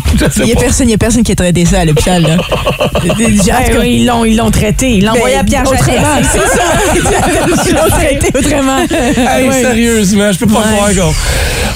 Il 0.37 0.47
y 0.49 0.53
a 0.53 0.55
pas. 0.55 0.61
personne, 0.61 0.89
y 0.89 0.95
a 0.95 0.99
personne 0.99 1.23
qui 1.23 1.33
a 1.33 1.35
traité 1.35 1.65
ça 1.65 1.81
à 1.81 1.85
l'hôpital. 1.85 2.23
là. 2.23 2.37
En 2.37 2.99
tout 3.01 3.09
cas, 3.09 3.85
ils 3.85 4.05
l'ont, 4.07 4.25
ils 4.25 4.37
l'ont 4.37 4.51
traité. 4.51 4.91
Ils 4.97 5.05
l'ont 5.05 5.13
envoyé 5.13 5.37
à 5.37 5.45
Pierre 5.45 5.63
autrement, 5.63 6.21
c'est 6.33 6.39
ça. 6.39 7.65
Ils 7.67 7.75
l'ont 7.75 7.89
traité 7.91 8.29
autrement. 8.39 8.79
Hey, 9.29 9.49
Ouais. 9.49 9.61
sérieusement, 9.61 10.33
je 10.33 10.39
peux 10.39 10.47
pas 10.47 10.61
Ouais. 10.61 10.77
croire 10.77 10.91
qu'on... 10.95 11.15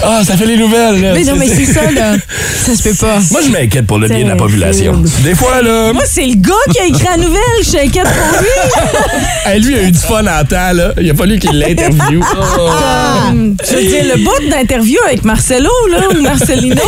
Ah, 0.04 0.20
ça 0.24 0.36
fait 0.36 0.44
les 0.46 0.56
nouvelles, 0.58 1.00
là. 1.00 1.12
Mais 1.14 1.24
non, 1.24 1.36
mais 1.36 1.48
c'est 1.48 1.64
ça, 1.64 1.90
là. 1.90 2.16
Ça 2.64 2.76
se 2.76 2.82
peut 2.82 2.94
pas. 2.94 3.18
Moi, 3.30 3.40
je 3.44 3.48
m'inquiète 3.50 3.86
pour 3.86 3.98
le 3.98 4.08
bien 4.08 4.24
de 4.24 4.28
la 4.28 4.36
population. 4.36 5.02
Des 5.24 5.34
fois, 5.34 5.62
là... 5.62 5.92
Moi, 5.94 6.02
c'est 6.06 6.26
le 6.26 6.34
gars 6.36 6.52
qui 6.70 6.78
a 6.80 6.86
écrit 6.86 7.04
la 7.04 7.16
nouvelle. 7.16 7.40
Je 7.62 7.68
suis 7.68 7.78
inquiète 7.78 8.04
pour 8.04 8.40
lui. 8.42 9.50
Hey, 9.52 9.60
lui, 9.60 9.72
il 9.74 9.78
a 9.78 9.82
eu 9.84 9.90
du 9.90 9.98
fun 9.98 10.20
en 10.26 10.44
temps, 10.44 10.72
là. 10.74 10.92
Il 11.00 11.10
a 11.10 11.14
fallu 11.14 11.38
qu'il 11.38 11.58
l'interviewe. 11.58 12.20
Ah, 12.22 13.30
je 13.68 13.74
veux 13.74 13.82
dire, 13.82 14.04
le 14.14 14.22
bout 14.22 14.50
d'interview 14.50 14.98
avec 15.06 15.24
Marcelo, 15.24 15.70
là, 15.90 15.98
ou 16.14 16.20
Marcelino. 16.22 16.82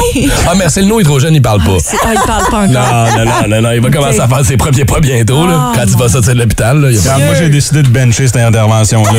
Ah, 0.47 0.55
Marcelino 0.55 1.01
est 1.01 1.05
trop 1.05 1.19
jeune, 1.29 1.35
il 1.37 1.43
parle 1.43 1.63
pas. 1.63 1.77
Ah, 2.05 2.09
il 2.15 2.21
parle 2.27 2.45
pas 2.51 2.67
Non, 2.67 2.81
encore. 2.81 3.19
non, 3.19 3.25
non, 3.25 3.49
non, 3.49 3.61
non, 3.63 3.71
il 3.73 3.81
va 3.81 3.91
commencer 3.91 4.21
à 4.21 4.29
faire 4.29 4.45
ses 4.45 4.57
premiers 4.57 4.85
pas 4.85 5.01
bientôt, 5.01 5.47
là. 5.47 5.73
Quand 5.75 5.85
il 5.87 5.97
va 5.97 6.09
sortir 6.09 6.35
de 6.35 6.41
l'hôpital, 6.41 6.81
là. 6.81 6.91
il 6.91 6.99
Ah, 7.09 7.19
moi, 7.19 7.35
j'ai 7.39 7.49
décidé 7.49 7.83
de 7.83 7.89
bencher 7.89 8.27
cette 8.27 8.37
intervention-là. 8.37 9.13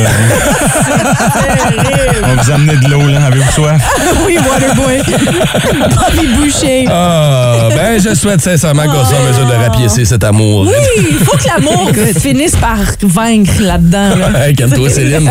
On 2.22 2.34
va 2.34 2.42
vous 2.42 2.50
amener 2.50 2.76
de 2.76 2.88
l'eau, 2.88 3.06
là. 3.06 3.26
Avez-vous 3.26 3.50
soif? 3.52 3.82
Oui, 4.26 4.38
Waterboy. 4.38 4.98
Bobby 5.02 6.26
Boucher. 6.36 6.84
Ah, 6.90 7.68
ben, 7.74 8.00
je 8.00 8.14
souhaite 8.14 8.40
sincèrement 8.40 8.84
qu'on 8.84 9.04
soit 9.04 9.18
en 9.18 9.28
mesure 9.28 9.46
de 9.46 9.52
rapiécer 9.54 10.04
cet 10.04 10.24
amour. 10.24 10.66
Oui, 10.66 11.04
il 11.10 11.18
faut 11.24 11.36
que 11.36 11.46
l'amour 11.48 11.90
finisse 12.20 12.56
par 12.56 12.76
vaincre 13.02 13.52
là-dedans. 13.60 14.16
là. 14.16 14.46
Hey, 14.46 14.54
Calme-toi, 14.54 14.90
Céline. 14.90 15.30